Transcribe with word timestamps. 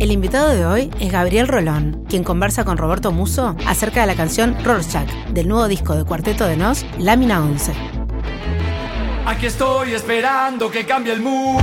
El 0.00 0.12
invitado 0.12 0.48
de 0.48 0.64
hoy 0.64 0.90
es 0.98 1.12
Gabriel 1.12 1.46
Rolón, 1.46 2.06
quien 2.08 2.24
conversa 2.24 2.64
con 2.64 2.78
Roberto 2.78 3.12
Muso 3.12 3.54
acerca 3.66 4.00
de 4.00 4.06
la 4.06 4.14
canción 4.14 4.56
Rorschach, 4.64 5.06
del 5.28 5.46
nuevo 5.46 5.68
disco 5.68 5.94
de 5.94 6.06
Cuarteto 6.06 6.46
de 6.46 6.56
Nos, 6.56 6.86
Lámina 6.98 7.44
11. 7.44 7.74
Aquí 9.26 9.44
estoy 9.44 9.92
esperando 9.92 10.70
que 10.70 10.86
cambie 10.86 11.12
el 11.12 11.20
mundo. 11.20 11.62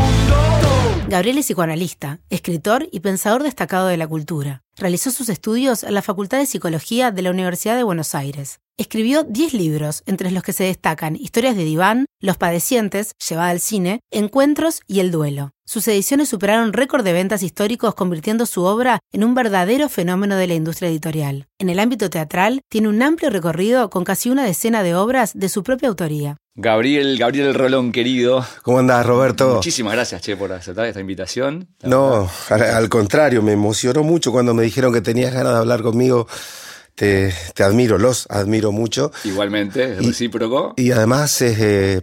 Gabriel 1.08 1.40
es 1.40 1.46
psicoanalista, 1.46 2.20
escritor 2.30 2.88
y 2.92 3.00
pensador 3.00 3.42
destacado 3.42 3.88
de 3.88 3.98
la 3.98 4.08
cultura. 4.08 4.62
Realizó 4.80 5.10
sus 5.10 5.30
estudios 5.30 5.82
en 5.82 5.96
la 5.96 6.04
Facultad 6.04 6.38
de 6.38 6.46
Psicología 6.46 7.10
de 7.10 7.24
la 7.24 7.32
Universidad 7.32 7.76
de 7.76 7.82
Buenos 7.82 8.14
Aires. 8.14 8.60
Escribió 8.78 9.24
10 9.24 9.56
libros, 9.56 10.04
entre 10.06 10.30
los 10.30 10.44
que 10.44 10.54
se 10.54 10.66
destacan 10.66 11.16
Historias 11.16 11.58
de 11.58 11.64
Diván, 11.64 12.06
Los 12.20 12.38
Padecientes, 12.38 13.14
llevada 13.28 13.50
al 13.50 13.60
cine, 13.60 14.02
Encuentros 14.12 14.82
y 14.86 15.00
El 15.00 15.10
Duelo. 15.10 15.50
Sus 15.66 15.88
ediciones 15.88 16.30
superaron 16.30 16.74
récord 16.74 17.04
de 17.04 17.12
ventas 17.12 17.42
históricos, 17.42 17.96
convirtiendo 17.96 18.46
su 18.46 18.66
obra 18.66 19.00
en 19.12 19.24
un 19.24 19.34
verdadero 19.34 19.90
fenómeno 19.90 20.36
de 20.36 20.46
la 20.46 20.54
industria 20.54 20.90
editorial. 20.90 21.48
En 21.58 21.70
el 21.70 21.80
ámbito 21.80 22.12
teatral, 22.12 22.62
tiene 22.70 22.88
un 22.88 23.02
amplio 23.02 23.32
recorrido 23.32 23.90
con 23.90 24.04
casi 24.04 24.30
una 24.30 24.46
decena 24.46 24.84
de 24.84 24.94
obras 24.94 25.32
de 25.34 25.50
su 25.50 25.64
propia 25.64 25.90
autoría. 25.90 26.38
Gabriel, 26.60 27.18
Gabriel 27.20 27.54
Rolón, 27.54 27.92
querido. 27.92 28.46
¿Cómo 28.64 28.80
andás, 28.80 29.06
Roberto? 29.06 29.56
Muchísimas 29.56 29.94
gracias, 29.94 30.24
Che, 30.24 30.36
por 30.36 30.52
aceptar 30.52 30.86
esta 30.86 31.00
invitación. 31.00 31.68
No, 31.84 32.30
al, 32.50 32.64
al 32.64 32.90
contrario, 32.90 33.44
me 33.44 33.52
emocionó 33.54 34.04
mucho 34.04 34.32
cuando 34.32 34.56
me 34.56 34.64
dijeron 34.64 34.92
que 34.92 35.02
tenías 35.02 35.32
ganas 35.34 35.54
de 35.54 35.60
hablar 35.60 35.84
conmigo 35.84 36.28
te, 36.98 37.32
te, 37.54 37.64
admiro, 37.64 38.00
los 38.00 38.26
admiro 38.28 38.72
mucho. 38.72 39.12
Igualmente, 39.24 39.98
recíproco. 40.02 40.74
Y, 40.78 40.92
además, 40.92 41.40
eh, 41.44 42.02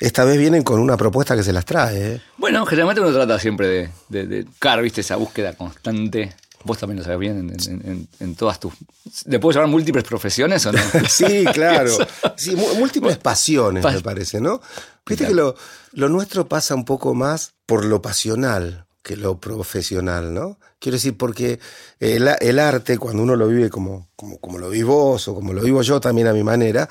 esta 0.00 0.24
vez 0.24 0.38
vienen 0.38 0.62
con 0.62 0.80
una 0.80 0.96
propuesta 0.96 1.36
que 1.36 1.42
se 1.42 1.52
las 1.52 1.66
trae. 1.66 2.14
¿eh? 2.14 2.20
Bueno, 2.38 2.64
generalmente 2.64 3.02
uno 3.02 3.12
trata 3.12 3.38
siempre 3.38 3.68
de, 3.68 3.90
de, 4.08 4.26
de 4.26 4.46
claro, 4.58 4.82
viste, 4.82 5.02
esa 5.02 5.16
búsqueda 5.16 5.52
constante. 5.52 6.34
Vos 6.64 6.78
también 6.78 6.98
lo 6.98 7.04
sabes 7.04 7.18
bien 7.18 7.38
en, 7.38 7.50
en, 7.50 7.90
en, 7.90 8.08
en 8.20 8.34
todas 8.34 8.60
tus... 8.60 8.72
¿Le 9.26 9.38
puedo 9.38 9.54
llamar 9.54 9.70
múltiples 9.70 10.04
profesiones 10.04 10.64
o 10.66 10.72
no? 10.72 10.78
sí, 11.08 11.44
claro. 11.52 11.96
Sí, 12.36 12.56
múltiples 12.56 13.18
pasiones, 13.18 13.84
me 13.84 14.00
parece, 14.00 14.40
¿no? 14.40 14.60
Viste 15.06 15.26
que 15.26 15.34
lo, 15.34 15.54
lo 15.92 16.08
nuestro 16.08 16.48
pasa 16.48 16.74
un 16.74 16.84
poco 16.84 17.14
más 17.14 17.52
por 17.66 17.84
lo 17.84 18.02
pasional 18.02 18.86
que 19.02 19.16
lo 19.16 19.38
profesional, 19.38 20.32
¿no? 20.32 20.58
Quiero 20.78 20.96
decir, 20.96 21.16
porque 21.16 21.58
el, 22.00 22.28
el 22.40 22.58
arte, 22.58 22.98
cuando 22.98 23.22
uno 23.22 23.36
lo 23.36 23.48
vive 23.48 23.68
como, 23.68 24.08
como, 24.16 24.38
como, 24.38 24.58
lo 24.58 24.70
vivís 24.70 24.86
vos 24.86 25.28
o 25.28 25.34
como 25.34 25.52
lo 25.52 25.62
vivo 25.62 25.82
yo 25.82 26.00
también 26.00 26.28
a 26.28 26.32
mi 26.32 26.44
manera, 26.44 26.88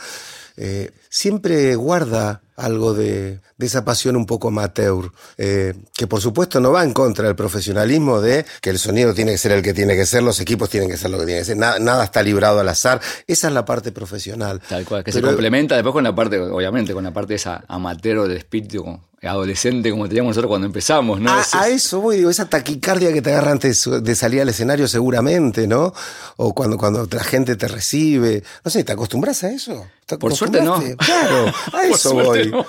eh, 0.58 0.92
siempre 1.10 1.76
guarda 1.76 2.42
algo 2.62 2.94
de, 2.94 3.40
de, 3.58 3.66
esa 3.66 3.84
pasión 3.84 4.16
un 4.16 4.26
poco 4.26 4.50
amateur, 4.50 5.12
eh, 5.38 5.74
que 5.94 6.08
por 6.08 6.22
supuesto 6.22 6.60
no 6.60 6.72
va 6.72 6.84
en 6.84 6.94
contra 6.94 7.26
del 7.26 7.36
profesionalismo 7.36 8.22
de 8.22 8.46
que 8.62 8.70
el 8.70 8.80
sonido 8.80 9.14
tiene 9.14 9.32
que 9.32 9.38
ser 9.38 9.52
el 9.52 9.62
que 9.62 9.74
tiene 9.74 9.96
que 9.96 10.06
ser, 10.06 10.24
los 10.24 10.40
equipos 10.40 10.70
tienen 10.70 10.90
que 10.90 10.98
ser 10.98 11.12
lo 11.12 11.20
que 11.20 11.26
tienen 11.26 11.42
que 11.42 11.46
ser, 11.46 11.58
nada, 11.58 11.80
nada 11.80 12.04
está 12.04 12.22
librado 12.24 12.60
al 12.60 12.70
azar, 12.70 13.02
esa 13.28 13.48
es 13.48 13.54
la 13.54 13.66
parte 13.66 13.92
profesional. 13.92 14.62
Tal 14.68 14.86
cual, 14.86 15.04
que 15.04 15.12
Pero, 15.12 15.28
se 15.28 15.34
complementa 15.34 15.76
después 15.76 15.94
con 15.94 16.04
la 16.04 16.16
parte, 16.16 16.40
obviamente, 16.40 16.94
con 16.94 17.04
la 17.04 17.12
parte 17.12 17.36
esa 17.36 17.64
amateur 17.68 18.28
del 18.28 18.38
espíritu 18.38 19.00
adolescente 19.24 19.92
como 19.92 20.08
teníamos 20.08 20.32
nosotros 20.32 20.50
cuando 20.50 20.68
empezamos, 20.68 21.20
¿no? 21.20 21.32
A, 21.32 21.46
a, 21.54 21.70
eso 21.70 22.02
voy, 22.02 22.18
digo, 22.18 22.30
esa 22.30 22.50
taquicardia 22.50 23.14
que 23.14 23.22
te 23.22 23.32
agarra 23.32 23.52
antes 23.52 23.88
de 24.02 24.16
salir 24.16 24.42
al 24.42 24.50
escenario 24.50 24.88
seguramente, 24.88 25.68
¿no? 25.68 25.94
O 26.38 26.56
cuando, 26.56 26.78
cuando 26.78 27.08
la 27.12 27.24
gente 27.24 27.56
te 27.56 27.68
recibe, 27.68 28.44
no 28.66 28.72
sé, 28.72 28.84
¿te 28.84 28.92
acostumbras 28.94 29.44
a 29.44 29.52
eso? 29.52 29.86
Por 30.20 30.36
suerte 30.36 30.62
no. 30.62 30.82
Claro, 30.98 31.54
a 31.74 31.84
eso 31.86 32.14
voy. 32.14 32.50
No. 32.50 32.66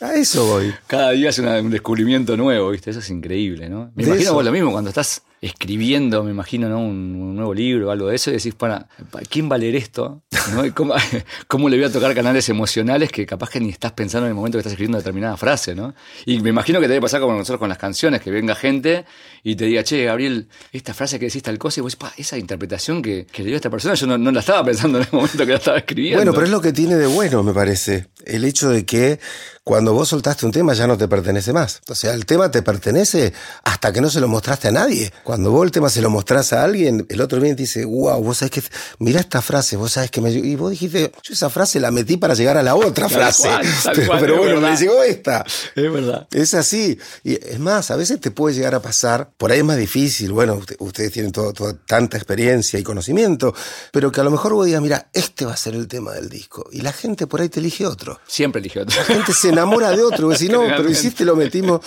A 0.00 0.14
eso 0.14 0.46
voy. 0.46 0.74
Cada 0.86 1.10
día 1.10 1.30
es 1.30 1.38
una, 1.38 1.60
un 1.60 1.70
descubrimiento 1.70 2.36
nuevo, 2.36 2.70
¿viste? 2.70 2.90
Eso 2.90 3.00
es 3.00 3.10
increíble, 3.10 3.68
¿no? 3.68 3.90
Me 3.94 4.04
de 4.04 4.10
imagino 4.10 4.32
vos 4.34 4.44
lo 4.44 4.52
mismo 4.52 4.72
cuando 4.72 4.90
estás 4.90 5.22
escribiendo, 5.46 6.22
me 6.22 6.30
imagino, 6.30 6.68
¿no? 6.68 6.80
Un, 6.80 7.36
nuevo 7.36 7.54
libro 7.54 7.88
o 7.88 7.90
algo 7.90 8.08
de 8.08 8.16
eso, 8.16 8.30
y 8.30 8.34
decís, 8.34 8.54
para, 8.54 8.88
¿quién 9.28 9.50
va 9.50 9.56
a 9.56 9.58
leer 9.58 9.76
esto? 9.76 10.22
¿No? 10.52 10.62
¿Cómo, 10.74 10.94
¿Cómo, 11.48 11.68
le 11.68 11.76
voy 11.76 11.86
a 11.86 11.92
tocar 11.92 12.14
canales 12.14 12.48
emocionales 12.48 13.10
que 13.10 13.26
capaz 13.26 13.50
que 13.50 13.60
ni 13.60 13.70
estás 13.70 13.92
pensando 13.92 14.26
en 14.26 14.30
el 14.30 14.34
momento 14.34 14.56
que 14.56 14.60
estás 14.60 14.72
escribiendo 14.72 14.98
determinada 14.98 15.36
frase, 15.36 15.74
¿no? 15.74 15.94
Y 16.24 16.40
me 16.40 16.50
imagino 16.50 16.80
que 16.80 16.86
te 16.86 16.94
debe 16.94 17.02
pasar 17.02 17.20
como 17.20 17.34
nosotros 17.34 17.58
con 17.58 17.68
las 17.68 17.78
canciones, 17.78 18.20
que 18.20 18.30
venga 18.30 18.54
gente 18.54 19.04
y 19.42 19.56
te 19.56 19.66
diga, 19.66 19.84
che, 19.84 20.04
Gabriel, 20.04 20.48
esta 20.72 20.94
frase 20.94 21.18
que 21.18 21.26
decís 21.26 21.42
tal 21.42 21.58
cosa, 21.58 21.80
y 21.80 21.82
vos, 21.82 21.96
esa 22.16 22.38
interpretación 22.38 23.02
que, 23.02 23.26
que 23.26 23.42
le 23.42 23.48
dio 23.48 23.56
a 23.56 23.58
esta 23.58 23.70
persona, 23.70 23.94
yo 23.94 24.06
no, 24.06 24.18
no, 24.18 24.30
la 24.30 24.40
estaba 24.40 24.64
pensando 24.64 24.98
en 24.98 25.04
el 25.04 25.12
momento 25.12 25.38
que 25.38 25.52
la 25.52 25.58
estaba 25.58 25.78
escribiendo. 25.78 26.18
Bueno, 26.18 26.32
pero 26.32 26.46
es 26.46 26.50
lo 26.50 26.60
que 26.60 26.72
tiene 26.72 26.96
de 26.96 27.06
bueno, 27.06 27.42
me 27.42 27.52
parece. 27.52 28.06
El 28.24 28.44
hecho 28.44 28.70
de 28.70 28.84
que 28.84 29.20
cuando 29.66 29.92
vos 29.92 30.08
soltaste 30.08 30.46
un 30.46 30.52
tema 30.52 30.74
ya 30.74 30.86
no 30.86 30.96
te 30.96 31.08
pertenece 31.08 31.52
más. 31.52 31.80
O 31.88 31.94
sea, 31.96 32.14
el 32.14 32.24
tema 32.24 32.52
te 32.52 32.62
pertenece 32.62 33.32
hasta 33.64 33.92
que 33.92 34.00
no 34.00 34.08
se 34.08 34.20
lo 34.20 34.28
mostraste 34.28 34.68
a 34.68 34.70
nadie. 34.70 35.12
Cuando 35.24 35.50
vos 35.50 35.64
el 35.64 35.72
tema 35.72 35.90
se 35.90 36.00
lo 36.00 36.08
mostrás 36.08 36.52
a 36.52 36.62
alguien, 36.62 37.04
el 37.08 37.20
otro 37.20 37.40
viene 37.40 37.54
y 37.54 37.56
te 37.56 37.62
dice, 37.64 37.84
wow, 37.84 38.22
vos 38.22 38.38
sabés 38.38 38.52
que, 38.52 38.62
mira 39.00 39.18
esta 39.18 39.42
frase, 39.42 39.76
vos 39.76 39.90
sabés 39.90 40.12
que 40.12 40.20
me... 40.20 40.30
Y 40.30 40.54
vos 40.54 40.70
dijiste, 40.70 41.10
yo 41.20 41.34
esa 41.34 41.50
frase 41.50 41.80
la 41.80 41.90
metí 41.90 42.16
para 42.16 42.34
llegar 42.34 42.56
a 42.56 42.62
la 42.62 42.76
otra 42.76 43.08
frase. 43.08 43.48
Cual, 43.48 43.66
pero, 43.92 44.06
cual, 44.06 44.20
pero 44.20 44.38
bueno, 44.38 44.60
me 44.60 44.76
llegó 44.76 45.02
esta. 45.02 45.44
Es 45.74 45.92
verdad. 45.92 46.28
Es 46.30 46.54
así. 46.54 46.96
Y 47.24 47.34
es 47.34 47.58
más, 47.58 47.90
a 47.90 47.96
veces 47.96 48.20
te 48.20 48.30
puede 48.30 48.54
llegar 48.54 48.76
a 48.76 48.80
pasar, 48.80 49.30
por 49.36 49.50
ahí 49.50 49.58
es 49.58 49.64
más 49.64 49.78
difícil, 49.78 50.30
bueno, 50.30 50.54
usted, 50.54 50.76
ustedes 50.78 51.10
tienen 51.10 51.32
todo, 51.32 51.52
todo, 51.52 51.74
tanta 51.74 52.16
experiencia 52.16 52.78
y 52.78 52.84
conocimiento, 52.84 53.52
pero 53.90 54.12
que 54.12 54.20
a 54.20 54.24
lo 54.24 54.30
mejor 54.30 54.52
vos 54.52 54.64
digas, 54.64 54.80
mira, 54.80 55.08
este 55.12 55.44
va 55.44 55.54
a 55.54 55.56
ser 55.56 55.74
el 55.74 55.88
tema 55.88 56.12
del 56.12 56.28
disco. 56.28 56.68
Y 56.70 56.82
la 56.82 56.92
gente 56.92 57.26
por 57.26 57.40
ahí 57.40 57.48
te 57.48 57.58
elige 57.58 57.84
otro. 57.84 58.20
Siempre 58.28 58.60
elige 58.60 58.78
otro. 58.78 58.96
La 58.96 59.04
gente 59.06 59.32
se 59.32 59.55
enamora 59.56 59.90
de 59.90 60.02
otro, 60.02 60.34
si 60.34 60.48
no, 60.48 60.62
pero 60.76 60.88
hiciste 60.88 61.24
lo 61.24 61.36
metimos 61.36 61.80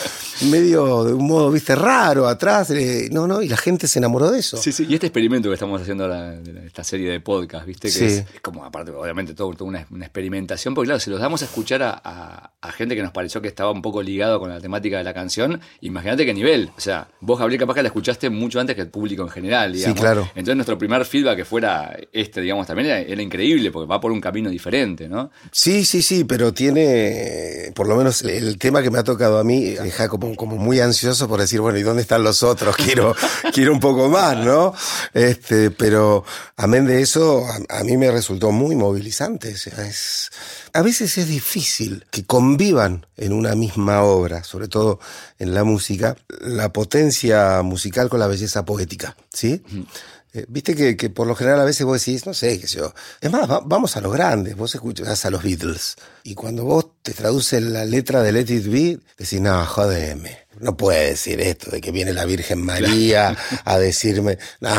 medio 0.50 1.04
de 1.04 1.14
un 1.14 1.28
modo, 1.28 1.52
viste, 1.52 1.76
raro 1.76 2.28
atrás, 2.28 2.72
eh, 2.72 3.10
no, 3.12 3.28
no, 3.28 3.42
y 3.42 3.48
la 3.48 3.58
gente 3.58 3.88
se 3.88 4.00
enamoró 4.00 4.32
de 4.32 4.40
eso. 4.40 4.58
Sí, 4.58 4.72
sí, 4.72 4.86
y 4.90 4.94
este 4.94 5.08
experimento 5.08 5.50
que 5.50 5.54
estamos 5.54 5.82
haciendo 5.82 6.06
ahora, 6.06 6.36
esta 6.66 6.84
serie 6.84 7.12
de 7.12 7.20
podcast, 7.20 7.66
viste, 7.66 7.88
que 7.88 7.94
sí. 7.94 8.06
es, 8.06 8.18
es, 8.34 8.42
como, 8.42 8.66
aparte, 8.66 8.92
obviamente, 8.92 9.34
todo, 9.34 9.54
una, 9.64 9.86
una, 9.92 10.06
experimentación, 10.06 10.74
porque 10.74 10.88
claro, 10.88 11.00
si 11.00 11.10
los 11.10 11.20
damos 11.20 11.42
a 11.42 11.46
escuchar 11.46 11.84
a, 11.84 12.02
a, 12.04 12.52
a, 12.62 12.72
gente 12.72 12.96
que 12.96 13.04
nos 13.04 13.12
pareció 13.12 13.42
que 13.42 13.48
estaba 13.48 13.72
un 13.72 13.82
poco 13.82 14.02
ligado 14.02 14.40
con 14.40 14.50
la 14.50 14.60
temática 14.60 14.98
de 14.98 15.04
la 15.04 15.14
canción, 15.14 15.60
imagínate 15.82 16.26
qué 16.26 16.34
nivel, 16.34 16.72
o 16.78 16.82
sea, 16.82 17.08
vos, 17.22 17.40
Gabriel, 17.40 17.60
capaz 17.60 17.76
que 17.76 17.84
la 17.84 17.90
escuchaste 17.90 18.30
mucho 18.30 18.60
antes 18.60 18.76
que 18.76 18.82
el 18.82 18.90
público 18.90 19.24
en 19.24 19.30
general, 19.30 19.74
digamos. 19.74 19.98
Sí, 19.98 20.02
claro. 20.02 20.22
Entonces 20.36 20.56
nuestro 20.56 20.78
primer 20.78 21.06
feedback 21.06 21.38
que 21.38 21.46
fuera 21.46 21.96
este, 22.12 22.42
digamos, 22.42 22.68
también 22.68 22.88
era, 22.88 23.00
era 23.00 23.22
increíble, 23.22 23.72
porque 23.72 23.88
va 23.88 24.00
por 24.00 24.12
un 24.12 24.22
camino 24.22 24.50
diferente, 24.50 25.08
¿no? 25.08 25.32
Sí, 25.52 25.86
sí, 25.86 26.02
sí, 26.02 26.24
pero 26.24 26.54
tiene, 26.54 27.59
por 27.74 27.88
lo 27.88 27.96
menos 27.96 28.22
el 28.22 28.58
tema 28.58 28.82
que 28.82 28.90
me 28.90 29.00
ha 29.00 29.04
tocado 29.04 29.40
a 29.40 29.44
mí 29.44 29.72
deja 29.72 30.08
como, 30.08 30.36
como 30.36 30.58
muy 30.58 30.80
ansioso 30.80 31.28
por 31.28 31.40
decir, 31.40 31.62
bueno, 31.62 31.78
¿y 31.78 31.84
dónde 31.84 32.02
están 32.02 32.24
los 32.24 32.44
otros? 32.44 32.76
Quiero, 32.90 33.16
quiero 33.54 33.74
un 33.74 33.80
poco 33.80 34.10
más, 34.10 34.38
¿no? 34.38 34.74
Este, 35.14 35.72
pero 35.72 36.24
amén 36.58 36.86
de 36.86 37.02
eso, 37.02 37.46
a, 37.46 37.80
a 37.80 37.84
mí 37.84 37.98
me 37.98 38.12
resultó 38.12 38.52
muy 38.52 38.76
movilizante. 38.76 39.54
O 39.54 39.58
sea, 39.58 39.86
es, 39.86 40.32
a 40.74 40.82
veces 40.82 41.18
es 41.18 41.28
difícil 41.28 42.06
que 42.12 42.26
convivan 42.26 43.06
en 43.18 43.34
una 43.34 43.56
misma 43.56 44.04
obra, 44.04 44.44
sobre 44.44 44.68
todo 44.68 45.00
en 45.38 45.54
la 45.54 45.64
música, 45.64 46.16
la 46.42 46.72
potencia 46.72 47.62
musical 47.64 48.10
con 48.10 48.20
la 48.20 48.28
belleza 48.28 48.66
poética, 48.66 49.16
¿sí? 49.32 49.64
Uh 49.72 49.76
-huh. 49.76 49.86
Eh, 50.34 50.46
Viste 50.48 50.76
que, 50.76 50.96
que, 50.96 51.10
por 51.10 51.26
lo 51.26 51.36
general 51.36 51.60
a 51.60 51.66
veces 51.66 51.86
vos 51.86 52.04
decís, 52.04 52.26
no 52.26 52.34
sé, 52.34 52.60
qué 52.60 52.68
sé 52.68 52.78
yo. 52.78 52.94
Es 53.20 53.32
más, 53.32 53.50
va, 53.50 53.62
vamos 53.66 53.98
a 53.98 54.02
los 54.02 54.14
grandes, 54.14 54.56
vos 54.56 54.74
escuchás 54.76 55.26
a 55.26 55.30
los 55.30 55.44
Beatles. 55.44 55.96
Y 56.24 56.36
cuando 56.36 56.66
vos 56.66 56.88
te 57.02 57.14
traduces 57.14 57.64
la 57.64 57.86
letra 57.86 58.22
de 58.22 58.32
Let 58.32 58.54
It 58.54 58.68
Be, 58.68 59.00
decís, 59.18 59.42
no, 59.42 59.66
jodeme. 59.66 60.50
No 60.60 60.76
puede 60.76 61.12
decir 61.12 61.40
esto 61.40 61.72
de 61.72 61.80
que 61.80 61.92
viene 61.92 62.12
la 62.12 62.26
Virgen 62.26 62.62
María 62.62 63.36
a 63.64 63.80
decirme, 63.80 64.38
no, 64.60 64.70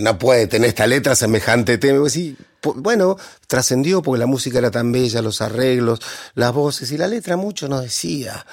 no 0.00 0.18
puede 0.18 0.48
tener 0.48 0.68
esta 0.68 0.86
letra 0.86 1.14
semejante 1.14 1.78
tema. 1.78 2.00
Vos 2.00 2.12
decís, 2.12 2.34
bueno, 2.62 3.16
trascendió 3.46 4.02
porque 4.02 4.18
la 4.18 4.26
música 4.26 4.58
era 4.58 4.70
tan 4.70 4.90
bella, 4.90 5.22
los 5.22 5.40
arreglos, 5.40 6.00
las 6.34 6.52
voces, 6.52 6.90
y 6.90 6.98
la 6.98 7.06
letra 7.06 7.36
mucho 7.36 7.68
no 7.68 7.80
decía. 7.80 8.44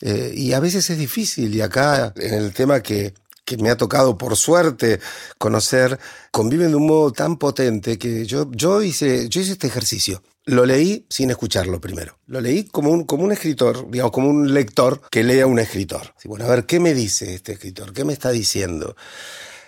Eh, 0.00 0.32
y 0.34 0.52
a 0.52 0.60
veces 0.60 0.90
es 0.90 0.98
difícil, 0.98 1.54
y 1.54 1.60
acá 1.60 2.12
en 2.16 2.34
el 2.34 2.52
tema 2.52 2.82
que 2.82 3.14
que 3.44 3.56
me 3.58 3.70
ha 3.70 3.76
tocado 3.76 4.16
por 4.16 4.36
suerte 4.36 5.00
conocer, 5.38 5.98
conviven 6.30 6.70
de 6.70 6.76
un 6.76 6.86
modo 6.86 7.12
tan 7.12 7.36
potente 7.36 7.98
que 7.98 8.24
yo, 8.26 8.50
yo, 8.52 8.82
hice, 8.82 9.28
yo 9.28 9.40
hice 9.40 9.52
este 9.52 9.66
ejercicio. 9.66 10.22
Lo 10.46 10.66
leí 10.66 11.06
sin 11.08 11.30
escucharlo 11.30 11.80
primero. 11.80 12.18
Lo 12.26 12.40
leí 12.40 12.64
como 12.64 12.90
un, 12.90 13.04
como 13.04 13.24
un 13.24 13.32
escritor, 13.32 13.90
digamos, 13.90 14.12
como 14.12 14.28
un 14.28 14.52
lector 14.52 15.00
que 15.10 15.24
lee 15.24 15.40
a 15.40 15.46
un 15.46 15.58
escritor. 15.58 16.14
Bueno, 16.24 16.44
a 16.44 16.48
ver, 16.48 16.66
¿qué 16.66 16.80
me 16.80 16.92
dice 16.92 17.34
este 17.34 17.52
escritor? 17.52 17.94
¿Qué 17.94 18.04
me 18.04 18.12
está 18.12 18.30
diciendo? 18.30 18.94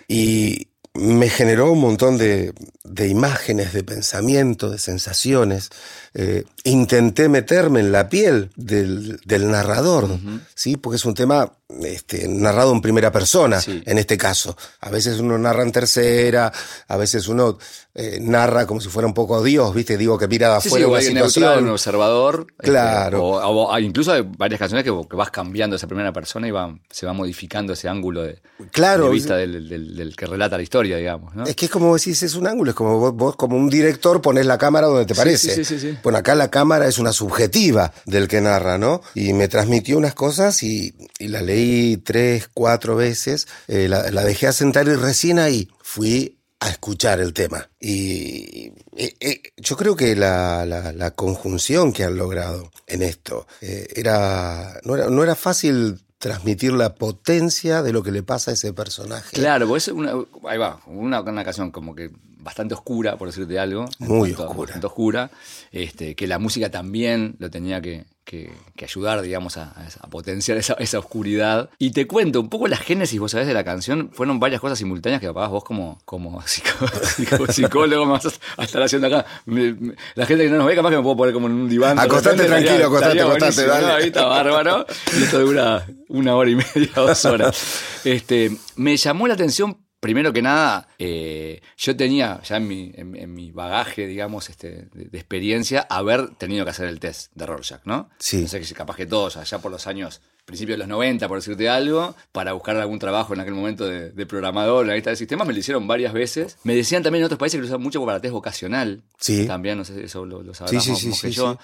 Y 0.07 0.67
me 0.93 1.29
generó 1.29 1.71
un 1.71 1.81
montón 1.81 2.17
de, 2.17 2.53
de 2.83 3.07
imágenes, 3.07 3.73
de 3.73 3.83
pensamientos, 3.83 4.71
de 4.71 4.77
sensaciones. 4.79 5.69
Eh, 6.13 6.43
intenté 6.63 7.27
meterme 7.27 7.79
en 7.79 7.91
la 7.91 8.09
piel 8.09 8.51
del, 8.55 9.19
del 9.25 9.49
narrador, 9.49 10.05
uh 10.05 10.17
-huh. 10.17 10.41
¿sí? 10.53 10.77
Porque 10.77 10.97
es 10.97 11.05
un 11.05 11.13
tema 11.15 11.56
este, 11.69 12.27
narrado 12.27 12.71
en 12.71 12.81
primera 12.81 13.11
persona, 13.11 13.59
en 13.67 13.97
este 13.97 14.17
caso. 14.17 14.55
A 14.81 14.89
veces 14.89 15.19
uno 15.19 15.37
narra 15.37 15.63
en 15.63 15.71
tercera, 15.71 16.51
a 16.87 16.97
veces 16.97 17.27
uno 17.27 17.57
eh, 17.99 18.19
narra 18.21 18.67
como 18.67 18.79
si 18.79 18.89
fuera 18.89 19.07
un 19.07 19.13
poco 19.15 19.43
Dios, 19.43 19.73
¿viste? 19.73 19.97
Digo 19.97 20.19
que 20.19 20.27
mira 20.27 20.49
de 20.49 20.55
afuera 20.57 20.85
sí, 20.85 20.91
una 20.91 21.01
situación. 21.01 21.63
un 21.63 21.69
observador. 21.71 22.45
Este, 22.51 22.69
claro. 22.69 23.25
o, 23.25 23.79
incluso 23.79 24.11
hay 24.11 24.21
varias 24.21 24.59
canciones 24.59 24.83
que, 24.83 24.91
vas 24.91 25.31
cambiando 25.31 25.75
esa 25.75 25.87
primera 25.87 26.13
persona 26.13 26.47
y 26.47 26.51
va, 26.51 26.77
se 26.91 27.07
va 27.07 27.13
modificando 27.13 27.73
ese 27.73 27.89
ángulo 27.89 28.21
de, 28.21 28.39
claro, 28.71 29.09
vista 29.09 29.35
del, 29.35 30.13
que 30.15 30.25
relata 30.27 30.57
la 30.57 30.63
historia, 30.63 30.97
digamos. 30.97 31.33
¿no? 31.33 31.45
Es 31.45 31.55
que 31.55 31.65
es 31.65 31.71
como 31.71 31.95
decís, 31.95 32.21
es 32.21 32.35
un 32.35 32.45
ángulo, 32.45 32.69
es 32.69 32.75
como 32.75 33.11
vos, 33.11 33.35
como 33.35 33.57
un 33.57 33.67
director 33.67 34.21
pones 34.21 34.45
la 34.45 34.59
cámara 34.59 34.85
donde 34.85 35.07
te 35.07 35.15
parece. 35.15 35.55
Sí, 35.55 35.65
sí, 35.65 35.79
sí, 35.79 35.97
bueno, 36.03 36.19
acá 36.19 36.35
la 36.35 36.51
cámara 36.51 36.87
es 36.87 36.99
una 36.99 37.11
subjetiva 37.11 37.91
del 38.05 38.27
que 38.27 38.41
narra, 38.41 38.77
¿no? 38.77 39.01
Y 39.15 39.33
me 39.33 39.47
transmitió 39.47 39.97
unas 39.97 40.13
cosas 40.13 40.61
y, 40.61 40.93
la 41.17 41.41
leí 41.41 41.56
tres, 42.03 42.49
cuatro 42.53 42.95
veces, 42.95 43.47
eh, 43.67 43.87
la, 43.87 44.11
la 44.11 44.23
dejé 44.23 44.47
asentar 44.47 44.87
y 44.87 44.93
recién 44.93 45.39
ahí 45.39 45.69
fui 45.81 46.37
a 46.59 46.69
escuchar 46.69 47.19
el 47.19 47.33
tema. 47.33 47.69
Y, 47.79 48.71
yo 49.57 49.77
creo 49.77 49.95
que 49.95 50.15
la, 50.15 51.13
conjunción 51.15 51.93
que 51.93 52.03
han 52.03 52.17
logrado 52.17 52.71
en 52.87 53.03
esto 53.03 53.47
eh, 53.61 53.87
era, 53.95 54.79
no 54.83 54.95
era, 54.95 55.09
no 55.09 55.23
era 55.23 55.35
fácil 55.35 55.99
transmitir 56.17 56.73
la 56.73 56.95
potencia 56.95 57.83
de 57.83 57.93
lo 57.93 58.01
que 58.01 58.11
le 58.11 58.23
pasa 58.23 58.51
a 58.51 58.53
ese 58.55 58.73
personaje. 58.73 59.35
Claro, 59.35 59.67
pues 59.67 59.87
ahí 59.87 60.57
va, 60.57 60.81
una, 60.87 61.21
una 61.21 61.43
canción 61.43 61.71
como 61.71 61.93
que 61.93 62.11
bastante 62.47 62.75
oscura, 62.75 63.17
por 63.17 63.27
decirte 63.27 63.59
algo. 63.59 63.89
Muy 63.99 64.31
oscura. 64.31 64.57
Bastante 64.57 64.87
oscura. 64.87 65.31
Este, 65.69 66.15
que 66.15 66.27
la 66.27 66.39
música 66.39 66.71
también 66.71 67.35
lo 67.39 67.49
tenía 67.49 67.81
que, 67.81 68.05
ayudar, 68.81 69.21
digamos, 69.21 69.57
a, 69.57 69.73
potenciar 70.09 70.57
esa, 70.57 70.97
oscuridad. 70.97 71.69
Y 71.77 71.91
te 71.91 72.07
cuento, 72.07 72.39
un 72.39 72.47
poco 72.47 72.69
la 72.69 72.77
génesis, 72.77 73.19
vos 73.19 73.31
sabés, 73.31 73.47
de 73.47 73.53
la 73.53 73.65
canción, 73.65 74.11
fueron 74.13 74.39
varias 74.39 74.61
cosas 74.61 74.79
simultáneas 74.79 75.19
que 75.19 75.27
capaz 75.27 75.49
vos 75.49 75.65
como, 75.65 75.99
como, 76.05 76.41
psicólogo 77.49 78.05
me 78.05 78.13
vas 78.13 78.39
a 78.55 78.63
estar 78.63 78.81
haciendo 78.81 79.07
acá. 79.07 79.25
la 80.15 80.25
gente 80.25 80.45
que 80.45 80.49
no 80.49 80.59
nos 80.59 80.67
ve, 80.67 80.75
capaz 80.75 80.91
que 80.91 80.97
me 80.97 81.03
puedo 81.03 81.17
poner 81.17 81.33
como 81.33 81.47
en 81.47 81.53
un 81.53 81.67
diván. 81.67 81.99
Acostate 81.99 82.45
tranquilo, 82.45 82.85
acostate, 82.85 83.21
acostate, 83.21 83.67
dale. 83.67 83.87
Ahí 83.87 84.07
está 84.07 84.25
bárbaro. 84.25 84.85
Y 85.19 85.23
esto 85.23 85.41
dura 85.41 85.85
una 86.07 86.33
hora 86.37 86.49
y 86.49 86.55
media, 86.55 86.91
dos 86.95 87.25
horas. 87.25 87.81
Este, 88.05 88.55
me 88.77 88.95
llamó 88.95 89.27
la 89.27 89.33
atención 89.33 89.86
Primero 89.99 90.31
que 90.31 90.43
nada, 90.43 90.87
eh, 90.99 91.59
yo 91.75 91.97
tenía 91.97 92.39
ya 92.43 92.57
en 92.57 92.67
mi, 92.67 92.91
en, 92.95 93.33
mi 93.33 93.51
bagaje, 93.51 94.05
digamos, 94.05 94.47
este, 94.49 94.87
de, 94.93 95.17
experiencia, 95.17 95.87
haber 95.89 96.35
tenido 96.35 96.65
que 96.65 96.69
hacer 96.69 96.87
el 96.87 96.99
test 96.99 97.31
de 97.33 97.47
Rorschach, 97.47 97.81
¿no? 97.85 98.09
Sí. 98.19 98.41
No 98.43 98.47
sé, 98.47 98.61
que 98.61 98.73
capaz 98.75 98.95
que 98.95 99.07
todos, 99.07 99.37
allá 99.37 99.57
por 99.57 99.71
los 99.71 99.87
años, 99.87 100.21
principios 100.45 100.75
de 100.75 100.79
los 100.79 100.87
90, 100.87 101.27
por 101.27 101.39
decirte 101.39 101.67
algo, 101.67 102.15
para 102.31 102.53
buscar 102.53 102.77
algún 102.77 102.99
trabajo 102.99 103.33
en 103.33 103.39
aquel 103.39 103.55
momento 103.55 103.87
de, 103.87 104.25
programador, 104.27 104.83
en 104.83 104.89
la 104.89 104.95
lista 104.95 105.09
de 105.09 105.15
sistemas, 105.15 105.47
me 105.47 105.53
lo 105.53 105.59
hicieron 105.59 105.87
varias 105.87 106.13
veces. 106.13 106.57
Me 106.63 106.75
decían 106.75 107.01
también 107.01 107.23
en 107.23 107.25
otros 107.25 107.39
países 107.39 107.57
que 107.57 107.61
lo 107.61 107.67
usan 107.67 107.81
mucho 107.81 108.05
para 108.05 108.21
test 108.21 108.33
vocacional. 108.33 109.01
Sí. 109.19 109.47
También, 109.47 109.79
no 109.79 109.83
sé, 109.83 110.03
eso 110.03 110.25
lo, 110.25 110.43
lo 110.43 110.53
sabrás 110.53 110.83
sí, 110.83 110.95
sí, 110.95 111.11
sí, 111.11 111.31
yo. 111.31 111.57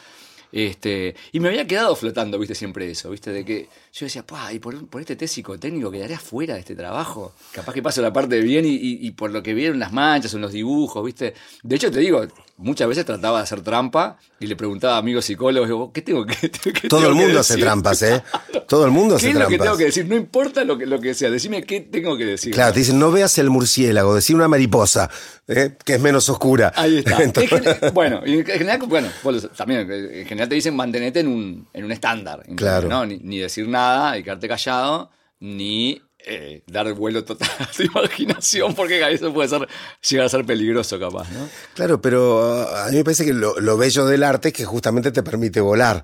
Este, 0.54 1.16
y 1.32 1.40
me 1.40 1.50
había 1.50 1.66
quedado 1.66 1.96
flotando, 1.96 2.38
viste, 2.38 2.54
siempre 2.54 2.90
eso, 2.92 3.10
viste, 3.10 3.32
de 3.32 3.44
que 3.44 3.68
yo 3.92 4.06
decía, 4.06 4.24
y 4.52 4.60
por, 4.60 4.88
por 4.88 5.02
este 5.02 5.16
test 5.16 5.34
psicotécnico 5.34 5.90
quedaría 5.90 6.20
fuera 6.20 6.54
de 6.54 6.60
este 6.60 6.76
trabajo. 6.76 7.34
Capaz 7.52 7.74
que 7.74 7.82
paso 7.82 8.04
la 8.04 8.14
parte 8.14 8.36
de 8.36 8.42
bien 8.42 8.64
y, 8.68 9.10
por 9.12 9.32
lo 9.32 9.42
que 9.42 9.56
vieron 9.56 9.80
las 9.80 9.92
manchas 9.92 10.32
en 10.36 10.42
los 10.42 10.52
dibujos, 10.52 11.04
viste. 11.04 11.34
De 11.64 11.76
hecho, 11.76 11.90
te 11.90 12.02
digo, 12.02 12.28
muchas 12.58 12.88
veces 12.88 13.06
trataba 13.06 13.40
de 13.40 13.44
hacer 13.44 13.62
trampa 13.62 14.18
y 14.40 14.48
le 14.48 14.56
preguntaba 14.56 14.96
a 14.96 14.98
amigos 14.98 15.26
psicólogos, 15.26 15.92
¿qué 15.94 16.02
tengo 16.02 16.26
que 16.26 16.50
qué 16.50 16.88
Todo 16.88 17.08
el 17.08 17.16
mundo 17.16 17.40
hace 17.40 17.58
trampas, 17.58 18.02
¿eh? 18.04 18.24
Todo 18.68 18.86
el 18.86 18.92
mundo 18.92 19.16
hace 19.16 19.32
trampas. 19.32 19.48
¿Qué 19.50 19.56
es 19.56 19.60
lo 19.60 19.64
que 19.64 19.64
tengo 19.64 19.78
que 19.78 19.86
decir? 19.86 20.06
No 20.08 20.16
importa 20.16 20.64
lo 20.64 20.78
que, 20.78 20.86
lo 20.86 21.00
que 21.00 21.14
sea, 21.14 21.30
decime 21.30 21.64
qué 21.64 21.82
tengo 21.82 22.16
que 22.18 22.26
decir. 22.26 22.54
Claro, 22.54 22.74
te 22.74 22.80
dicen, 22.80 23.00
no 23.00 23.12
veas 23.12 23.38
el 23.38 23.50
murciélago, 23.50 24.16
decir 24.16 24.36
una 24.36 24.48
mariposa, 24.48 25.10
¿eh? 25.48 25.76
que 25.84 25.96
es 25.96 26.02
menos 26.02 26.30
oscura. 26.30 26.72
Ahí 26.76 27.00
está. 27.00 27.20
bueno, 27.94 28.22
en 28.26 28.46
general, 28.46 28.80
bueno, 28.88 29.10
también 29.56 29.90
en 29.92 30.26
general 30.26 30.50
te 30.50 30.56
dicen 30.56 30.76
mantenete 30.76 31.22
en 31.22 31.28
un, 31.28 31.68
en 31.74 31.86
un 31.86 31.92
estándar. 31.92 32.44
Claro. 32.56 32.88
¿no? 32.88 33.06
Ni, 33.06 33.18
ni 33.18 33.40
decir 33.40 33.68
nada 33.68 34.18
y 34.18 34.24
quedarte 34.24 34.48
callado, 34.48 35.10
ni 35.40 36.02
eh, 36.26 36.64
dar 36.68 36.92
vuelo 36.94 37.24
total 37.24 37.50
a 37.60 37.66
tu 37.66 37.84
imaginación, 37.84 38.74
porque 38.76 39.02
eso 39.12 39.34
puede 39.34 39.50
ser, 39.50 39.68
llegar 40.10 40.26
a 40.26 40.30
ser 40.30 40.46
peligroso 40.46 41.00
capaz, 41.00 41.30
¿no? 41.32 41.50
Claro, 41.74 42.02
pero 42.02 42.64
uh, 42.64 42.76
a 42.76 42.90
mí 42.90 42.98
me 42.98 43.04
parece 43.04 43.26
que 43.26 43.34
lo, 43.34 43.78
bello 43.78 44.06
del 44.06 44.24
arte 44.24 44.50
es 44.50 44.54
que 44.54 44.66
justamente 44.66 45.12
te 45.12 45.24
permite 45.24 45.62
volar, 45.62 46.04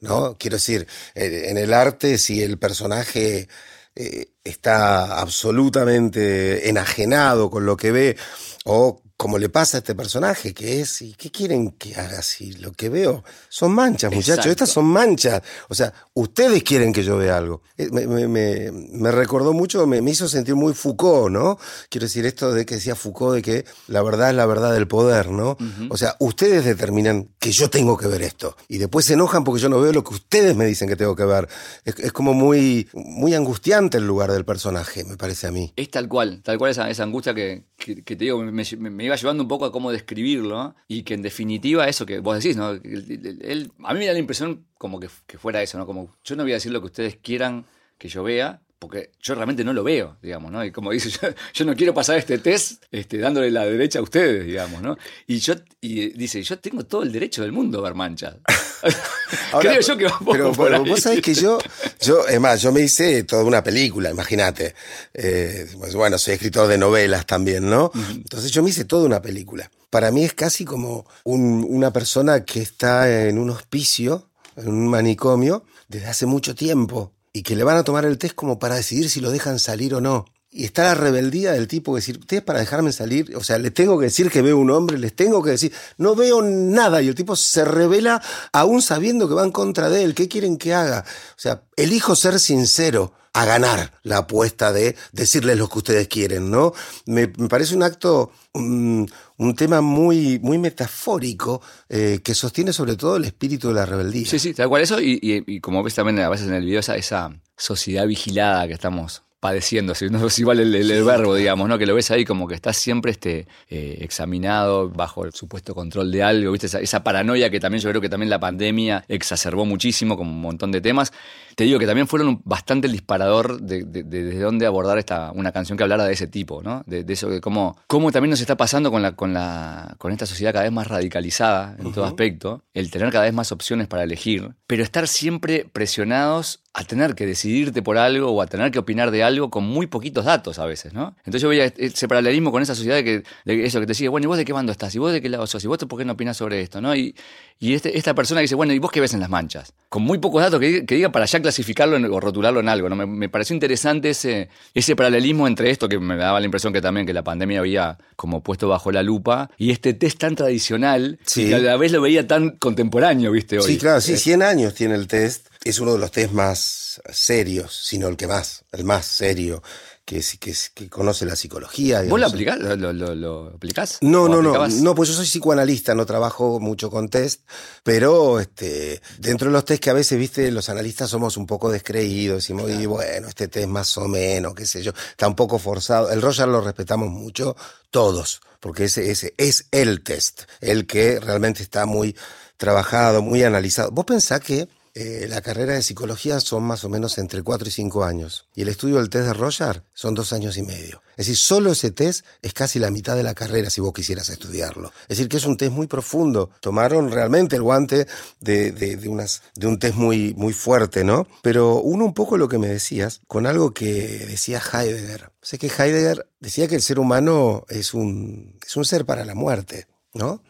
¿no? 0.00 0.36
Quiero 0.38 0.56
decir, 0.56 0.86
en 1.14 1.58
el 1.58 1.72
arte, 1.72 2.18
si 2.18 2.42
el 2.42 2.58
personaje 2.58 3.48
eh, 3.96 4.32
está 4.44 5.20
absolutamente 5.20 6.68
enajenado 6.68 7.50
con 7.50 7.66
lo 7.66 7.76
que 7.76 7.92
ve, 7.92 8.16
o 8.64 9.02
como 9.20 9.36
le 9.36 9.50
pasa 9.50 9.76
a 9.76 9.80
este 9.80 9.94
personaje, 9.94 10.54
que 10.54 10.80
es, 10.80 11.02
¿y 11.02 11.12
qué 11.12 11.30
quieren 11.30 11.72
que 11.72 11.94
haga 11.94 12.22
si 12.22 12.52
lo 12.52 12.72
que 12.72 12.88
veo 12.88 13.22
son 13.50 13.72
manchas, 13.72 14.10
muchachos? 14.10 14.46
Estas 14.46 14.70
son 14.70 14.86
manchas. 14.86 15.42
O 15.68 15.74
sea, 15.74 15.92
ustedes 16.14 16.62
quieren 16.62 16.90
que 16.90 17.02
yo 17.02 17.18
vea 17.18 17.36
algo. 17.36 17.60
Eh, 17.76 17.90
me, 17.90 19.10
recordó 19.12 19.52
mucho, 19.52 19.86
me, 19.86 19.98
hizo 20.10 20.26
sentir 20.26 20.54
muy 20.54 20.72
Foucault, 20.72 21.30
¿no? 21.30 21.58
Quiero 21.90 22.06
decir, 22.06 22.24
esto 22.24 22.54
de 22.54 22.64
que 22.64 22.76
decía 22.76 22.94
Foucault, 22.94 23.34
de 23.34 23.42
que 23.42 23.66
la 23.88 24.02
verdad 24.02 24.30
es 24.30 24.36
la 24.36 24.46
verdad 24.46 24.72
del 24.72 24.88
poder, 24.88 25.28
¿no? 25.28 25.58
O 25.90 25.98
sea, 25.98 26.16
ustedes 26.18 26.64
determinan 26.64 27.28
que 27.38 27.52
yo 27.52 27.68
tengo 27.68 27.98
que 27.98 28.06
ver 28.06 28.22
esto. 28.22 28.56
Y 28.68 28.78
después 28.78 29.04
se 29.04 29.12
enojan 29.12 29.44
porque 29.44 29.60
yo 29.60 29.68
no 29.68 29.82
veo 29.82 29.92
lo 29.92 30.02
que 30.02 30.14
ustedes 30.14 30.56
me 30.56 30.64
dicen 30.64 30.88
que 30.88 30.96
tengo 30.96 31.14
que 31.14 31.26
ver. 31.26 31.46
Es, 31.84 32.10
como 32.12 32.32
muy, 32.32 32.88
muy 32.94 33.34
angustiante 33.34 33.98
el 33.98 34.06
lugar 34.06 34.32
del 34.32 34.46
personaje, 34.46 35.04
me 35.04 35.18
parece 35.18 35.46
a 35.46 35.50
mí. 35.50 35.74
Es 35.76 35.90
tal 35.90 36.08
cual, 36.08 36.40
tal 36.42 36.56
cual 36.56 36.70
esa, 36.70 36.88
esa 36.88 37.02
angustia 37.02 37.34
que, 37.34 37.64
te 37.76 38.16
digo, 38.16 38.42
me, 38.42 38.64
me 38.78 39.09
iba 39.10 39.16
llevando 39.16 39.42
un 39.42 39.48
poco 39.48 39.64
a 39.64 39.72
cómo 39.72 39.92
describirlo 39.92 40.74
y 40.88 41.02
que 41.02 41.14
en 41.14 41.22
definitiva 41.22 41.88
eso 41.88 42.06
que 42.06 42.20
vos 42.20 42.42
decís, 42.42 42.56
¿no? 42.56 42.68
a 42.68 42.74
mí 42.74 43.98
me 43.98 44.06
da 44.06 44.12
la 44.12 44.18
impresión 44.18 44.66
como 44.78 45.00
que, 45.00 45.08
fuera 45.08 45.62
eso, 45.62 45.78
¿no? 45.78 45.86
Como 45.86 46.16
yo 46.24 46.36
no 46.36 46.44
voy 46.44 46.52
a 46.52 46.56
decir 46.56 46.72
lo 46.72 46.80
que 46.80 46.86
ustedes 46.86 47.16
quieran 47.16 47.66
que 47.98 48.08
yo 48.08 48.22
vea, 48.22 48.62
porque 48.78 49.10
yo 49.20 49.34
realmente 49.34 49.62
no 49.62 49.74
lo 49.74 49.84
veo, 49.84 50.16
digamos, 50.22 50.50
¿no? 50.50 50.64
Y 50.64 50.70
como 50.70 50.90
dice, 50.92 51.10
yo, 51.52 51.64
no 51.64 51.74
quiero 51.74 51.92
pasar 51.92 52.16
este 52.16 52.38
test 52.38 52.84
este, 52.90 53.18
dándole 53.18 53.50
la 53.50 53.66
derecha 53.66 53.98
a 53.98 54.02
ustedes, 54.02 54.46
digamos, 54.46 54.80
¿no? 54.80 54.96
Y 55.26 55.38
yo 55.38 55.54
y 55.80 56.10
dice, 56.10 56.42
yo 56.42 56.58
tengo 56.58 56.84
todo 56.84 57.02
el 57.02 57.12
derecho 57.12 57.42
del 57.42 57.52
mundo 57.52 57.78
a 57.78 57.82
ver 57.82 57.94
manchas. 57.94 58.36
Creo 59.60 59.80
yo 59.80 59.96
que 59.96 60.04
va 60.04 60.18
Pero, 60.32 60.84
vos 60.84 61.00
sabés 61.00 61.20
que 61.20 61.34
yo, 61.34 61.58
yo, 62.00 62.26
es 62.26 62.40
más, 62.40 62.60
yo 62.62 62.72
me 62.72 62.80
hice 62.80 63.24
toda 63.24 63.44
una 63.44 63.62
película, 63.62 64.10
imagínate. 64.10 64.74
Eh, 65.14 65.68
pues 65.78 65.94
bueno, 65.94 66.18
soy 66.18 66.34
escritor 66.34 66.68
de 66.68 66.78
novelas 66.78 67.26
también, 67.26 67.68
¿no? 67.68 67.90
Entonces 68.10 68.50
yo 68.50 68.62
me 68.62 68.70
hice 68.70 68.84
toda 68.84 69.04
una 69.06 69.20
película. 69.20 69.70
Para 69.90 70.10
mí 70.10 70.24
es 70.24 70.34
casi 70.34 70.64
como 70.64 71.06
una 71.24 71.92
persona 71.92 72.44
que 72.44 72.60
está 72.60 73.26
en 73.28 73.38
un 73.38 73.50
hospicio, 73.50 74.30
en 74.56 74.68
un 74.68 74.88
manicomio, 74.88 75.64
desde 75.88 76.06
hace 76.06 76.26
mucho 76.26 76.54
tiempo 76.54 77.12
y 77.32 77.42
que 77.42 77.56
le 77.56 77.64
van 77.64 77.76
a 77.76 77.84
tomar 77.84 78.04
el 78.04 78.18
test 78.18 78.34
como 78.34 78.58
para 78.58 78.76
decidir 78.76 79.10
si 79.10 79.20
lo 79.20 79.30
dejan 79.30 79.58
salir 79.58 79.94
o 79.94 80.00
no. 80.00 80.26
Y 80.52 80.64
está 80.64 80.82
la 80.82 80.94
rebeldía 80.94 81.52
del 81.52 81.68
tipo 81.68 81.92
que 81.92 81.98
decir, 81.98 82.18
ustedes 82.18 82.42
para 82.42 82.58
dejarme 82.58 82.90
salir, 82.90 83.36
o 83.36 83.44
sea, 83.44 83.56
les 83.58 83.72
tengo 83.72 83.98
que 83.98 84.06
decir 84.06 84.30
que 84.30 84.42
veo 84.42 84.58
un 84.58 84.70
hombre, 84.70 84.98
les 84.98 85.14
tengo 85.14 85.42
que 85.44 85.50
decir, 85.50 85.72
no 85.96 86.16
veo 86.16 86.42
nada. 86.42 87.00
Y 87.02 87.08
el 87.08 87.14
tipo 87.14 87.36
se 87.36 87.64
revela 87.64 88.20
aún 88.52 88.82
sabiendo 88.82 89.28
que 89.28 89.34
va 89.34 89.44
en 89.44 89.52
contra 89.52 89.88
de 89.88 90.02
él. 90.02 90.14
¿Qué 90.14 90.26
quieren 90.26 90.58
que 90.58 90.74
haga? 90.74 91.04
O 91.06 91.38
sea, 91.38 91.62
elijo 91.76 92.16
ser 92.16 92.40
sincero 92.40 93.12
a 93.32 93.44
ganar 93.44 93.92
la 94.02 94.18
apuesta 94.18 94.72
de 94.72 94.96
decirles 95.12 95.56
lo 95.56 95.68
que 95.68 95.78
ustedes 95.78 96.08
quieren, 96.08 96.50
¿no? 96.50 96.72
Me, 97.06 97.28
parece 97.28 97.76
un 97.76 97.84
acto, 97.84 98.32
un, 98.54 99.08
tema 99.56 99.80
muy, 99.80 100.40
muy 100.40 100.58
metafórico 100.58 101.62
eh, 101.88 102.20
que 102.24 102.34
sostiene 102.34 102.72
sobre 102.72 102.96
todo 102.96 103.16
el 103.16 103.24
espíritu 103.24 103.68
de 103.68 103.74
la 103.74 103.86
rebeldía. 103.86 104.26
Sí, 104.26 104.38
sí, 104.38 104.52
tal 104.52 104.68
cual 104.68 104.82
eso, 104.82 105.00
y, 105.00 105.60
como 105.60 105.82
ves 105.82 105.94
también 105.94 106.18
a 106.18 106.28
veces 106.28 106.48
en 106.48 106.54
el 106.54 106.64
video, 106.64 106.80
esa 106.80 107.30
sociedad 107.56 108.06
vigilada 108.06 108.66
que 108.66 108.74
estamos 108.74 109.22
padeciendo, 109.40 109.94
si 109.94 110.08
no 110.10 110.26
es 110.26 110.38
igual 110.38 110.60
el, 110.60 111.04
verbo, 111.04 111.34
digamos, 111.34 111.66
¿no? 111.66 111.78
Que 111.78 111.86
lo 111.86 111.94
ves 111.94 112.10
ahí 112.10 112.26
como 112.26 112.46
que 112.46 112.54
estás 112.54 112.76
siempre 112.76 113.10
este, 113.10 113.46
eh, 113.70 113.98
examinado 114.02 114.90
bajo 114.90 115.24
el 115.24 115.32
supuesto 115.32 115.74
control 115.74 116.12
de 116.12 116.22
algo, 116.22 116.52
¿viste? 116.52 116.66
Esa, 116.66 117.02
paranoia 117.02 117.50
que 117.50 117.58
también 117.58 117.82
yo 117.82 117.88
creo 117.88 118.02
que 118.02 118.10
también 118.10 118.28
la 118.28 118.38
pandemia 118.38 119.02
exacerbó 119.08 119.64
muchísimo 119.64 120.18
con 120.18 120.28
un 120.28 120.42
montón 120.42 120.70
de 120.70 120.82
temas. 120.82 121.12
Te 121.56 121.64
digo 121.64 121.78
que 121.78 121.86
también 121.86 122.06
fueron 122.06 122.42
bastante 122.44 122.86
el 122.86 122.92
disparador 122.92 123.60
de, 123.62 123.84
desde 123.84 124.38
dónde 124.38 124.66
abordar 124.66 124.98
esta, 124.98 125.32
una 125.32 125.52
canción 125.52 125.78
que 125.78 125.84
hablara 125.84 126.04
de 126.04 126.12
ese 126.12 126.26
tipo, 126.26 126.62
¿no? 126.62 126.82
De, 126.86 127.04
eso, 127.08 127.30
de 127.30 127.40
cómo, 127.40 127.78
cómo 127.86 128.12
también 128.12 128.30
nos 128.30 128.40
está 128.40 128.58
pasando 128.58 128.90
con, 128.90 129.00
la, 129.00 129.12
con, 129.12 129.32
la, 129.32 129.94
con 129.96 130.12
esta 130.12 130.26
sociedad 130.26 130.52
cada 130.52 130.64
vez 130.64 130.72
más 130.72 130.86
radicalizada 130.86 131.76
en 131.78 131.92
todo 131.92 132.04
aspecto, 132.04 132.62
el 132.74 132.90
tener 132.90 133.10
cada 133.10 133.24
vez 133.24 133.32
más 133.32 133.52
opciones 133.52 133.88
para 133.88 134.02
elegir, 134.02 134.50
pero 134.66 134.82
estar 134.82 135.08
siempre 135.08 135.66
presionados 135.72 136.60
a 136.72 136.84
tener 136.84 137.16
que 137.16 137.26
decidirte 137.26 137.82
por 137.82 137.98
algo 137.98 138.30
o 138.30 138.40
a 138.40 138.46
tener 138.46 138.70
que 138.70 138.78
opinar 138.78 139.10
de 139.10 139.24
algo 139.24 139.50
con 139.50 139.64
muy 139.64 139.88
poquitos 139.88 140.24
datos 140.24 140.60
a 140.60 140.66
veces, 140.66 140.92
¿no? 140.92 141.16
Entonces 141.18 141.42
yo 141.42 141.48
veía 141.48 141.64
ese 141.64 142.06
paralelismo 142.06 142.52
con 142.52 142.62
esa 142.62 142.76
sociedad 142.76 142.94
de 142.94 143.02
que 143.04 143.22
de 143.44 143.64
eso 143.64 143.80
que 143.80 143.86
te 143.86 143.94
sigue, 143.94 144.08
bueno, 144.08 144.26
¿y 144.26 144.28
vos 144.28 144.36
de 144.38 144.44
qué 144.44 144.52
bando 144.52 144.70
estás? 144.70 144.94
¿Y 144.94 144.98
vos 145.00 145.12
de 145.12 145.20
qué 145.20 145.28
lado 145.28 145.48
sos? 145.48 145.64
¿Y 145.64 145.66
vos 145.66 145.78
por 145.78 145.98
qué 145.98 146.04
no 146.04 146.12
opinás 146.12 146.36
sobre 146.36 146.60
esto? 146.60 146.80
¿no? 146.80 146.94
Y, 146.94 147.16
y 147.58 147.74
este, 147.74 147.98
esta 147.98 148.14
persona 148.14 148.40
que 148.40 148.42
dice, 148.42 148.54
bueno, 148.54 148.72
¿y 148.72 148.78
vos 148.78 148.92
qué 148.92 149.00
ves 149.00 149.12
en 149.14 149.20
las 149.20 149.28
manchas? 149.28 149.72
Con 149.88 150.02
muy 150.04 150.18
pocos 150.18 150.42
datos 150.42 150.60
que, 150.60 150.86
que 150.86 150.94
diga 150.94 151.10
para 151.10 151.24
ya 151.24 151.40
clasificarlo 151.42 151.96
o 152.14 152.20
rotularlo 152.20 152.60
en 152.60 152.68
algo, 152.68 152.88
¿no? 152.88 152.94
Me, 152.94 153.04
me, 153.04 153.28
pareció 153.28 153.54
interesante 153.54 154.10
ese, 154.10 154.48
ese 154.72 154.94
paralelismo 154.94 155.48
entre 155.48 155.70
esto, 155.70 155.88
que 155.88 155.98
me 155.98 156.16
daba 156.16 156.38
la 156.38 156.44
impresión 156.46 156.72
que 156.72 156.80
también 156.80 157.04
que 157.04 157.12
la 157.12 157.24
pandemia 157.24 157.58
había 157.58 157.98
como 158.14 158.44
puesto 158.44 158.68
bajo 158.68 158.92
la 158.92 159.02
lupa, 159.02 159.50
y 159.58 159.72
este 159.72 159.92
test 159.92 160.18
tan 160.20 160.36
tradicional, 160.36 161.18
Sí. 161.26 161.48
que 161.48 161.56
a 161.56 161.58
la 161.58 161.76
vez 161.76 161.90
lo 161.90 162.00
veía 162.00 162.28
tan 162.28 162.50
contemporáneo, 162.50 163.32
¿viste? 163.32 163.58
Hoy. 163.58 163.64
Sí, 163.64 163.76
claro, 163.78 164.00
sí, 164.00 164.12
Eh, 164.12 164.16
100 164.16 164.42
años 164.44 164.74
tiene 164.74 164.94
el 164.94 165.08
test. 165.08 165.48
Es 165.62 165.78
uno 165.78 165.92
de 165.92 165.98
los 165.98 166.10
test 166.10 166.32
más 166.32 167.00
serios, 167.12 167.76
sino 167.84 168.08
el 168.08 168.16
que 168.16 168.26
más, 168.26 168.64
el 168.72 168.84
más 168.84 169.04
serio, 169.04 169.62
que, 170.06 170.88
conoce 170.88 171.24
la 171.26 171.36
psicología. 171.36 172.02
¿Vos 172.08 172.18
lo 172.18 172.26
aplicás? 172.26 172.58
¿Lo, 172.58 172.74
lo, 172.76 172.92
lo- 172.92 173.14
lo 173.14 173.46
aplicás? 173.54 173.98
No, 174.00 174.22
¿O 174.22 174.28
no, 174.28 174.36
no, 174.42 174.48
aplicabas? 174.48 174.72
no, 174.74 174.94
pues 174.94 175.10
yo 175.10 175.14
soy 175.14 175.26
psicoanalista, 175.26 175.94
no 175.94 176.06
trabajo 176.06 176.58
mucho 176.60 176.90
con 176.90 177.08
test, 177.10 177.42
pero 177.84 178.40
este, 178.40 179.00
dentro 179.18 179.48
de 179.48 179.52
los 179.52 179.64
test 179.66 179.82
que 179.82 179.90
a 179.90 179.92
veces, 179.92 180.18
viste, 180.18 180.50
los 180.50 180.68
analistas 180.70 181.10
somos 181.10 181.36
un 181.36 181.46
poco 181.46 181.70
descreídos, 181.70 182.38
decimos, 182.38 182.70
y 182.70 182.86
bueno, 182.86 183.28
este 183.28 183.46
test 183.46 183.68
más 183.68 183.96
o 183.98 184.08
menos, 184.08 184.54
qué 184.54 184.66
sé 184.66 184.82
yo, 184.82 184.92
está 185.10 185.28
un 185.28 185.36
poco 185.36 185.58
forzado. 185.58 186.10
El 186.10 186.22
Roger 186.22 186.48
lo 186.48 186.60
respetamos 186.62 187.10
mucho, 187.10 187.54
todos, 187.90 188.40
porque 188.60 188.84
ese, 188.84 189.10
ese 189.10 189.34
es 189.36 189.66
el 189.70 190.02
test, 190.02 190.42
el 190.60 190.86
que 190.86 191.20
realmente 191.20 191.62
está 191.62 191.84
muy 191.86 192.16
trabajado, 192.56 193.22
muy 193.22 193.44
analizado. 193.44 193.90
Vos 193.90 194.06
pensás 194.06 194.40
que 194.40 194.68
eh, 194.94 195.26
la 195.28 195.40
carrera 195.40 195.74
de 195.74 195.82
psicología 195.82 196.40
son 196.40 196.64
más 196.64 196.84
o 196.84 196.88
menos 196.88 197.18
entre 197.18 197.42
4 197.42 197.68
y 197.68 197.70
5 197.70 198.04
años. 198.04 198.48
Y 198.54 198.62
el 198.62 198.68
estudio 198.68 198.96
del 198.96 199.10
test 199.10 199.26
de 199.26 199.32
Roger 199.32 199.84
son 199.92 200.14
dos 200.14 200.32
años 200.32 200.56
y 200.56 200.62
medio. 200.62 201.02
Es 201.12 201.26
decir, 201.26 201.36
solo 201.36 201.72
ese 201.72 201.90
test 201.90 202.24
es 202.42 202.52
casi 202.52 202.78
la 202.78 202.90
mitad 202.90 203.16
de 203.16 203.22
la 203.22 203.34
carrera 203.34 203.70
si 203.70 203.80
vos 203.80 203.92
quisieras 203.92 204.28
estudiarlo. 204.30 204.92
Es 205.02 205.18
decir, 205.18 205.28
que 205.28 205.36
es 205.36 205.46
un 205.46 205.56
test 205.56 205.72
muy 205.72 205.86
profundo. 205.86 206.50
Tomaron 206.60 207.10
realmente 207.10 207.56
el 207.56 207.62
guante 207.62 208.06
de, 208.40 208.72
de 208.72 209.66
un 209.68 209.78
test 209.78 209.94
muy, 209.94 210.34
muy 210.34 210.52
fuerte, 210.52 211.04
¿no? 211.04 211.26
Pero 211.42 211.80
uno 211.80 212.04
un 212.04 212.14
poco 212.14 212.36
lo 212.36 212.48
que 212.48 212.58
me 212.58 212.68
decías 212.68 213.20
con 213.26 213.46
algo 213.46 213.72
que 213.72 214.26
decía 214.26 214.60
Heidegger. 214.60 215.30
Sé 215.42 215.58
que 215.58 215.68
Heidegger 215.68 216.28
decía 216.40 216.68
que 216.68 216.74
el 216.74 216.82
ser 216.82 216.98
humano 216.98 217.64
es 217.68 217.94
un, 217.94 218.58
es 218.66 218.76
un 218.76 218.84
ser 218.84 219.04
para 219.04 219.24
la 219.24 219.34
muerte, 219.34 219.86
¿no? 220.14 220.42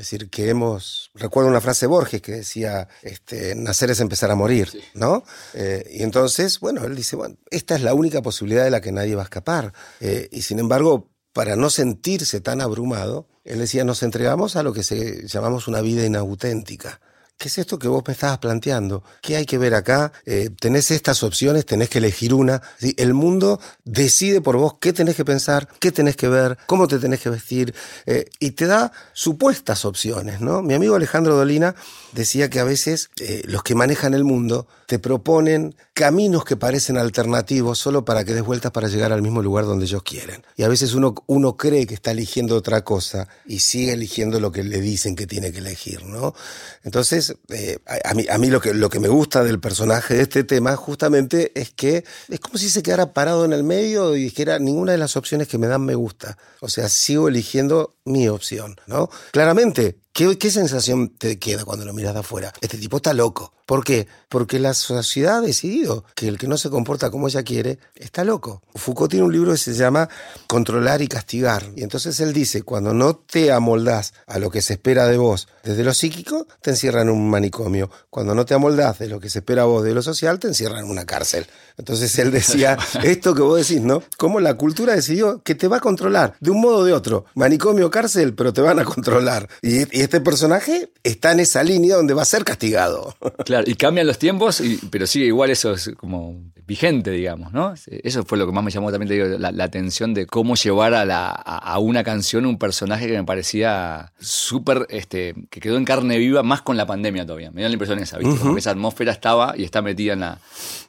Es 0.00 0.06
decir, 0.10 0.30
que 0.30 0.48
hemos. 0.48 1.10
Recuerdo 1.12 1.50
una 1.50 1.60
frase 1.60 1.84
de 1.84 1.88
Borges 1.88 2.22
que 2.22 2.32
decía: 2.32 2.88
este, 3.02 3.54
nacer 3.54 3.90
es 3.90 4.00
empezar 4.00 4.30
a 4.30 4.34
morir, 4.34 4.70
¿no? 4.94 5.24
Eh, 5.52 5.86
y 5.92 6.02
entonces, 6.02 6.58
bueno, 6.58 6.82
él 6.86 6.96
dice: 6.96 7.16
bueno, 7.16 7.36
esta 7.50 7.74
es 7.74 7.82
la 7.82 7.92
única 7.92 8.22
posibilidad 8.22 8.64
de 8.64 8.70
la 8.70 8.80
que 8.80 8.92
nadie 8.92 9.14
va 9.14 9.20
a 9.20 9.24
escapar. 9.24 9.74
Eh, 10.00 10.30
y 10.32 10.40
sin 10.40 10.58
embargo, 10.58 11.10
para 11.34 11.54
no 11.54 11.68
sentirse 11.68 12.40
tan 12.40 12.62
abrumado, 12.62 13.28
él 13.44 13.58
decía: 13.58 13.84
nos 13.84 14.02
entregamos 14.02 14.56
a 14.56 14.62
lo 14.62 14.72
que 14.72 14.84
se, 14.84 15.26
llamamos 15.26 15.68
una 15.68 15.82
vida 15.82 16.06
inauténtica. 16.06 17.02
¿Qué 17.40 17.48
es 17.48 17.56
esto 17.56 17.78
que 17.78 17.88
vos 17.88 18.02
me 18.06 18.12
estabas 18.12 18.36
planteando? 18.36 19.02
¿Qué 19.22 19.34
hay 19.34 19.46
que 19.46 19.56
ver 19.56 19.74
acá? 19.74 20.12
Eh, 20.26 20.50
tenés 20.60 20.90
estas 20.90 21.22
opciones, 21.22 21.64
tenés 21.64 21.88
que 21.88 21.96
elegir 21.96 22.34
una. 22.34 22.60
El 22.98 23.14
mundo 23.14 23.58
decide 23.82 24.42
por 24.42 24.58
vos 24.58 24.74
qué 24.78 24.92
tenés 24.92 25.16
que 25.16 25.24
pensar, 25.24 25.66
qué 25.78 25.90
tenés 25.90 26.16
que 26.16 26.28
ver, 26.28 26.58
cómo 26.66 26.86
te 26.86 26.98
tenés 26.98 27.20
que 27.20 27.30
vestir, 27.30 27.74
eh, 28.04 28.26
y 28.40 28.50
te 28.50 28.66
da 28.66 28.92
supuestas 29.14 29.86
opciones, 29.86 30.42
¿no? 30.42 30.60
Mi 30.60 30.74
amigo 30.74 30.96
Alejandro 30.96 31.34
Dolina 31.34 31.74
decía 32.12 32.50
que 32.50 32.60
a 32.60 32.64
veces 32.64 33.10
eh, 33.20 33.42
los 33.44 33.62
que 33.62 33.74
manejan 33.74 34.14
el 34.14 34.24
mundo 34.24 34.66
te 34.86 34.98
proponen 34.98 35.74
caminos 35.94 36.44
que 36.44 36.56
parecen 36.56 36.96
alternativos 36.96 37.78
solo 37.78 38.04
para 38.04 38.24
que 38.24 38.34
des 38.34 38.42
vueltas 38.42 38.72
para 38.72 38.88
llegar 38.88 39.12
al 39.12 39.22
mismo 39.22 39.42
lugar 39.42 39.64
donde 39.66 39.84
ellos 39.84 40.02
quieren. 40.02 40.44
Y 40.56 40.62
a 40.62 40.68
veces 40.68 40.94
uno, 40.94 41.14
uno 41.26 41.56
cree 41.56 41.86
que 41.86 41.94
está 41.94 42.10
eligiendo 42.10 42.56
otra 42.56 42.82
cosa 42.82 43.28
y 43.46 43.60
sigue 43.60 43.92
eligiendo 43.92 44.40
lo 44.40 44.50
que 44.50 44.64
le 44.64 44.80
dicen 44.80 45.14
que 45.14 45.26
tiene 45.26 45.52
que 45.52 45.58
elegir, 45.58 46.04
¿no? 46.04 46.34
Entonces, 46.82 47.36
eh, 47.50 47.78
a, 48.04 48.14
mí, 48.14 48.26
a 48.30 48.38
mí 48.38 48.48
lo, 48.48 48.60
que, 48.60 48.74
lo 48.74 48.88
que 48.88 48.98
me 48.98 49.08
gusta 49.08 49.44
del 49.44 49.60
personaje 49.60 50.14
de 50.14 50.22
este 50.22 50.44
tema 50.44 50.74
justamente 50.76 51.52
es 51.54 51.70
que 51.70 52.04
es 52.28 52.40
como 52.40 52.58
si 52.58 52.70
se 52.70 52.82
quedara 52.82 53.12
parado 53.12 53.44
en 53.44 53.52
el 53.52 53.62
medio 53.62 54.16
y 54.16 54.24
dijera 54.24 54.58
ninguna 54.58 54.92
de 54.92 54.98
las 54.98 55.16
opciones 55.16 55.48
que 55.48 55.58
me 55.58 55.66
dan 55.66 55.82
me 55.82 55.94
gusta. 55.94 56.38
O 56.60 56.68
sea, 56.68 56.88
sigo 56.88 57.28
eligiendo 57.28 57.94
mi 58.04 58.28
opción, 58.28 58.76
¿no? 58.86 59.10
Claramente, 59.32 59.98
¿Qué, 60.20 60.36
¿Qué, 60.36 60.50
sensación 60.50 61.08
te 61.16 61.38
queda 61.38 61.64
cuando 61.64 61.86
lo 61.86 61.94
miras 61.94 62.12
de 62.12 62.20
afuera? 62.20 62.52
Este 62.60 62.76
tipo 62.76 62.98
está 62.98 63.14
loco. 63.14 63.54
¿Por 63.70 63.84
qué? 63.84 64.08
Porque 64.28 64.58
la 64.58 64.74
sociedad 64.74 65.38
ha 65.38 65.40
decidido 65.40 66.04
que 66.16 66.26
el 66.26 66.38
que 66.38 66.48
no 66.48 66.58
se 66.58 66.70
comporta 66.70 67.08
como 67.08 67.28
ella 67.28 67.44
quiere 67.44 67.78
está 67.94 68.24
loco. 68.24 68.62
Foucault 68.74 69.12
tiene 69.12 69.24
un 69.24 69.32
libro 69.32 69.52
que 69.52 69.58
se 69.58 69.74
llama 69.74 70.08
Controlar 70.48 71.02
y 71.02 71.06
Castigar. 71.06 71.62
Y 71.76 71.84
entonces 71.84 72.18
él 72.18 72.32
dice, 72.32 72.64
cuando 72.64 72.94
no 72.94 73.14
te 73.14 73.52
amoldás 73.52 74.12
a 74.26 74.40
lo 74.40 74.50
que 74.50 74.60
se 74.60 74.72
espera 74.72 75.06
de 75.06 75.18
vos 75.18 75.46
desde 75.62 75.84
lo 75.84 75.94
psíquico, 75.94 76.48
te 76.60 76.70
encierran 76.70 77.06
en 77.06 77.14
un 77.14 77.30
manicomio. 77.30 77.92
Cuando 78.10 78.34
no 78.34 78.44
te 78.44 78.54
amoldás 78.54 78.98
de 78.98 79.06
lo 79.06 79.20
que 79.20 79.30
se 79.30 79.38
espera 79.38 79.66
vos 79.66 79.84
de 79.84 79.94
lo 79.94 80.02
social, 80.02 80.40
te 80.40 80.48
encierran 80.48 80.86
en 80.86 80.90
una 80.90 81.06
cárcel. 81.06 81.46
Entonces 81.78 82.18
él 82.18 82.32
decía, 82.32 82.76
esto 83.04 83.36
que 83.36 83.42
vos 83.42 83.56
decís, 83.56 83.82
¿no? 83.82 84.02
Cómo 84.16 84.40
la 84.40 84.54
cultura 84.54 84.96
decidió 84.96 85.42
que 85.44 85.54
te 85.54 85.68
va 85.68 85.76
a 85.76 85.80
controlar 85.80 86.34
de 86.40 86.50
un 86.50 86.60
modo 86.60 86.78
o 86.78 86.84
de 86.84 86.92
otro. 86.92 87.24
Manicomio, 87.34 87.88
cárcel, 87.88 88.34
pero 88.34 88.52
te 88.52 88.62
van 88.62 88.80
a 88.80 88.84
controlar. 88.84 89.48
Y, 89.62 89.82
y 89.96 90.02
este 90.02 90.20
personaje 90.20 90.90
está 91.04 91.30
en 91.30 91.38
esa 91.38 91.62
línea 91.62 91.94
donde 91.94 92.14
va 92.14 92.22
a 92.22 92.24
ser 92.24 92.44
castigado. 92.44 93.14
Claro, 93.44 93.59
y 93.66 93.74
cambian 93.74 94.06
los 94.06 94.18
tiempos, 94.18 94.60
y, 94.60 94.78
pero 94.90 95.06
sigue 95.06 95.26
igual 95.26 95.50
eso 95.50 95.72
es 95.72 95.90
como 95.96 96.40
vigente, 96.66 97.10
digamos, 97.10 97.52
¿no? 97.52 97.74
Eso 97.88 98.24
fue 98.24 98.38
lo 98.38 98.46
que 98.46 98.52
más 98.52 98.62
me 98.62 98.70
llamó 98.70 98.92
también 98.92 99.08
te 99.08 99.14
digo, 99.14 99.38
la, 99.38 99.50
la, 99.50 99.64
atención 99.64 100.14
de 100.14 100.26
cómo 100.26 100.54
llevar 100.54 100.94
a, 100.94 101.04
la, 101.04 101.28
a, 101.30 101.78
una 101.80 102.04
canción 102.04 102.46
un 102.46 102.58
personaje 102.58 103.08
que 103.08 103.16
me 103.16 103.24
parecía 103.24 104.12
súper, 104.20 104.86
este, 104.88 105.34
que 105.50 105.58
quedó 105.58 105.76
en 105.76 105.84
carne 105.84 106.16
viva 106.18 106.44
más 106.44 106.62
con 106.62 106.76
la 106.76 106.86
pandemia 106.86 107.26
todavía. 107.26 107.50
Me 107.50 107.62
dio 107.62 107.68
la 107.68 107.72
impresión 107.72 107.98
esa, 107.98 108.18
¿viste? 108.18 108.34
Uh 108.34 108.36
-huh. 108.36 108.40
Como 108.40 108.54
que 108.54 108.60
esa 108.60 108.70
atmósfera 108.70 109.10
estaba 109.10 109.54
y 109.56 109.64
está 109.64 109.82
metida 109.82 110.12
en, 110.12 110.20
la, 110.20 110.38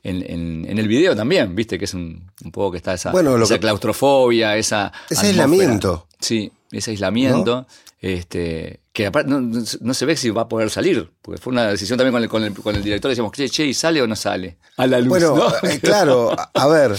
en, 0.03 0.17
en, 0.21 0.65
en, 0.69 0.77
el 0.77 0.87
video 0.87 1.15
también, 1.15 1.55
¿viste? 1.55 1.79
Que 1.79 1.85
es 1.85 1.95
un, 1.95 2.29
un 2.45 2.51
poco 2.51 2.73
que 2.73 2.77
está 2.77 2.93
esa, 2.93 3.11
bueno, 3.11 3.35
esa 3.41 3.55
que, 3.55 3.61
claustrofobia, 3.61 4.57
esa... 4.57 4.91
Ese 5.09 5.27
aislamiento. 5.27 6.07
Sí, 6.19 6.51
ese 6.71 6.91
aislamiento. 6.91 7.61
¿No? 7.61 7.67
Este, 8.01 8.80
que 8.93 9.07
aparte 9.07 9.29
no, 9.29 9.39
no, 9.39 9.63
no, 9.79 9.93
se 9.93 10.05
ve 10.05 10.17
si 10.17 10.29
va 10.29 10.43
a 10.43 10.47
poder 10.47 10.69
salir, 10.69 11.11
porque 11.21 11.41
fue 11.41 11.53
una 11.53 11.67
decisión 11.67 11.97
también 11.97 12.13
con 12.13 12.23
el, 12.23 12.29
con 12.29 12.43
el, 12.43 12.53
con 12.53 12.75
el 12.75 12.83
director, 12.83 13.09
decíamos, 13.09 13.31
che, 13.31 13.49
che, 13.49 13.65
¿y 13.65 13.73
sale 13.73 14.01
o 14.01 14.07
no 14.07 14.15
sale? 14.15 14.57
A 14.77 14.87
la 14.87 14.99
luz. 14.99 15.09
Bueno, 15.09 15.35
¿no? 15.35 15.69
eh, 15.69 15.79
claro, 15.81 16.35
a, 16.53 16.67
ver, 16.67 16.97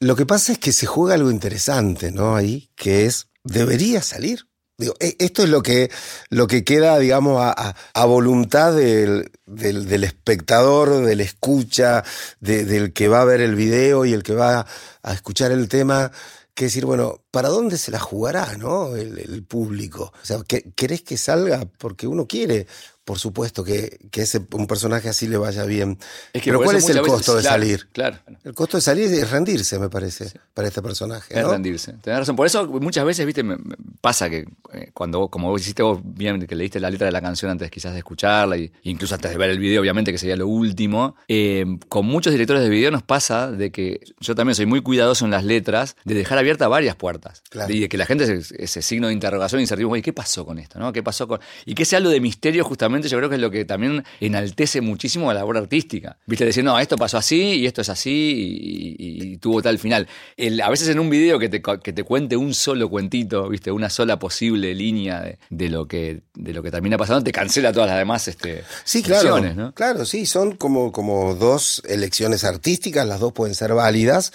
lo 0.00 0.16
que 0.16 0.26
pasa 0.26 0.52
es 0.52 0.58
que 0.58 0.72
se 0.72 0.86
juega 0.86 1.14
algo 1.14 1.30
interesante, 1.30 2.12
¿no? 2.12 2.34
Ahí, 2.34 2.70
que 2.76 3.04
es, 3.04 3.28
¿debería 3.42 4.02
salir? 4.02 4.46
Digo, 4.78 4.94
e, 4.98 5.16
esto 5.18 5.42
es 5.42 5.50
lo 5.50 5.62
que, 5.62 5.90
lo 6.30 6.46
que 6.46 6.64
queda, 6.64 6.98
digamos, 6.98 7.40
a, 7.40 7.50
a, 7.50 7.74
a 7.92 8.04
voluntad 8.06 8.72
del, 8.72 9.30
del, 9.44 9.86
del, 9.86 10.04
espectador, 10.04 11.04
del 11.04 11.20
escucha, 11.20 12.04
de, 12.40 12.64
del 12.64 12.94
que 12.94 13.08
va 13.08 13.20
a 13.20 13.26
ver 13.26 13.42
el 13.42 13.54
video 13.54 14.06
y 14.06 14.14
el 14.14 14.22
que 14.22 14.34
va 14.34 14.66
a 15.02 15.12
escuchar 15.12 15.52
el 15.52 15.68
tema 15.68 16.10
que 16.54 16.66
decir, 16.66 16.86
bueno, 16.86 17.24
¿para 17.30 17.48
dónde 17.48 17.76
se 17.78 17.90
la 17.90 17.98
jugará, 17.98 18.56
no? 18.56 18.94
El, 18.94 19.44
público. 19.44 20.12
O 20.22 20.24
sea, 20.24 20.38
¿querés 20.44 21.02
que 21.02 21.16
salga? 21.16 21.66
Porque 21.78 22.06
uno 22.06 22.26
quiere, 22.26 22.66
por 23.04 23.18
supuesto, 23.18 23.64
que, 23.64 23.98
que 24.10 24.22
ese, 24.22 24.40
un 24.52 24.66
personaje 24.66 25.08
así 25.08 25.28
le 25.28 25.36
vaya 25.36 25.64
bien. 25.64 25.98
Es 26.32 26.42
que 26.42 26.50
Pero 26.50 26.62
¿cuál 26.62 26.76
es 26.76 26.88
el 26.88 27.00
costo 27.02 27.34
veces, 27.34 27.34
de 27.34 27.40
claro, 27.42 27.62
salir? 27.62 27.88
Claro. 27.92 28.18
El 28.44 28.54
costo 28.54 28.78
de 28.78 28.80
salir 28.80 29.12
es 29.12 29.30
rendirse, 29.30 29.78
me 29.78 29.90
parece, 29.90 30.30
sí. 30.30 30.38
para 30.54 30.68
este 30.68 30.80
personaje. 30.80 31.38
Es 31.38 31.44
¿no? 31.44 31.52
rendirse. 31.52 31.92
Tenés 32.00 32.20
razón. 32.20 32.34
Por 32.34 32.46
eso 32.46 32.66
muchas 32.66 33.04
veces, 33.04 33.26
viste, 33.26 33.42
me, 33.42 33.56
me 33.56 33.76
pasa 34.00 34.30
que 34.30 34.46
eh, 34.72 34.90
cuando 34.94 35.20
vos, 35.20 35.30
como 35.30 35.50
vos 35.50 35.60
hiciste 35.60 35.82
vos 35.82 36.00
bien, 36.02 36.46
que 36.46 36.54
leíste 36.54 36.80
la 36.80 36.88
letra 36.88 37.04
de 37.04 37.12
la 37.12 37.20
canción 37.20 37.50
antes 37.50 37.70
quizás 37.70 37.92
de 37.92 37.98
escucharla, 37.98 38.56
y, 38.56 38.72
incluso 38.84 39.14
antes 39.14 39.30
de 39.30 39.36
ver 39.36 39.50
el 39.50 39.58
video, 39.58 39.82
obviamente, 39.82 40.10
que 40.10 40.18
sería 40.18 40.36
lo 40.36 40.48
último, 40.48 41.16
eh, 41.28 41.66
con 41.90 42.06
muchos 42.06 42.32
directores 42.32 42.62
de 42.62 42.70
video 42.70 42.90
nos 42.90 43.02
pasa 43.02 43.50
de 43.50 43.70
que 43.70 44.00
yo 44.20 44.34
también 44.34 44.54
soy 44.54 44.64
muy 44.64 44.80
cuidadoso 44.80 45.26
en 45.26 45.30
las 45.30 45.44
letras, 45.44 45.96
de 46.04 46.14
dejar 46.14 46.38
abiertas 46.38 46.70
varias 46.70 46.96
puertas. 46.96 47.42
Claro. 47.50 47.72
Y 47.72 47.80
de 47.80 47.88
que 47.90 47.98
la 47.98 48.06
gente, 48.06 48.24
ese, 48.24 48.54
ese 48.62 48.80
signo 48.80 49.08
de 49.08 49.12
interrogación, 49.12 49.60
incertidumbre, 49.60 50.00
¿qué 50.00 50.14
pasó 50.14 50.46
con 50.46 50.58
esto? 50.58 50.78
¿no? 50.78 50.90
¿Qué 50.92 51.02
pasó 51.02 51.28
con...? 51.28 51.40
Y 51.66 51.74
que 51.74 51.84
sea 51.84 51.98
algo 51.98 52.08
de 52.08 52.20
misterio, 52.20 52.64
justamente, 52.64 52.93
yo 53.02 53.18
creo 53.18 53.28
que 53.28 53.36
es 53.36 53.40
lo 53.40 53.50
que 53.50 53.64
también 53.64 54.04
enaltece 54.20 54.80
muchísimo 54.80 55.30
a 55.30 55.34
la 55.34 55.44
obra 55.44 55.60
artística. 55.60 56.18
Viste, 56.26 56.44
decir, 56.44 56.64
no, 56.64 56.78
esto 56.78 56.96
pasó 56.96 57.18
así 57.18 57.54
y 57.54 57.66
esto 57.66 57.80
es 57.80 57.88
así 57.88 58.10
y, 58.10 58.96
y, 58.98 59.32
y 59.32 59.36
tuvo 59.38 59.62
tal 59.62 59.78
final. 59.78 60.08
El, 60.36 60.60
a 60.60 60.70
veces 60.70 60.88
en 60.88 60.98
un 60.98 61.10
video 61.10 61.38
que 61.38 61.48
te, 61.48 61.62
que 61.62 61.92
te 61.92 62.04
cuente 62.04 62.36
un 62.36 62.54
solo 62.54 62.88
cuentito, 62.88 63.48
viste, 63.48 63.70
una 63.70 63.90
sola 63.90 64.18
posible 64.18 64.74
línea 64.74 65.20
de, 65.20 65.38
de, 65.50 65.68
lo, 65.68 65.86
que, 65.86 66.22
de 66.34 66.52
lo 66.52 66.62
que 66.62 66.70
termina 66.70 66.96
pasando, 66.96 67.22
te 67.24 67.32
cancela 67.32 67.72
todas 67.72 67.88
las 67.88 67.98
demás 67.98 68.28
este, 68.28 68.64
sí, 68.84 69.02
claro, 69.02 69.40
¿no? 69.40 69.72
Claro, 69.74 70.04
sí, 70.04 70.26
son 70.26 70.56
como, 70.56 70.92
como 70.92 71.34
dos 71.34 71.82
elecciones 71.86 72.44
artísticas, 72.44 73.06
las 73.06 73.20
dos 73.20 73.32
pueden 73.32 73.54
ser 73.54 73.74
válidas 73.74 74.32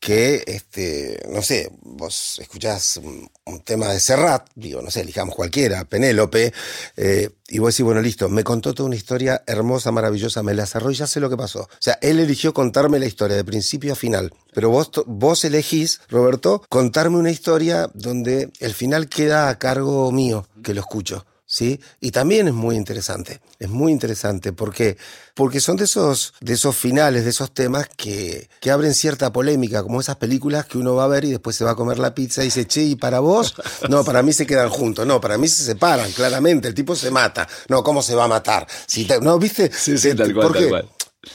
que, 0.00 0.44
este, 0.46 1.20
no 1.28 1.42
sé, 1.42 1.70
vos 1.82 2.38
escuchás 2.40 2.98
un, 2.98 3.28
tema 3.64 3.88
de 3.88 3.98
Serrat, 3.98 4.48
digo, 4.54 4.82
no 4.82 4.90
sé, 4.90 5.00
elijamos 5.00 5.34
cualquiera, 5.34 5.84
Penélope, 5.84 6.52
eh, 6.96 7.30
y 7.48 7.58
vos 7.58 7.74
decís, 7.74 7.84
bueno, 7.84 8.00
listo, 8.00 8.28
me 8.28 8.44
contó 8.44 8.74
toda 8.74 8.86
una 8.86 8.96
historia 8.96 9.42
hermosa, 9.46 9.90
maravillosa, 9.90 10.42
me 10.42 10.54
la 10.54 10.66
cerró 10.66 10.90
y 10.90 10.94
ya 10.94 11.06
sé 11.06 11.18
lo 11.18 11.30
que 11.30 11.36
pasó. 11.36 11.62
O 11.62 11.68
sea, 11.80 11.98
él 12.02 12.20
eligió 12.20 12.54
contarme 12.54 12.98
la 12.98 13.06
historia 13.06 13.36
de 13.36 13.44
principio 13.44 13.94
a 13.94 13.96
final, 13.96 14.32
pero 14.52 14.70
vos, 14.70 14.90
vos 15.06 15.44
elegís, 15.44 16.00
Roberto, 16.08 16.62
contarme 16.68 17.16
una 17.16 17.30
historia 17.30 17.90
donde 17.94 18.52
el 18.60 18.74
final 18.74 19.08
queda 19.08 19.48
a 19.48 19.58
cargo 19.58 20.12
mío, 20.12 20.46
que 20.62 20.74
lo 20.74 20.80
escucho. 20.80 21.24
¿Sí? 21.46 21.80
Y 22.00 22.10
también 22.10 22.48
es 22.48 22.54
muy 22.54 22.76
interesante, 22.76 23.40
es 23.58 23.70
muy 23.70 23.92
interesante 23.92 24.52
porque, 24.52 24.98
porque 25.34 25.60
son 25.60 25.76
de 25.76 25.84
esos, 25.84 26.34
de 26.40 26.54
esos 26.54 26.76
finales, 26.76 27.24
de 27.24 27.30
esos 27.30 27.54
temas 27.54 27.88
que, 27.96 28.50
que 28.60 28.70
abren 28.70 28.92
cierta 28.92 29.32
polémica, 29.32 29.82
como 29.82 30.00
esas 30.00 30.16
películas 30.16 30.66
que 30.66 30.78
uno 30.78 30.94
va 30.94 31.04
a 31.04 31.08
ver 31.08 31.24
y 31.24 31.30
después 31.30 31.56
se 31.56 31.64
va 31.64 31.70
a 31.70 31.76
comer 31.76 31.98
la 31.98 32.14
pizza 32.14 32.42
y 32.42 32.46
dice, 32.46 32.66
che, 32.66 32.82
¿y 32.82 32.96
para 32.96 33.20
vos? 33.20 33.54
No, 33.88 34.04
para 34.04 34.22
mí 34.22 34.32
se 34.32 34.46
quedan 34.46 34.68
juntos, 34.68 35.06
no, 35.06 35.20
para 35.20 35.38
mí 35.38 35.46
se 35.46 35.62
separan, 35.62 36.10
claramente, 36.10 36.66
el 36.66 36.74
tipo 36.74 36.96
se 36.96 37.10
mata. 37.10 37.46
No, 37.68 37.84
¿cómo 37.84 38.02
se 38.02 38.14
va 38.14 38.24
a 38.24 38.28
matar? 38.28 38.66
Si 38.86 39.06
no, 39.22 39.38
¿viste? 39.38 39.70
Sí, 39.72 39.96
sí, 39.96 40.14
tal 40.14 40.34
cual, 40.34 40.52
tal 40.52 40.68
cual. 40.68 40.90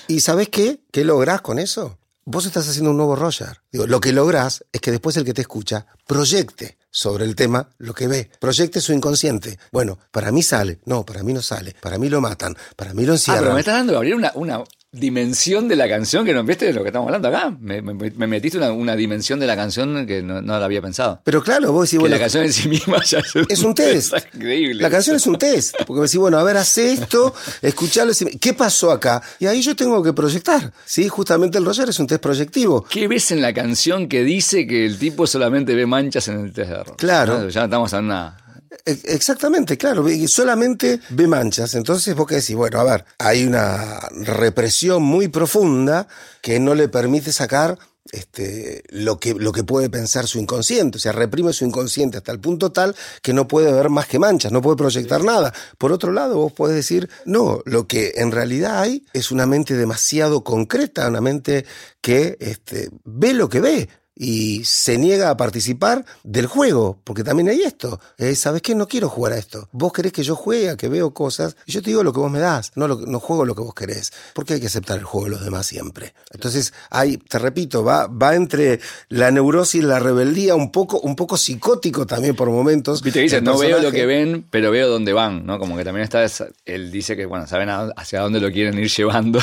¿Y 0.08 0.20
sabes 0.20 0.50
qué? 0.50 0.82
¿Qué 0.92 1.06
lográs 1.06 1.42
con 1.42 1.60
eso? 1.60 1.98
Vos 2.26 2.46
estás 2.46 2.68
haciendo 2.68 2.92
un 2.92 2.98
nuevo 2.98 3.16
Roger. 3.16 3.62
Digo, 3.72 3.88
lo 3.88 4.00
que 4.00 4.12
lográs 4.12 4.64
es 4.72 4.82
que 4.82 4.92
después 4.92 5.18
el 5.18 5.26
que 5.26 5.34
te 5.34 5.42
escucha 5.42 5.88
proyecte 6.06 6.78
sobre 6.92 7.26
el 7.26 7.36
tema 7.36 7.70
lo 7.80 7.94
que 7.94 8.08
ve. 8.08 8.30
Proyecte 8.40 8.82
su 8.82 8.94
inconsciente. 8.94 9.58
Bueno, 9.72 9.98
para 10.12 10.32
mí 10.32 10.44
sale. 10.44 10.80
No, 10.86 11.06
para 11.06 11.24
mí 11.24 11.34
no 11.34 11.42
sale. 11.42 11.76
Para 11.82 11.98
mí 11.98 12.10
lo 12.10 12.22
matan. 12.22 12.56
Para 12.76 12.94
mí 12.94 13.06
lo 13.06 13.14
encierran. 13.14 13.40
Ah, 13.40 13.44
pero 13.44 13.54
me 13.56 13.60
estás 13.62 13.76
dando 13.76 13.98
abrir 13.98 14.14
una, 14.14 14.32
una 14.36 14.64
dimensión 14.94 15.70
de 15.70 15.78
la 15.78 15.88
canción 15.88 16.26
que 16.26 16.34
no 16.34 16.44
viste 16.44 16.66
de 16.66 16.74
lo 16.74 16.82
que 16.82 16.90
estamos 16.90 17.08
hablando 17.08 17.30
acá. 17.30 17.56
Me, 17.62 17.82
metiste 17.82 18.58
una, 18.58 18.96
dimensión 18.96 19.40
de 19.40 19.48
la 19.48 19.56
canción 19.56 20.06
que 20.06 20.22
no, 20.22 20.42
la 20.42 20.66
había 20.66 20.82
pensado. 20.82 21.22
Pero 21.24 21.42
claro, 21.42 21.72
vos 21.72 21.90
decís, 21.90 22.00
bueno. 22.00 22.16
la 22.16 22.20
canción 22.20 22.44
en 22.44 22.52
sí 22.52 22.68
misma 22.68 23.02
ya 23.04 23.20
es 23.20 23.64
un, 23.64 23.74
test. 23.74 24.14
increíble. 24.34 24.82
La 24.82 24.90
canción 24.90 25.16
es 25.16 25.26
un 25.28 25.38
test. 25.38 25.76
Porque 25.78 26.02
me 26.02 26.06
decís, 26.08 26.18
bueno, 26.18 26.38
a 26.38 26.44
ver, 26.44 26.58
hace 26.58 26.92
esto, 26.92 27.34
escuchalo. 27.62 28.12
¿Qué 28.40 28.54
pasó 28.54 28.92
acá? 28.92 29.22
Y 29.40 29.46
ahí 29.46 29.62
yo 29.62 29.76
tengo 29.78 30.04
que 30.04 30.12
proyectar. 30.12 30.74
Sí, 30.86 31.08
justamente 31.08 31.58
el 31.58 31.66
Roger 31.66 31.88
es 31.88 32.00
un 32.00 32.08
test 32.08 32.22
proyectivo. 32.22 32.84
¿Qué 32.84 33.08
ves 33.08 33.32
en 33.32 33.42
la 33.42 33.54
canción 33.54 34.10
que 34.10 34.24
dice 34.24 34.68
que 34.68 34.86
el 34.86 35.00
tipo 35.00 35.26
solamente 35.26 35.74
ve 35.74 35.86
manchas 35.86 36.28
en 36.28 36.42
el 36.42 36.52
test 36.52 36.70
de 36.70 36.76
error? 36.76 36.96
Claro. 36.98 37.48
Ya 37.48 37.64
estamos 37.64 37.94
en 37.94 38.06
una 38.06 38.38
e, 38.38 38.41
exactamente, 38.86 39.78
claro, 39.78 40.06
solamente 40.28 41.00
ve 41.10 41.28
manchas. 41.28 41.76
Entonces 41.76 42.16
vos 42.16 42.28
que 42.28 42.36
decís, 42.36 42.56
bueno, 42.56 42.80
a 42.80 42.84
ver, 42.84 43.06
hay 43.18 43.46
una 43.46 44.00
represión 44.12 45.04
muy 45.04 45.28
profunda 45.28 46.08
que 46.42 46.60
no 46.60 46.76
le 46.76 46.88
permite 46.88 47.32
sacar 47.32 47.78
este, 48.12 48.84
lo, 48.90 49.20
que, 49.20 49.34
lo 49.34 49.52
que 49.52 49.64
puede 49.64 49.90
pensar 49.90 50.28
su 50.28 50.40
inconsciente, 50.40 50.98
o 50.98 51.02
sea, 51.02 51.12
reprime 51.12 51.54
su 51.54 51.66
inconsciente 51.66 52.18
hasta 52.18 52.32
el 52.32 52.40
punto 52.40 52.72
tal 52.72 52.96
que 53.22 53.34
no 53.34 53.48
puede 53.48 53.72
ver 53.72 53.90
más 53.90 54.08
que 54.08 54.20
manchas, 54.20 54.52
no 54.52 54.62
puede 54.62 54.76
proyectar 54.76 55.24
nada. 55.24 55.54
Por 55.78 55.92
otro 55.92 56.12
lado, 56.12 56.36
vos 56.38 56.52
podés 56.52 56.76
decir, 56.76 57.10
no, 57.26 57.62
lo 57.66 57.88
que 57.88 58.14
en 58.16 58.32
realidad 58.32 58.82
hay 58.82 59.06
es 59.14 59.32
una 59.32 59.46
mente 59.46 59.76
demasiado 59.76 60.44
concreta, 60.44 61.08
una 61.08 61.22
mente 61.22 61.66
que 62.02 62.38
este, 62.40 62.90
ve 63.06 63.34
lo 63.34 63.50
que 63.50 63.62
ve, 63.62 63.90
y 64.24 64.64
se 64.66 65.00
niega 65.00 65.32
a 65.32 65.36
participar 65.36 66.06
del 66.24 66.46
juego, 66.46 67.00
porque 67.04 67.24
también 67.24 67.50
hay 67.50 67.64
esto. 67.64 68.00
Eh, 68.20 68.36
¿Sabes 68.36 68.62
qué? 68.62 68.76
No 68.76 68.88
quiero 68.88 69.10
jugar 69.10 69.34
a 69.34 69.38
esto. 69.40 69.68
Vos 69.72 69.92
querés 69.92 70.14
que 70.14 70.22
yo 70.22 70.36
juegue, 70.36 70.70
a 70.70 70.78
que 70.78 70.90
veo 70.90 71.12
cosas, 71.12 71.56
y 71.66 71.72
yo 71.72 71.82
te 71.82 71.90
digo 71.90 72.04
lo 72.04 72.14
que 72.14 72.20
vos 72.20 72.30
me 72.30 72.38
das, 72.38 72.72
no, 72.76 72.88
no 72.88 73.20
juego 73.20 73.46
lo 73.46 73.56
que 73.56 73.64
vos 73.64 73.74
querés, 73.74 74.14
porque 74.36 74.54
hay 74.54 74.60
que 74.60 74.68
aceptar 74.68 75.00
el 75.00 75.06
juego 75.06 75.26
de 75.26 75.32
los 75.32 75.44
demás 75.44 75.66
siempre. 75.66 76.14
Entonces, 76.30 76.72
hay, 76.92 77.18
te 77.18 77.40
repito, 77.40 77.84
va, 77.84 78.06
va 78.06 78.36
entre 78.36 78.80
la 79.10 79.32
neurosis 79.32 79.82
y 79.82 79.84
la 79.84 79.98
rebeldía, 79.98 80.54
un 80.54 80.72
poco, 80.72 81.00
un 81.00 81.16
poco 81.16 81.36
psicótico 81.36 82.06
también 82.06 82.36
por 82.36 82.52
momentos. 82.52 83.02
Viste, 83.02 83.22
dice, 83.22 83.42
no 83.42 83.58
veo 83.58 83.80
lo 83.80 83.92
que 83.92 84.06
ven, 84.06 84.46
pero 84.52 84.70
veo 84.70 84.88
dónde 84.88 85.14
van, 85.14 85.48
¿no? 85.48 85.58
Como 85.58 85.76
que 85.78 85.84
también 85.84 86.04
está, 86.04 86.24
él 86.66 86.92
dice 86.92 87.18
que, 87.18 87.26
bueno, 87.26 87.48
saben 87.48 87.70
hacia 87.70 88.20
dónde 88.20 88.40
lo 88.40 88.52
quieren 88.52 88.78
ir 88.78 88.88
llevando, 88.88 89.40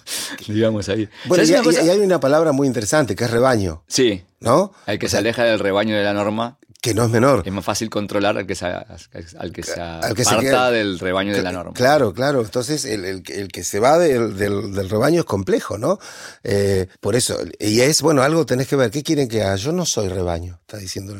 digamos 0.48 0.88
ahí. 0.88 1.06
Bueno, 1.26 1.44
y, 1.44 1.50
y 1.50 1.90
hay 1.90 1.98
una 1.98 2.18
palabra 2.18 2.52
muy 2.52 2.66
interesante, 2.66 3.14
que 3.14 3.24
es 3.24 3.30
rebaño. 3.30 3.82
Sí. 3.88 4.21
¿No? 4.40 4.72
El 4.86 4.98
que 4.98 5.08
se 5.08 5.18
aleja 5.18 5.44
del 5.44 5.58
rebaño 5.58 5.96
de 5.96 6.04
la 6.04 6.12
norma 6.12 6.58
que 6.82 6.94
no 6.94 7.04
es 7.04 7.10
menor. 7.10 7.44
Es 7.46 7.52
más 7.52 7.64
fácil 7.64 7.88
controlar 7.88 8.36
al 8.36 8.44
que 8.44 8.56
se, 8.56 8.66
al 8.66 9.52
que 9.52 9.62
se 9.62 9.80
aparta 9.80 10.72
del 10.72 10.98
rebaño 10.98 11.32
de 11.32 11.40
la 11.40 11.52
norma. 11.52 11.74
Claro, 11.74 12.12
claro. 12.12 12.40
Entonces, 12.40 12.84
el, 12.84 13.04
el, 13.04 13.48
que 13.52 13.62
se 13.62 13.78
va 13.78 13.98
del, 13.98 14.36
del, 14.36 14.90
rebaño 14.90 15.20
es 15.20 15.24
complejo, 15.24 15.78
¿no? 15.78 16.00
Eh, 16.42 16.88
por 16.98 17.14
eso, 17.14 17.38
y 17.60 17.82
es, 17.82 18.02
bueno, 18.02 18.22
algo 18.22 18.44
tenés 18.46 18.66
que 18.66 18.74
ver. 18.74 18.90
¿Qué 18.90 19.04
quieren 19.04 19.28
que 19.28 19.44
haga? 19.44 19.54
Yo 19.54 19.70
no 19.70 19.86
soy 19.86 20.08
rebaño, 20.08 20.58
está 20.60 20.76
diciendo 20.76 21.14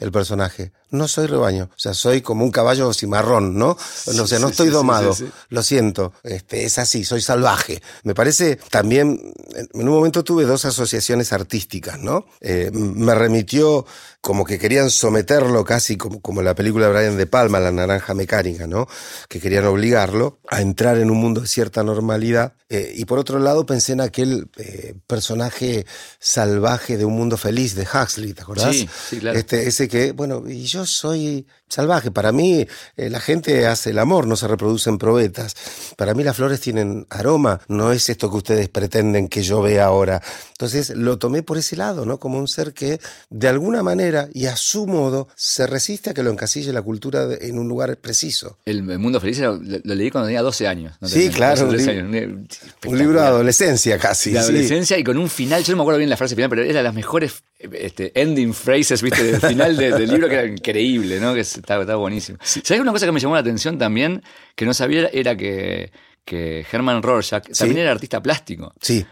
el, 0.00 0.10
personaje. 0.10 0.72
No 0.90 1.06
soy 1.06 1.28
rebaño. 1.28 1.70
O 1.70 1.78
sea, 1.78 1.94
soy 1.94 2.20
como 2.20 2.44
un 2.44 2.50
caballo 2.50 2.92
cimarrón, 2.92 3.56
¿no? 3.56 3.76
o 4.06 4.26
sea, 4.26 4.40
no 4.40 4.48
estoy 4.48 4.70
domado. 4.70 5.14
Lo 5.48 5.62
siento. 5.62 6.12
Este, 6.24 6.64
es 6.64 6.76
así, 6.78 7.04
soy 7.04 7.20
salvaje. 7.20 7.80
Me 8.02 8.16
parece 8.16 8.56
también, 8.68 9.32
en 9.54 9.88
un 9.88 9.94
momento 9.94 10.24
tuve 10.24 10.44
dos 10.44 10.64
asociaciones 10.64 11.32
artísticas, 11.32 12.00
¿no? 12.00 12.26
Eh, 12.40 12.72
me 12.72 13.14
remitió 13.14 13.86
como 14.24 14.46
que 14.46 14.58
querían 14.58 14.88
someterlo 14.88 15.64
casi 15.64 15.98
como, 15.98 16.22
como 16.22 16.40
la 16.40 16.54
película 16.54 16.86
de 16.86 16.92
Brian 16.94 17.16
De 17.18 17.26
Palma, 17.26 17.60
La 17.60 17.70
Naranja 17.70 18.14
Mecánica, 18.14 18.66
¿no? 18.66 18.88
Que 19.28 19.38
querían 19.38 19.66
obligarlo 19.66 20.38
a 20.48 20.62
entrar 20.62 20.96
en 20.96 21.10
un 21.10 21.18
mundo 21.18 21.42
de 21.42 21.46
cierta 21.46 21.82
normalidad. 21.82 22.54
Eh, 22.70 22.94
y 22.96 23.04
por 23.04 23.18
otro 23.18 23.38
lado 23.38 23.66
pensé 23.66 23.92
en 23.92 24.00
aquel 24.00 24.48
eh, 24.56 24.94
personaje 25.06 25.84
salvaje 26.18 26.96
de 26.96 27.04
Un 27.04 27.16
Mundo 27.16 27.36
Feliz 27.36 27.74
de 27.74 27.82
Huxley, 27.82 28.32
¿te 28.32 28.40
acordás? 28.40 28.74
Sí, 28.74 28.88
sí, 29.10 29.18
claro. 29.18 29.38
Este, 29.38 29.68
ese 29.68 29.88
que, 29.88 30.12
bueno, 30.12 30.42
y 30.48 30.64
yo 30.64 30.86
soy 30.86 31.46
salvaje. 31.68 32.10
Para 32.10 32.32
mí 32.32 32.66
eh, 32.96 33.10
la 33.10 33.20
gente 33.20 33.66
hace 33.66 33.90
el 33.90 33.98
amor, 33.98 34.26
no 34.26 34.36
se 34.36 34.48
reproducen 34.48 34.96
probetas. 34.96 35.54
Para 35.96 36.14
mí 36.14 36.24
las 36.24 36.36
flores 36.36 36.60
tienen 36.60 37.06
aroma, 37.10 37.60
no 37.68 37.92
es 37.92 38.08
esto 38.08 38.30
que 38.30 38.36
ustedes 38.36 38.68
pretenden 38.68 39.28
que 39.28 39.42
yo 39.42 39.60
vea 39.60 39.84
ahora. 39.86 40.22
Entonces 40.52 40.90
lo 40.90 41.18
tomé 41.18 41.42
por 41.42 41.58
ese 41.58 41.76
lado, 41.76 42.06
¿no? 42.06 42.18
Como 42.18 42.38
un 42.38 42.48
ser 42.48 42.72
que 42.72 43.00
de 43.28 43.48
alguna 43.48 43.82
manera 43.82 44.13
y 44.32 44.46
a 44.46 44.56
su 44.56 44.86
modo 44.86 45.28
se 45.34 45.66
resiste 45.66 46.10
a 46.10 46.14
que 46.14 46.22
lo 46.22 46.30
encasille 46.30 46.72
la 46.72 46.82
cultura 46.82 47.28
en 47.40 47.58
un 47.58 47.68
lugar 47.68 47.96
preciso. 47.98 48.58
El, 48.64 48.82
Mundo 48.82 49.20
Feliz 49.20 49.38
lo, 49.40 49.60
leí 49.60 50.10
cuando 50.10 50.26
tenía 50.26 50.42
12 50.42 50.66
años. 50.66 50.94
sí, 51.02 51.30
claro. 51.30 51.68
Un, 51.68 52.98
libro 52.98 53.20
de 53.20 53.26
adolescencia 53.26 53.98
casi. 53.98 54.32
De 54.32 54.38
adolescencia 54.38 54.98
y 54.98 55.04
con 55.04 55.18
un 55.18 55.28
final, 55.28 55.62
yo 55.64 55.72
no 55.72 55.78
me 55.78 55.82
acuerdo 55.82 55.98
bien 55.98 56.10
la 56.10 56.16
frase 56.16 56.34
final, 56.34 56.50
pero 56.50 56.62
era 56.62 56.78
de 56.78 56.82
las 56.82 56.94
mejores 56.94 57.42
este, 57.58 58.12
ending 58.20 58.54
phrases, 58.54 59.02
viste, 59.02 59.22
del 59.22 59.40
final 59.40 59.76
del 59.76 60.08
libro 60.08 60.28
que 60.28 60.34
era 60.34 60.46
increíble, 60.46 61.20
¿no? 61.20 61.34
Que 61.34 61.40
estaba, 61.40 61.96
buenísimo. 61.96 62.38
¿Sabes 62.42 62.80
una 62.80 62.92
cosa 62.92 63.06
que 63.06 63.12
me 63.12 63.20
llamó 63.20 63.34
la 63.34 63.40
atención 63.40 63.78
también? 63.78 64.22
Que 64.54 64.66
no 64.66 64.74
sabía 64.74 65.08
era 65.12 65.36
que, 65.36 65.92
que 66.24 66.66
Herman 66.70 67.02
Rorschach 67.02 67.48
también 67.56 67.80
era 67.80 67.92
artista 67.92 68.22
plástico. 68.22 68.72
Sí 68.80 69.04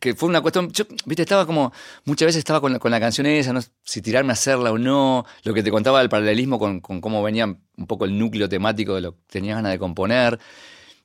que 0.00 0.14
fue 0.14 0.28
una 0.28 0.40
cuestión, 0.40 0.70
yo, 0.72 0.84
viste, 1.04 1.22
estaba 1.22 1.46
como, 1.46 1.72
muchas 2.04 2.26
veces 2.26 2.38
estaba 2.38 2.60
con 2.60 2.72
la, 2.72 2.78
con 2.78 2.90
la 2.90 2.98
canción 2.98 3.26
esa, 3.26 3.52
no 3.52 3.60
si 3.82 4.00
tirarme 4.00 4.30
a 4.30 4.32
hacerla 4.32 4.72
o 4.72 4.78
no, 4.78 5.26
lo 5.42 5.52
que 5.52 5.62
te 5.62 5.70
contaba 5.70 5.98
del 5.98 6.08
paralelismo 6.08 6.58
con, 6.58 6.80
cómo 6.80 7.22
venía 7.22 7.44
un 7.46 7.86
poco 7.86 8.06
el 8.06 8.18
núcleo 8.18 8.48
temático 8.48 8.94
de 8.94 9.02
lo 9.02 9.12
que 9.12 9.20
tenías 9.28 9.56
ganas 9.56 9.72
de 9.72 9.78
componer, 9.78 10.38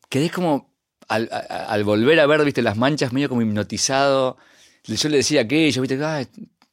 quedé 0.08 0.30
como, 0.30 0.74
al, 1.10 1.84
volver 1.84 2.20
a 2.20 2.28
ver, 2.28 2.44
viste, 2.46 2.62
las 2.62 2.78
manchas 2.78 3.12
medio 3.12 3.28
como 3.28 3.42
hipnotizado, 3.42 4.38
yo 4.84 5.10
le 5.10 5.18
decía 5.18 5.42
aquello, 5.42 5.82
viste, 5.82 6.00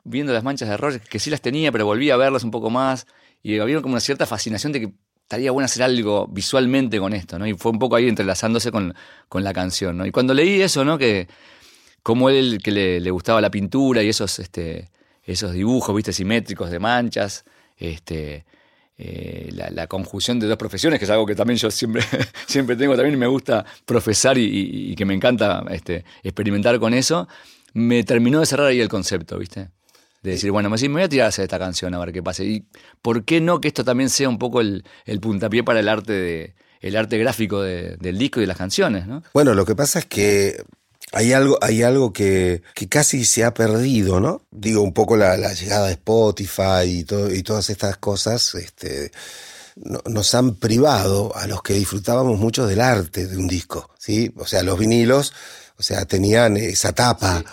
viendo 0.05 0.33
las 0.33 0.44
manchas 0.44 0.68
de 0.68 0.74
errores, 0.74 1.02
que 1.09 1.18
sí 1.18 1.31
las 1.31 1.40
tenía, 1.40 1.72
pero 1.72 1.85
volví 1.85 2.11
a 2.11 2.16
verlas 2.16 2.44
un 2.44 2.52
poco 2.52 2.70
más, 2.70 3.07
y 3.42 3.59
había 3.59 3.81
como 3.83 3.94
una 3.94 4.00
cierta 4.00 4.24
fascinación 4.24 4.72
de 4.72 4.81
que 4.81 4.92
estaría 5.26 5.50
bueno 5.50 5.64
hacer 5.64 5.83
algo 5.83 6.29
visualmente 6.29 7.00
con 7.00 7.12
esto, 7.12 7.37
¿no? 7.37 7.48
Y 7.48 7.55
fue 7.55 7.72
un 7.72 7.81
poco 7.81 7.96
ahí 7.96 8.09
entrelazándose 8.09 8.70
con, 8.70 8.94
con 9.29 9.42
la 9.42 9.52
canción, 9.52 9.98
¿no? 9.98 10.07
Y 10.07 10.12
cuando 10.12 10.33
leí 10.33 10.62
eso, 10.62 10.85
¿no? 10.85 10.98
Que 10.98 11.26
como 12.07 12.31
él 12.31 12.61
que 12.62 12.71
le, 12.71 13.11
gustaba 13.11 13.40
la 13.40 13.51
pintura 13.51 14.01
y 14.01 14.09
esos, 14.09 14.38
este, 14.38 14.90
esos 15.25 15.53
dibujos, 15.53 15.92
viste, 15.92 16.12
simétricos 16.12 16.71
de 16.71 16.79
manchas, 16.79 17.45
este, 17.77 18.45
eh, 18.97 19.51
la, 19.51 19.88
conjunción 19.88 20.38
de 20.38 20.47
dos 20.47 20.57
profesiones, 20.57 21.01
que 21.01 21.05
es 21.05 21.11
algo 21.11 21.27
que 21.27 21.35
también 21.35 21.59
yo 21.59 21.69
siempre, 21.69 22.05
siempre 22.47 22.77
tengo, 22.77 22.95
también 22.95 23.19
me 23.19 23.27
gusta 23.27 23.64
profesar 23.85 24.38
y, 24.38 24.95
que 24.95 25.05
me 25.05 25.14
encanta 25.14 25.64
este, 25.69 26.05
experimentar 26.23 26.79
con 26.79 26.95
eso, 26.95 27.27
me 27.73 28.05
terminó 28.05 28.38
de 28.38 28.47
cerrar 28.47 28.69
ahí 28.69 28.79
el 28.79 28.88
concepto, 28.88 29.37
¿viste? 29.37 29.71
De 30.23 30.31
decir, 30.31 30.53
bueno, 30.53 30.71
me 30.71 30.88
voy 30.88 31.03
a 31.03 31.09
tirar 31.09 31.27
a 31.27 31.29
hacer 31.31 31.42
esta 31.42 31.59
canción 31.59 31.92
a 31.92 31.99
ver 31.99 32.12
qué 32.12 32.23
pasa. 32.23 32.45
Y 32.45 32.66
por 33.03 33.25
qué 33.25 33.40
no 33.40 33.61
que 33.61 33.66
esto 33.66 33.83
también 33.83 34.11
sea 34.11 34.29
un 34.29 34.38
poco 34.38 34.61
el, 34.61 34.85
puntapié 35.21 35.64
para 35.64 35.81
el 35.81 35.88
arte 35.88 36.12
de, 36.12 36.55
el 36.81 36.95
arte 36.95 37.19
gráfico 37.19 37.62
del 37.62 38.16
disco 38.16 38.38
y 38.38 38.45
de 38.45 38.47
las 38.47 38.59
canciones, 38.59 39.09
¿no? 39.09 39.25
Bueno, 39.35 39.55
lo 39.55 39.66
que 39.66 39.75
pasa 39.75 39.99
es 39.99 40.05
que 40.05 40.62
hay 41.12 41.33
algo, 41.33 41.59
hay 41.61 41.83
algo 41.83 42.12
que, 42.12 42.62
que, 42.75 42.88
casi 42.88 43.25
se 43.25 43.45
ha 43.45 43.55
perdido, 43.55 44.21
¿no? 44.21 44.42
Digo, 44.51 44.83
un 44.83 44.92
poco 44.92 45.16
la, 45.16 45.37
llegada 45.55 45.87
de 45.87 45.92
Spotify 45.92 46.85
y, 46.85 47.05
todo, 47.05 47.33
y 47.33 47.42
todas 47.42 47.71
estas 47.71 47.97
cosas, 47.97 48.55
este, 48.57 49.12
nos 49.77 50.35
han 50.35 50.55
privado 50.57 51.35
a 51.37 51.47
los 51.47 51.62
que 51.62 51.75
disfrutábamos 51.75 52.38
mucho 52.38 52.66
del 52.66 52.81
arte 52.81 53.27
de 53.27 53.37
un 53.37 53.47
disco, 53.47 53.90
¿sí? 53.99 54.33
O 54.37 54.47
sea, 54.47 54.62
los 54.62 54.79
vinilos, 54.79 55.33
o 55.79 55.83
sea, 55.83 56.07
tenían 56.07 56.57
esa 56.57 56.92
tapa. 56.92 57.45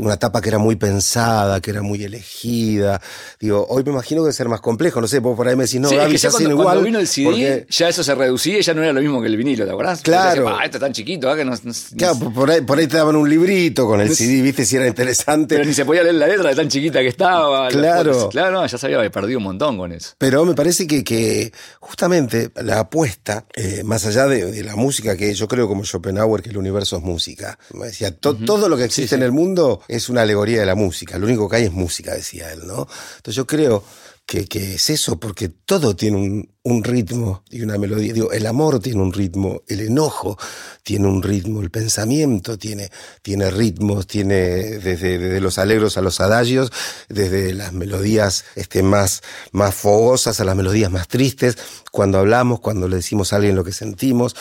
Una 0.00 0.14
etapa 0.14 0.40
que 0.40 0.48
era 0.48 0.58
muy 0.58 0.76
pensada, 0.76 1.60
que 1.60 1.70
era 1.70 1.82
muy 1.82 2.02
elegida. 2.02 3.00
Digo, 3.38 3.66
hoy 3.68 3.84
me 3.84 3.92
imagino 3.92 4.22
que 4.22 4.24
debe 4.26 4.32
ser 4.32 4.48
más 4.48 4.60
complejo, 4.60 5.00
no 5.00 5.06
sé, 5.06 5.18
vos 5.20 5.36
por 5.36 5.46
ahí 5.46 5.54
me 5.56 5.64
decís, 5.64 5.78
no, 5.80 5.88
Sí, 5.88 5.94
es 5.94 6.00
Gaby, 6.00 6.12
que 6.12 6.18
se 6.18 6.26
ya 6.26 6.30
cuando, 6.32 6.50
igual. 6.50 6.64
cuando 6.66 6.82
vino 6.84 6.98
el 6.98 7.06
CD, 7.06 7.24
porque- 7.26 7.66
ya 7.68 7.88
eso 7.88 8.02
se 8.02 8.14
reducía 8.14 8.58
y 8.58 8.62
ya 8.62 8.74
no 8.74 8.82
era 8.82 8.92
lo 8.94 9.00
mismo 9.00 9.20
que 9.20 9.28
el 9.28 9.36
vinilo, 9.36 9.64
¿te 9.66 9.70
acordás? 9.70 10.00
Claro. 10.00 10.48
"Ah, 10.48 10.64
esto 10.64 10.78
es 10.78 10.80
tan 10.80 10.92
chiquito, 10.92 11.30
¿ah? 11.30 11.36
que 11.36 11.44
no, 11.44 11.52
no- 11.52 11.72
Claro, 11.96 12.18
por 12.32 12.50
ahí, 12.50 12.60
por 12.62 12.78
ahí 12.78 12.86
te 12.86 12.96
daban 12.96 13.14
un 13.14 13.28
librito 13.28 13.86
con 13.86 14.00
el 14.00 14.14
CD, 14.16 14.40
viste, 14.42 14.64
si 14.64 14.76
era 14.76 14.86
interesante. 14.88 15.54
pero 15.56 15.66
ni 15.68 15.74
se 15.74 15.84
podía 15.84 16.02
leer 16.02 16.14
la 16.16 16.26
letra 16.26 16.48
de 16.48 16.56
tan 16.56 16.68
chiquita 16.68 17.00
que 17.00 17.08
estaba. 17.08 17.68
Claro. 17.68 18.30
Claro, 18.30 18.50
no, 18.52 18.66
ya 18.66 18.78
se 18.78 18.86
había 18.86 19.08
perdido 19.10 19.38
un 19.38 19.44
montón 19.44 19.76
con 19.76 19.92
eso. 19.92 20.14
Pero 20.18 20.44
me 20.46 20.54
parece 20.54 20.86
que, 20.86 21.04
que 21.04 21.52
justamente 21.78 22.50
la 22.62 22.80
apuesta, 22.80 23.44
eh, 23.54 23.82
más 23.84 24.04
allá 24.06 24.26
de, 24.26 24.50
de 24.50 24.64
la 24.64 24.76
música, 24.76 25.16
que 25.16 25.32
yo 25.34 25.46
creo 25.46 25.68
como 25.68 25.84
Schopenhauer 25.84 26.42
que 26.42 26.50
el 26.50 26.56
universo 26.56 26.96
es 26.96 27.02
música. 27.02 27.58
Me 27.74 27.86
decía, 27.86 28.16
to- 28.16 28.34
todo 28.34 28.68
lo 28.68 28.76
que 28.76 28.84
existe 28.84 29.14
en 29.14 29.22
el 29.22 29.32
mundo 29.32 29.57
es 29.88 30.08
una 30.08 30.22
alegoría 30.22 30.60
de 30.60 30.66
la 30.66 30.74
música. 30.74 31.18
Lo 31.18 31.26
único 31.26 31.48
que 31.48 31.56
hay 31.56 31.64
es 31.64 31.72
música, 31.72 32.14
decía 32.14 32.52
él, 32.52 32.66
¿no? 32.66 32.86
Entonces 33.16 33.34
yo 33.34 33.46
creo 33.46 33.82
que, 34.28 34.44
que 34.44 34.74
es 34.74 34.90
eso, 34.90 35.18
porque 35.18 35.48
todo 35.48 35.96
tiene 35.96 36.18
un, 36.18 36.50
un 36.62 36.84
ritmo 36.84 37.44
y 37.48 37.62
una 37.62 37.78
melodía. 37.78 38.12
Digo, 38.12 38.30
el 38.30 38.44
amor 38.44 38.78
tiene 38.78 39.00
un 39.00 39.10
ritmo, 39.10 39.62
el 39.66 39.80
enojo 39.80 40.36
tiene 40.82 41.08
un 41.08 41.22
ritmo, 41.22 41.62
el 41.62 41.70
pensamiento 41.70 42.58
tiene, 42.58 42.90
tiene 43.22 43.50
ritmos, 43.50 44.06
tiene 44.06 44.34
desde, 44.34 45.18
desde 45.18 45.40
los 45.40 45.56
alegros 45.56 45.96
a 45.96 46.02
los 46.02 46.20
adagios, 46.20 46.70
desde 47.08 47.54
las 47.54 47.72
melodías 47.72 48.44
este, 48.54 48.82
más, 48.82 49.22
más 49.52 49.74
fogosas 49.74 50.38
a 50.40 50.44
las 50.44 50.54
melodías 50.54 50.90
más 50.90 51.08
tristes, 51.08 51.56
cuando 51.90 52.18
hablamos, 52.18 52.60
cuando 52.60 52.86
le 52.86 52.96
decimos 52.96 53.32
a 53.32 53.36
alguien 53.36 53.56
lo 53.56 53.64
que 53.64 53.72
sentimos. 53.72 54.36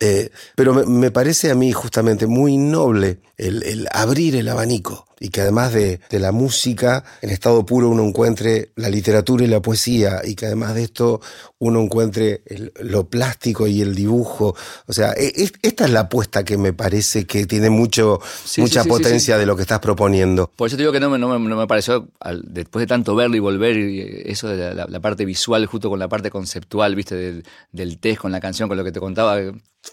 Eh, 0.00 0.30
pero 0.54 0.72
me, 0.72 0.86
me 0.86 1.10
parece 1.10 1.50
a 1.50 1.54
mí 1.54 1.72
justamente 1.72 2.26
muy 2.26 2.56
noble 2.56 3.18
el, 3.36 3.62
el 3.64 3.86
abrir 3.92 4.34
el 4.36 4.48
abanico 4.48 5.06
y 5.18 5.30
que 5.30 5.40
además 5.40 5.72
de, 5.72 6.00
de 6.10 6.18
la 6.20 6.32
música 6.32 7.04
en 7.22 7.30
estado 7.30 7.64
puro 7.64 7.88
uno 7.88 8.04
encuentre 8.04 8.70
la 8.76 8.88
literatura 8.90 9.44
y 9.44 9.48
la 9.48 9.60
poesía 9.62 10.20
y 10.24 10.34
que 10.34 10.46
además 10.46 10.74
de 10.74 10.82
esto 10.84 11.20
uno 11.58 11.80
encuentre 11.80 12.42
el- 12.46 12.72
lo 12.80 13.08
plástico 13.08 13.66
y 13.66 13.80
el 13.80 13.94
dibujo. 13.94 14.54
O 14.86 14.92
sea, 14.92 15.12
e- 15.12 15.32
es- 15.34 15.52
esta 15.62 15.84
es 15.86 15.90
la 15.90 16.00
apuesta 16.00 16.44
que 16.44 16.58
me 16.58 16.72
parece 16.74 17.26
que 17.26 17.46
tiene 17.46 17.70
mucho, 17.70 18.20
Sí, 18.44 18.60
mucha 18.60 18.82
sí, 18.82 18.88
sí, 18.90 18.96
sí, 18.96 19.02
potencia 19.02 19.38
de 19.38 19.46
lo 19.46 19.56
que 19.56 19.62
estás 19.62 19.78
proponiendo. 19.80 20.50
Por 20.54 20.66
eso 20.68 20.76
te 20.76 20.82
digo 20.82 20.92
que 20.92 21.00
no 21.00 21.08
me, 21.10 21.18
no 21.18 21.28
me, 21.38 21.48
no 21.48 21.56
me 21.56 21.66
pareció, 21.66 22.08
al- 22.20 22.42
después 22.46 22.82
de 22.82 22.86
tanto 22.86 23.14
verlo 23.14 23.36
y 23.36 23.40
volver, 23.40 23.76
y, 23.78 24.00
eh, 24.00 24.22
eso 24.26 24.48
de 24.48 24.56
la, 24.58 24.74
la- 24.74 24.86
la 24.86 25.00
parte 25.00 25.24
visual 25.24 25.64
justo 25.66 25.88
con 25.88 25.98
la 25.98 26.08
parte 26.08 26.30
conceptual, 26.30 26.94
viste, 26.94 27.14
del, 27.14 27.44
del 27.72 27.98
test 27.98 28.20
con 28.20 28.32
la 28.32 28.40
canción, 28.40 28.68
con 28.68 28.76
lo 28.76 28.84
que 28.84 28.92
te 28.92 29.00
contaba, 29.00 29.36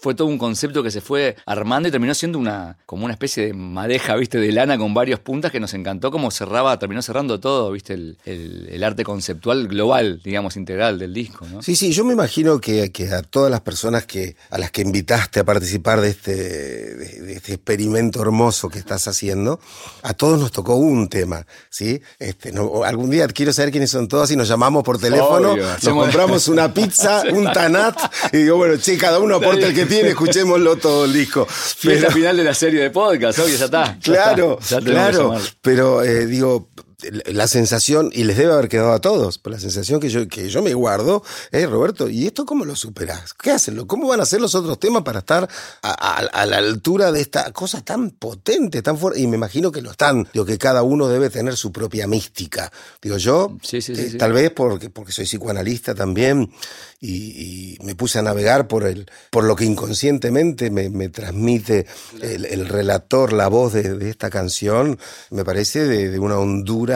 fue 0.00 0.14
todo 0.14 0.28
un 0.28 0.38
concepto 0.38 0.82
que 0.82 0.90
se 0.90 1.00
fue 1.00 1.36
armando 1.46 1.88
y 1.88 1.92
terminó 1.92 2.14
siendo 2.14 2.38
una 2.38 2.76
como 2.86 3.04
una 3.04 3.14
especie 3.14 3.46
de 3.46 3.52
madeja, 3.54 4.16
viste, 4.16 4.38
de 4.38 4.52
lana 4.52 4.76
con 4.78 4.92
varios 4.94 5.20
puntas 5.20 5.50
que 5.52 5.60
nos 5.60 5.72
encantó 5.74 6.10
como 6.10 6.30
cerraba, 6.30 6.78
terminó 6.78 7.00
cerrando 7.02 7.40
todo, 7.40 7.70
viste, 7.72 7.94
el, 7.94 8.18
el- 8.24 8.68
el 8.70 8.82
arte 8.84 9.04
conceptual 9.04 9.68
global, 9.68 10.20
digamos, 10.24 10.56
integral 10.56 10.98
del 10.98 11.14
disco, 11.14 11.46
¿no? 11.50 11.62
Sí, 11.62 11.76
sí, 11.76 11.92
yo 11.92 12.04
me 12.04 12.12
imagino 12.12 12.60
que, 12.60 12.90
que 12.92 13.10
a 13.12 13.22
todas 13.22 13.50
las 13.50 13.60
personas 13.60 14.04
que, 14.04 14.36
a 14.50 14.58
las 14.58 14.70
que 14.70 14.82
invitaste 14.82 15.40
a 15.40 15.44
participar 15.44 16.00
de 16.00 16.08
este, 16.10 16.34
de, 16.34 17.20
de 17.22 17.32
este 17.34 17.54
experimento 17.54 18.20
hermoso 18.22 18.68
que 18.68 18.78
estás 18.78 19.06
haciendo, 19.08 19.60
a 20.02 20.14
todos 20.14 20.38
nos 20.40 20.50
tocó 20.52 20.74
un 20.76 21.08
tema, 21.08 21.46
¿sí? 21.70 22.00
Este, 22.18 22.52
no, 22.52 22.82
algún 22.84 23.10
día 23.10 23.26
quiero 23.28 23.52
saber 23.52 23.70
quiénes 23.70 23.90
son 23.90 24.08
todos 24.08 24.30
y 24.30 24.36
nos 24.36 24.48
llamamos 24.48 24.82
por 24.82 24.98
teléfono, 24.98 25.52
Obvio, 25.52 25.64
nos 25.66 25.88
compramos 25.88 26.48
una 26.48 26.72
pizza, 26.74 27.22
un 27.32 27.44
tanat, 27.52 27.96
y 28.32 28.38
digo, 28.38 28.56
bueno, 28.56 28.76
che, 28.76 28.96
cada 28.98 29.18
uno 29.18 29.36
aporta 29.36 29.66
el 29.66 29.74
que 29.74 29.83
tiene, 29.86 30.08
escuchémoslo 30.10 30.76
todo 30.76 31.04
el 31.04 31.12
disco. 31.12 31.46
Fiesta 31.46 32.10
final 32.10 32.36
de 32.36 32.44
la 32.44 32.54
serie 32.54 32.80
de 32.80 32.90
podcast, 32.90 33.38
obvio, 33.38 33.56
ya 33.56 33.64
está. 33.64 33.84
ya 33.94 34.00
Claro, 34.00 34.58
está, 34.60 34.80
ya 34.80 34.84
claro. 34.84 35.38
Pero 35.60 36.02
eh, 36.02 36.26
digo, 36.26 36.68
la 37.26 37.46
sensación, 37.48 38.10
y 38.12 38.24
les 38.24 38.36
debe 38.36 38.52
haber 38.52 38.68
quedado 38.68 38.92
a 38.92 39.00
todos, 39.00 39.38
pero 39.38 39.54
la 39.56 39.60
sensación 39.60 40.00
que 40.00 40.08
yo, 40.08 40.28
que 40.28 40.48
yo 40.48 40.62
me 40.62 40.74
guardo 40.74 41.22
es, 41.50 41.68
Roberto, 41.68 42.08
¿y 42.08 42.26
esto 42.26 42.44
cómo 42.46 42.64
lo 42.64 42.76
superás? 42.76 43.34
¿Qué 43.34 43.50
hacen? 43.50 43.84
¿Cómo 43.86 44.08
van 44.08 44.20
a 44.20 44.24
hacer 44.24 44.40
los 44.40 44.54
otros 44.54 44.78
temas 44.78 45.02
para 45.02 45.20
estar 45.20 45.48
a, 45.82 45.90
a- 45.90 46.26
a 46.26 46.46
la 46.46 46.56
altura 46.58 47.12
de 47.12 47.20
esta 47.20 47.50
cosa 47.52 47.84
tan 47.84 48.10
potente, 48.10 48.82
tan 48.82 48.98
fuerte? 48.98 49.20
Y 49.20 49.26
me 49.26 49.36
imagino 49.36 49.70
que 49.72 49.82
lo 49.82 49.90
están. 49.90 50.28
Digo, 50.32 50.44
que 50.44 50.58
cada 50.58 50.82
uno 50.82 51.08
debe 51.08 51.30
tener 51.30 51.56
su 51.56 51.72
propia 51.72 52.06
mística. 52.06 52.70
Digo, 53.02 53.16
yo, 53.18 53.56
Sí, 53.62 53.80
sí, 53.80 53.94
sí, 53.94 54.00
eh, 54.02 54.10
sí. 54.12 54.16
tal 54.18 54.32
vez 54.32 54.50
porque, 54.50 54.90
porque 54.90 55.12
soy 55.12 55.24
psicoanalista 55.26 55.94
también, 55.94 56.50
y, 57.00 57.74
y 57.74 57.78
me 57.84 57.94
puse 57.94 58.18
a 58.18 58.22
navegar 58.22 58.66
por, 58.66 58.84
el, 58.86 59.06
por 59.30 59.44
lo 59.44 59.56
que 59.56 59.64
inconscientemente 59.64 60.70
me, 60.70 60.88
me 60.88 61.08
transmite 61.10 61.86
el, 62.22 62.46
el 62.46 62.66
relator, 62.68 63.32
la 63.32 63.48
voz 63.48 63.74
de, 63.74 63.94
de 63.94 64.08
esta 64.10 64.30
canción, 64.30 64.98
me 65.30 65.44
parece 65.44 65.84
de, 65.86 66.10
de 66.10 66.18
una 66.18 66.38
hondura 66.38 66.93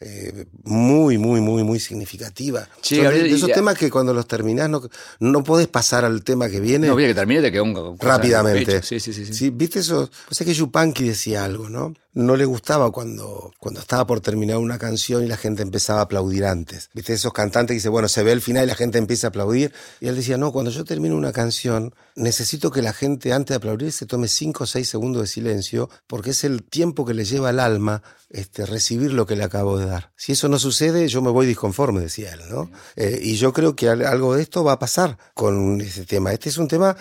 eh, 0.00 0.46
muy, 0.64 1.18
muy, 1.18 1.40
muy, 1.40 1.62
muy 1.62 1.80
significativa. 1.80 2.68
Sí, 2.80 2.96
Son 2.96 2.98
de, 2.98 3.04
Gabriel, 3.04 3.24
de 3.24 3.30
y 3.30 3.34
esos 3.34 3.52
temas 3.52 3.76
que 3.76 3.90
cuando 3.90 4.14
los 4.14 4.26
terminás 4.26 4.68
no, 4.68 4.82
no 5.20 5.44
podés 5.44 5.68
pasar 5.68 6.04
al 6.04 6.22
tema 6.24 6.48
que 6.48 6.60
viene. 6.60 6.86
No, 6.86 6.96
mira 6.96 7.08
que 7.08 7.14
termine 7.14 7.42
te 7.42 7.52
quedó 7.52 7.64
un 7.64 7.98
Rápidamente. 7.98 8.82
Sí, 8.82 9.00
sí, 9.00 9.12
sí. 9.12 9.26
sí. 9.26 9.50
viste 9.50 9.80
eso. 9.80 10.10
Pues 10.28 10.40
es 10.40 10.46
que 10.46 10.54
Yupanqui 10.54 11.08
decía 11.08 11.44
algo, 11.44 11.68
¿no? 11.68 11.94
No 12.14 12.36
le 12.36 12.44
gustaba 12.44 12.90
cuando, 12.90 13.52
cuando 13.58 13.80
estaba 13.80 14.06
por 14.06 14.20
terminar 14.20 14.58
una 14.58 14.78
canción 14.78 15.24
y 15.24 15.28
la 15.28 15.38
gente 15.38 15.62
empezaba 15.62 16.00
a 16.00 16.02
aplaudir 16.02 16.44
antes. 16.44 16.90
Viste 16.92 17.14
esos 17.14 17.32
cantantes 17.32 17.68
que 17.72 17.78
dicen, 17.78 17.90
bueno, 17.90 18.06
se 18.06 18.22
ve 18.22 18.32
el 18.32 18.42
final 18.42 18.64
y 18.64 18.66
la 18.66 18.74
gente 18.74 18.98
empieza 18.98 19.28
a 19.28 19.30
aplaudir. 19.30 19.72
Y 19.98 20.08
él 20.08 20.16
decía, 20.16 20.36
no, 20.36 20.52
cuando 20.52 20.70
yo 20.70 20.84
termino 20.84 21.16
una 21.16 21.32
canción, 21.32 21.94
necesito 22.14 22.70
que 22.70 22.82
la 22.82 22.92
gente 22.92 23.32
antes 23.32 23.54
de 23.54 23.56
aplaudir 23.56 23.92
se 23.92 24.04
tome 24.04 24.28
cinco 24.28 24.64
o 24.64 24.66
seis 24.66 24.90
segundos 24.90 25.22
de 25.22 25.26
silencio, 25.28 25.88
porque 26.06 26.30
es 26.30 26.44
el 26.44 26.62
tiempo 26.64 27.06
que 27.06 27.14
le 27.14 27.24
lleva 27.24 27.48
al 27.48 27.58
alma 27.60 28.02
este, 28.28 28.66
recibir 28.66 29.14
lo 29.14 29.24
que 29.24 29.34
le 29.36 29.44
acabo 29.44 29.78
de 29.78 29.86
dar. 29.86 30.12
Si 30.14 30.32
eso 30.32 30.48
no 30.48 30.58
sucede, 30.58 31.08
yo 31.08 31.22
me 31.22 31.30
voy 31.30 31.46
disconforme, 31.46 32.00
decía 32.00 32.34
él, 32.34 32.40
¿no? 32.50 32.70
Eh, 32.94 33.20
y 33.22 33.36
yo 33.36 33.54
creo 33.54 33.74
que 33.74 33.88
al- 33.88 34.04
algo 34.04 34.34
de 34.34 34.42
esto 34.42 34.62
va 34.62 34.72
a 34.72 34.78
pasar 34.78 35.16
con 35.32 35.80
ese 35.80 36.04
tema. 36.04 36.30
Este 36.34 36.50
es 36.50 36.58
un 36.58 36.68
tema 36.68 36.94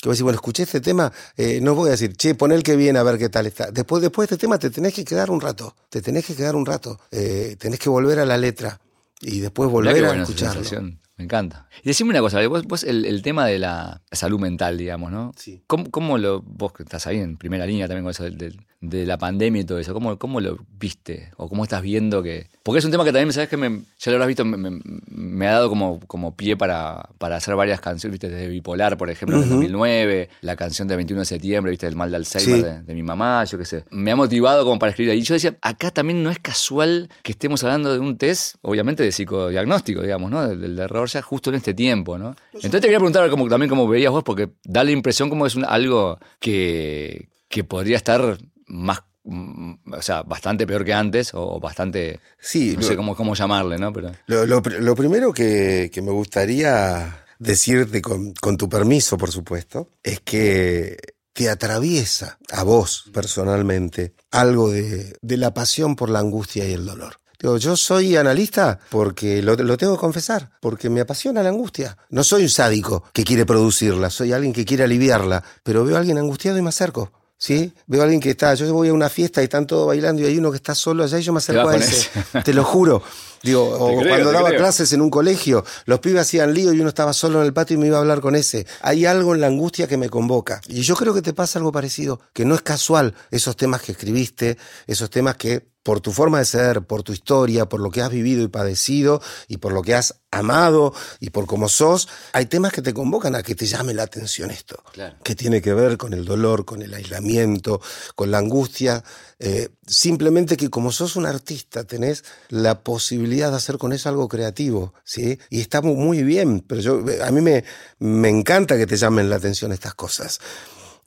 que 0.00 0.08
vos 0.08 0.16
decís, 0.16 0.22
bueno, 0.22 0.36
escuché 0.36 0.62
este 0.64 0.80
tema, 0.80 1.12
eh, 1.36 1.60
no 1.60 1.74
voy 1.74 1.88
a 1.88 1.92
decir, 1.92 2.16
che, 2.16 2.34
pon 2.34 2.52
el 2.52 2.62
que 2.62 2.76
viene 2.76 2.98
a 2.98 3.02
ver 3.02 3.18
qué 3.18 3.28
tal 3.28 3.46
está. 3.46 3.70
Después, 3.70 4.00
después 4.02 4.28
de 4.28 4.34
este 4.36 4.40
tema 4.46 4.58
te 4.58 4.70
tenés 4.70 4.94
que 4.94 5.04
quedar 5.04 5.30
un 5.30 5.40
rato, 5.40 5.74
te 5.90 6.00
tenés 6.02 6.24
que 6.26 6.34
quedar 6.34 6.54
un 6.56 6.64
rato, 6.66 6.98
eh, 7.10 7.56
tenés 7.58 7.78
que 7.80 7.88
volver 7.90 8.18
a 8.20 8.24
la 8.26 8.36
letra 8.36 8.80
y 9.20 9.40
después 9.40 9.68
volver 9.70 10.04
a 10.04 10.22
escucharlo. 10.22 10.54
sensación. 10.62 11.00
Me 11.16 11.24
encanta. 11.24 11.68
Y 11.82 11.88
decime 11.88 12.10
una 12.10 12.20
cosa, 12.20 12.46
vos, 12.46 12.62
vos 12.62 12.84
el, 12.84 13.04
el 13.04 13.22
tema 13.22 13.44
de 13.44 13.58
la 13.58 14.02
salud 14.12 14.38
mental, 14.38 14.78
digamos, 14.78 15.10
¿no? 15.10 15.32
Sí. 15.36 15.64
¿Cómo, 15.66 15.90
cómo 15.90 16.16
lo, 16.16 16.42
vos 16.42 16.72
que 16.72 16.84
estás 16.84 17.08
ahí 17.08 17.18
en 17.18 17.36
primera 17.36 17.66
línea 17.66 17.88
también 17.88 18.04
con 18.04 18.12
eso 18.12 18.22
del- 18.22 18.38
del- 18.38 18.64
de, 18.80 19.06
la 19.06 19.18
pandemia 19.18 19.62
y 19.62 19.64
todo 19.64 19.78
eso, 19.78 19.92
¿cómo, 19.94 20.18
cómo 20.18 20.40
lo 20.40 20.58
viste? 20.78 21.30
¿O 21.36 21.48
cómo 21.48 21.64
estás 21.64 21.82
viendo 21.82 22.22
que...? 22.22 22.48
Porque 22.62 22.78
es 22.78 22.84
un 22.84 22.90
tema 22.90 23.04
que 23.04 23.12
también, 23.12 23.32
¿sabes 23.32 23.48
que 23.48 23.56
me, 23.56 23.68
Ya 23.98 24.10
lo 24.10 24.16
habrás 24.16 24.28
visto, 24.28 24.44
me, 24.44 24.56
me- 24.56 24.80
me 25.10 25.46
ha 25.48 25.52
dado 25.52 25.68
como, 25.68 26.00
como 26.06 26.36
pie 26.36 26.56
para, 26.56 27.08
para 27.18 27.36
hacer 27.36 27.54
varias 27.56 27.80
canciones, 27.80 28.12
¿viste? 28.20 28.28
Desde 28.28 28.48
Bipolar, 28.48 28.96
por 28.96 29.10
ejemplo, 29.10 29.42
en 29.42 29.48
2009, 29.48 30.28
la 30.42 30.56
canción 30.56 30.86
de 30.88 30.96
21 30.96 31.20
de 31.20 31.24
septiembre, 31.26 31.70
¿viste? 31.70 31.86
El 31.86 31.96
mal 31.96 32.10
de 32.10 32.16
Alzheimer 32.16 32.56
Sí. 32.56 32.62
de, 32.62 32.82
de 32.82 32.94
mi 32.94 33.02
mamá, 33.02 33.44
yo 33.44 33.58
qué 33.58 33.64
sé. 33.64 33.84
Me 33.90 34.10
ha 34.12 34.16
motivado 34.16 34.64
como 34.64 34.78
para 34.78 34.90
escribir. 34.90 35.14
Y 35.14 35.22
yo 35.22 35.34
decía, 35.34 35.56
acá 35.62 35.90
también 35.90 36.22
no 36.22 36.30
es 36.30 36.38
casual 36.38 37.08
que 37.22 37.32
estemos 37.32 37.62
hablando 37.64 37.92
de 37.92 37.98
un 37.98 38.16
test, 38.18 38.56
obviamente 38.62 39.02
de 39.02 39.12
psicodiagnóstico, 39.12 40.02
digamos, 40.02 40.30
¿no? 40.30 40.46
Del, 40.48 40.78
error 40.78 41.08
ya 41.08 41.22
justo 41.22 41.50
en 41.50 41.56
este 41.56 41.74
tiempo, 41.74 42.18
¿no? 42.18 42.36
Entonces 42.52 42.70
te 42.72 42.80
quería 42.82 42.98
preguntar 42.98 43.28
como, 43.30 43.48
también 43.48 43.68
cómo 43.70 43.88
veías 43.88 44.12
vos, 44.12 44.22
porque 44.22 44.50
da 44.64 44.84
la 44.84 44.90
impresión 44.92 45.28
como 45.28 45.46
es 45.46 45.56
un, 45.56 45.64
algo 45.64 46.18
que, 46.38 47.28
que 47.48 47.64
podría 47.64 47.96
estar 47.96 48.38
más, 48.68 49.00
mm, 49.24 49.72
o 49.92 50.02
sea, 50.02 50.22
bastante 50.22 50.66
peor 50.66 50.84
que 50.84 50.94
antes, 50.94 51.30
o 51.34 51.58
bastante, 51.60 52.20
Sí, 52.38 52.74
no 52.74 52.80
lo- 52.82 52.86
sé 52.86 52.96
cómo, 52.96 53.16
cómo 53.16 53.34
llamarle, 53.34 53.78
¿no? 53.78 53.92
Pero... 53.92 54.12
Lo, 54.26 54.46
lo 54.46 54.62
pr- 54.62 54.78
lo 54.78 54.94
primero 54.94 55.32
que, 55.32 55.90
que 55.92 56.02
me 56.02 56.12
gustaría 56.12 57.24
decirte, 57.38 58.00
con, 58.02 58.32
con 58.34 58.56
tu 58.56 58.68
permiso, 58.68 59.16
por 59.18 59.30
supuesto, 59.30 59.90
es 60.02 60.20
que 60.20 60.96
te 61.32 61.48
atraviesa 61.48 62.38
a 62.50 62.64
vos 62.64 63.04
personalmente 63.12 64.14
algo 64.32 64.70
de, 64.70 65.16
de 65.22 65.36
la 65.36 65.54
pasión 65.54 65.94
por 65.96 66.10
la 66.10 66.18
angustia 66.18 66.68
y 66.68 66.72
el 66.72 66.84
dolor. 66.84 67.20
Digo, 67.40 67.56
yo 67.56 67.76
soy 67.76 68.16
analista 68.16 68.80
porque 68.90 69.40
lo, 69.42 69.54
lo 69.54 69.76
tengo 69.76 69.94
que 69.94 70.00
confesar, 70.00 70.50
porque 70.60 70.90
me 70.90 71.00
apasiona 71.00 71.40
la 71.44 71.50
angustia. 71.50 71.96
No 72.10 72.24
soy 72.24 72.42
un 72.42 72.48
sádico 72.48 73.04
que 73.12 73.22
quiere 73.22 73.46
producirla, 73.46 74.10
soy 74.10 74.32
alguien 74.32 74.52
que 74.52 74.64
quiere 74.64 74.82
aliviarla, 74.82 75.44
pero 75.62 75.84
veo 75.84 75.94
a 75.94 76.00
alguien 76.00 76.18
angustiado 76.18 76.58
y 76.58 76.62
me 76.62 76.70
acerco. 76.70 77.12
¿Sí? 77.40 77.72
Veo 77.86 78.00
a 78.00 78.04
alguien 78.04 78.20
que 78.20 78.30
está, 78.30 78.54
yo 78.54 78.72
voy 78.72 78.88
a 78.88 78.92
una 78.92 79.08
fiesta 79.08 79.40
y 79.40 79.44
están 79.44 79.64
todos 79.64 79.86
bailando 79.86 80.20
y 80.22 80.24
hay 80.24 80.36
uno 80.38 80.50
que 80.50 80.56
está 80.56 80.74
solo 80.74 81.04
allá 81.04 81.20
y 81.20 81.22
yo 81.22 81.32
me 81.32 81.38
acerco 81.38 81.68
a 81.68 81.76
ese. 81.76 81.94
ese. 81.96 82.42
Te 82.44 82.52
lo 82.52 82.64
juro. 82.64 83.00
Digo, 83.44 83.62
o 83.62 83.96
creo, 84.00 84.08
cuando 84.08 84.32
daba 84.32 84.48
creo. 84.48 84.60
clases 84.60 84.92
en 84.92 85.00
un 85.00 85.08
colegio, 85.08 85.64
los 85.86 86.00
pibes 86.00 86.22
hacían 86.22 86.52
lío 86.52 86.72
y 86.72 86.80
uno 86.80 86.88
estaba 86.88 87.12
solo 87.12 87.40
en 87.40 87.46
el 87.46 87.52
patio 87.52 87.76
y 87.76 87.78
me 87.78 87.86
iba 87.86 87.96
a 87.96 88.00
hablar 88.00 88.20
con 88.20 88.34
ese. 88.34 88.66
Hay 88.82 89.06
algo 89.06 89.36
en 89.36 89.40
la 89.40 89.46
angustia 89.46 89.86
que 89.86 89.96
me 89.96 90.10
convoca. 90.10 90.60
Y 90.66 90.80
yo 90.80 90.96
creo 90.96 91.14
que 91.14 91.22
te 91.22 91.32
pasa 91.32 91.60
algo 91.60 91.70
parecido, 91.70 92.20
que 92.32 92.44
no 92.44 92.56
es 92.56 92.62
casual 92.62 93.14
esos 93.30 93.56
temas 93.56 93.82
que 93.82 93.92
escribiste, 93.92 94.58
esos 94.88 95.08
temas 95.08 95.36
que 95.36 95.68
por 95.88 96.02
tu 96.02 96.12
forma 96.12 96.38
de 96.38 96.44
ser, 96.44 96.82
por 96.82 97.02
tu 97.02 97.14
historia, 97.14 97.66
por 97.66 97.80
lo 97.80 97.90
que 97.90 98.02
has 98.02 98.10
vivido 98.10 98.42
y 98.42 98.48
padecido 98.48 99.22
y 99.48 99.56
por 99.56 99.72
lo 99.72 99.80
que 99.80 99.94
has 99.94 100.16
amado 100.30 100.92
y 101.18 101.30
por 101.30 101.46
cómo 101.46 101.70
sos, 101.70 102.10
hay 102.34 102.44
temas 102.44 102.74
que 102.74 102.82
te 102.82 102.92
convocan 102.92 103.34
a 103.34 103.42
que 103.42 103.54
te 103.54 103.64
llame 103.64 103.94
la 103.94 104.02
atención 104.02 104.50
esto, 104.50 104.82
que 105.24 105.34
tiene 105.34 105.62
que 105.62 105.72
ver 105.72 105.96
con 105.96 106.12
el 106.12 106.26
dolor, 106.26 106.66
con 106.66 106.82
el 106.82 106.92
aislamiento, 106.92 107.80
con 108.14 108.30
la 108.30 108.36
angustia, 108.36 109.02
eh, 109.38 109.70
simplemente 109.86 110.58
que 110.58 110.68
como 110.68 110.92
sos 110.92 111.16
un 111.16 111.24
artista 111.24 111.84
tenés 111.84 112.22
la 112.50 112.80
posibilidad 112.80 113.50
de 113.50 113.56
hacer 113.56 113.78
con 113.78 113.94
eso 113.94 114.10
algo 114.10 114.28
creativo, 114.28 114.92
¿sí? 115.04 115.38
Y 115.48 115.62
está 115.62 115.80
muy 115.80 116.22
bien, 116.22 116.60
pero 116.68 116.82
yo, 116.82 117.02
a 117.24 117.30
mí 117.30 117.40
me, 117.40 117.64
me 117.98 118.28
encanta 118.28 118.76
que 118.76 118.86
te 118.86 118.98
llamen 118.98 119.30
la 119.30 119.36
atención 119.36 119.72
estas 119.72 119.94
cosas. 119.94 120.38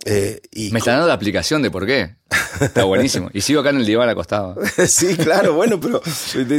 Eh, 0.05 0.41
y 0.51 0.71
me 0.71 0.79
está 0.79 0.93
dando 0.93 1.07
la 1.07 1.13
aplicación 1.13 1.61
de 1.61 1.69
por 1.69 1.85
qué. 1.85 2.15
Está 2.59 2.83
buenísimo. 2.83 3.29
Y 3.33 3.41
sigo 3.41 3.61
acá 3.61 3.71
en 3.71 3.77
el 3.77 3.85
diván 3.85 4.09
acostado. 4.09 4.55
sí, 4.87 5.15
claro, 5.15 5.53
bueno, 5.53 5.79
pero 5.79 6.01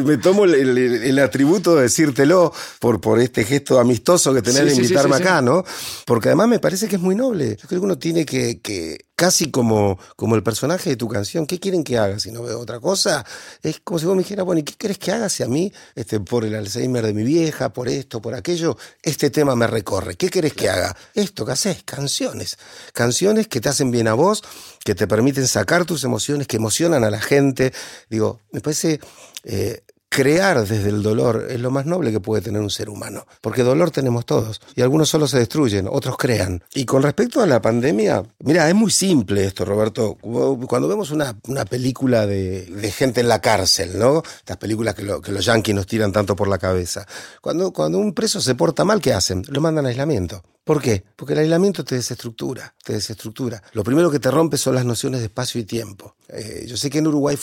me 0.04 0.18
tomo 0.18 0.44
el, 0.44 1.18
atributo 1.18 1.76
de 1.76 1.82
decírtelo 1.82 2.52
por, 2.78 3.00
por 3.00 3.20
este 3.20 3.44
gesto 3.44 3.78
amistoso 3.78 4.34
que 4.34 4.42
tenés 4.42 4.64
de 4.66 4.74
invitarme 4.74 5.16
acá, 5.16 5.40
¿no? 5.40 5.64
Porque 6.06 6.28
además 6.28 6.48
me 6.48 6.58
parece 6.58 6.88
que 6.88 6.96
es 6.96 7.02
muy 7.02 7.14
noble. 7.14 7.56
Yo 7.60 7.68
creo 7.68 7.80
que 7.80 7.84
uno 7.84 7.98
tiene 7.98 8.24
que, 8.24 8.60
que 8.60 9.06
casi 9.22 9.52
como, 9.52 10.00
como 10.16 10.34
el 10.34 10.42
personaje 10.42 10.90
de 10.90 10.96
tu 10.96 11.06
canción, 11.06 11.46
¿qué 11.46 11.60
quieren 11.60 11.84
que 11.84 11.96
haga 11.96 12.18
si 12.18 12.32
no 12.32 12.42
veo 12.42 12.58
otra 12.58 12.80
cosa? 12.80 13.24
Es 13.62 13.78
como 13.78 14.00
si 14.00 14.06
vos 14.06 14.16
me 14.16 14.24
dijeras, 14.24 14.44
bueno, 14.44 14.58
¿y 14.58 14.62
qué 14.64 14.74
querés 14.74 14.98
que 14.98 15.12
haga 15.12 15.28
si 15.28 15.44
a 15.44 15.46
mí, 15.46 15.72
este, 15.94 16.18
por 16.18 16.44
el 16.44 16.56
Alzheimer 16.56 17.06
de 17.06 17.14
mi 17.14 17.22
vieja, 17.22 17.72
por 17.72 17.88
esto, 17.88 18.20
por 18.20 18.34
aquello, 18.34 18.76
este 19.00 19.30
tema 19.30 19.54
me 19.54 19.68
recorre? 19.68 20.16
¿Qué 20.16 20.28
querés 20.28 20.54
que 20.54 20.68
haga? 20.68 20.96
Esto 21.14 21.46
¿qué 21.46 21.52
haces, 21.52 21.84
canciones. 21.84 22.58
Canciones 22.92 23.46
que 23.46 23.60
te 23.60 23.68
hacen 23.68 23.92
bien 23.92 24.08
a 24.08 24.14
vos, 24.14 24.42
que 24.84 24.94
te 24.94 25.06
permiten 25.06 25.46
sacar 25.46 25.84
tus 25.84 26.04
emociones, 26.04 26.46
que 26.46 26.56
emocionan 26.56 27.04
a 27.04 27.10
la 27.10 27.20
gente. 27.20 27.72
Digo, 28.08 28.40
me 28.52 28.60
parece 28.60 29.00
eh, 29.44 29.82
crear 30.12 30.66
desde 30.66 30.90
el 30.90 31.02
dolor 31.02 31.46
es 31.48 31.58
lo 31.58 31.70
más 31.70 31.86
noble 31.86 32.12
que 32.12 32.20
puede 32.20 32.42
tener 32.42 32.60
un 32.60 32.68
ser 32.68 32.90
humano, 32.90 33.26
porque 33.40 33.62
dolor 33.62 33.90
tenemos 33.90 34.26
todos, 34.26 34.60
y 34.76 34.82
algunos 34.82 35.08
solo 35.08 35.26
se 35.26 35.38
destruyen, 35.38 35.88
otros 35.90 36.18
crean. 36.18 36.62
Y 36.74 36.84
con 36.84 37.02
respecto 37.02 37.40
a 37.40 37.46
la 37.46 37.62
pandemia, 37.62 38.22
mira, 38.40 38.68
es 38.68 38.74
muy 38.74 38.90
simple 38.90 39.46
esto, 39.46 39.64
Roberto. 39.64 40.18
Cuando 40.68 40.86
vemos 40.86 41.10
una, 41.10 41.34
película 41.64 42.26
de, 42.26 42.92
gente 42.94 43.22
en 43.22 43.28
la 43.28 43.40
cárcel, 43.40 43.98
¿no? 43.98 44.22
Estas 44.38 44.58
películas 44.58 44.94
que, 44.94 45.06
que 45.22 45.32
los 45.32 45.44
yanquis 45.46 45.74
nos 45.74 45.86
tiran 45.86 46.12
tanto 46.12 46.36
por 46.36 46.48
la 46.48 46.58
cabeza. 46.58 47.06
Cuando, 47.40 47.72
cuando 47.72 47.98
un 47.98 48.12
preso 48.12 48.40
se 48.40 48.54
porta 48.54 48.84
mal, 48.84 49.00
¿qué 49.00 49.14
hacen? 49.14 49.42
Lo 49.48 49.62
mandan 49.62 49.86
a 49.86 49.88
aislamiento. 49.88 50.42
¿Por 50.64 50.80
qué? 50.80 51.02
Porque 51.16 51.32
el 51.32 51.40
aislamiento 51.40 51.84
te 51.84 51.96
desestructura, 51.96 52.72
te 52.84 52.92
desestructura. 52.92 53.60
Lo 53.72 53.82
primero 53.82 54.12
que 54.12 54.20
te 54.20 54.30
rompe 54.30 54.56
son 54.56 54.76
las 54.76 54.84
nociones 54.84 55.18
de 55.20 55.26
espacio 55.26 55.60
y 55.60 55.64
tiempo. 55.64 56.14
Eh, 56.28 56.66
yo 56.68 56.76
sé 56.76 56.88
que 56.88 56.98
en 56.98 57.08
Uruguay 57.08 57.36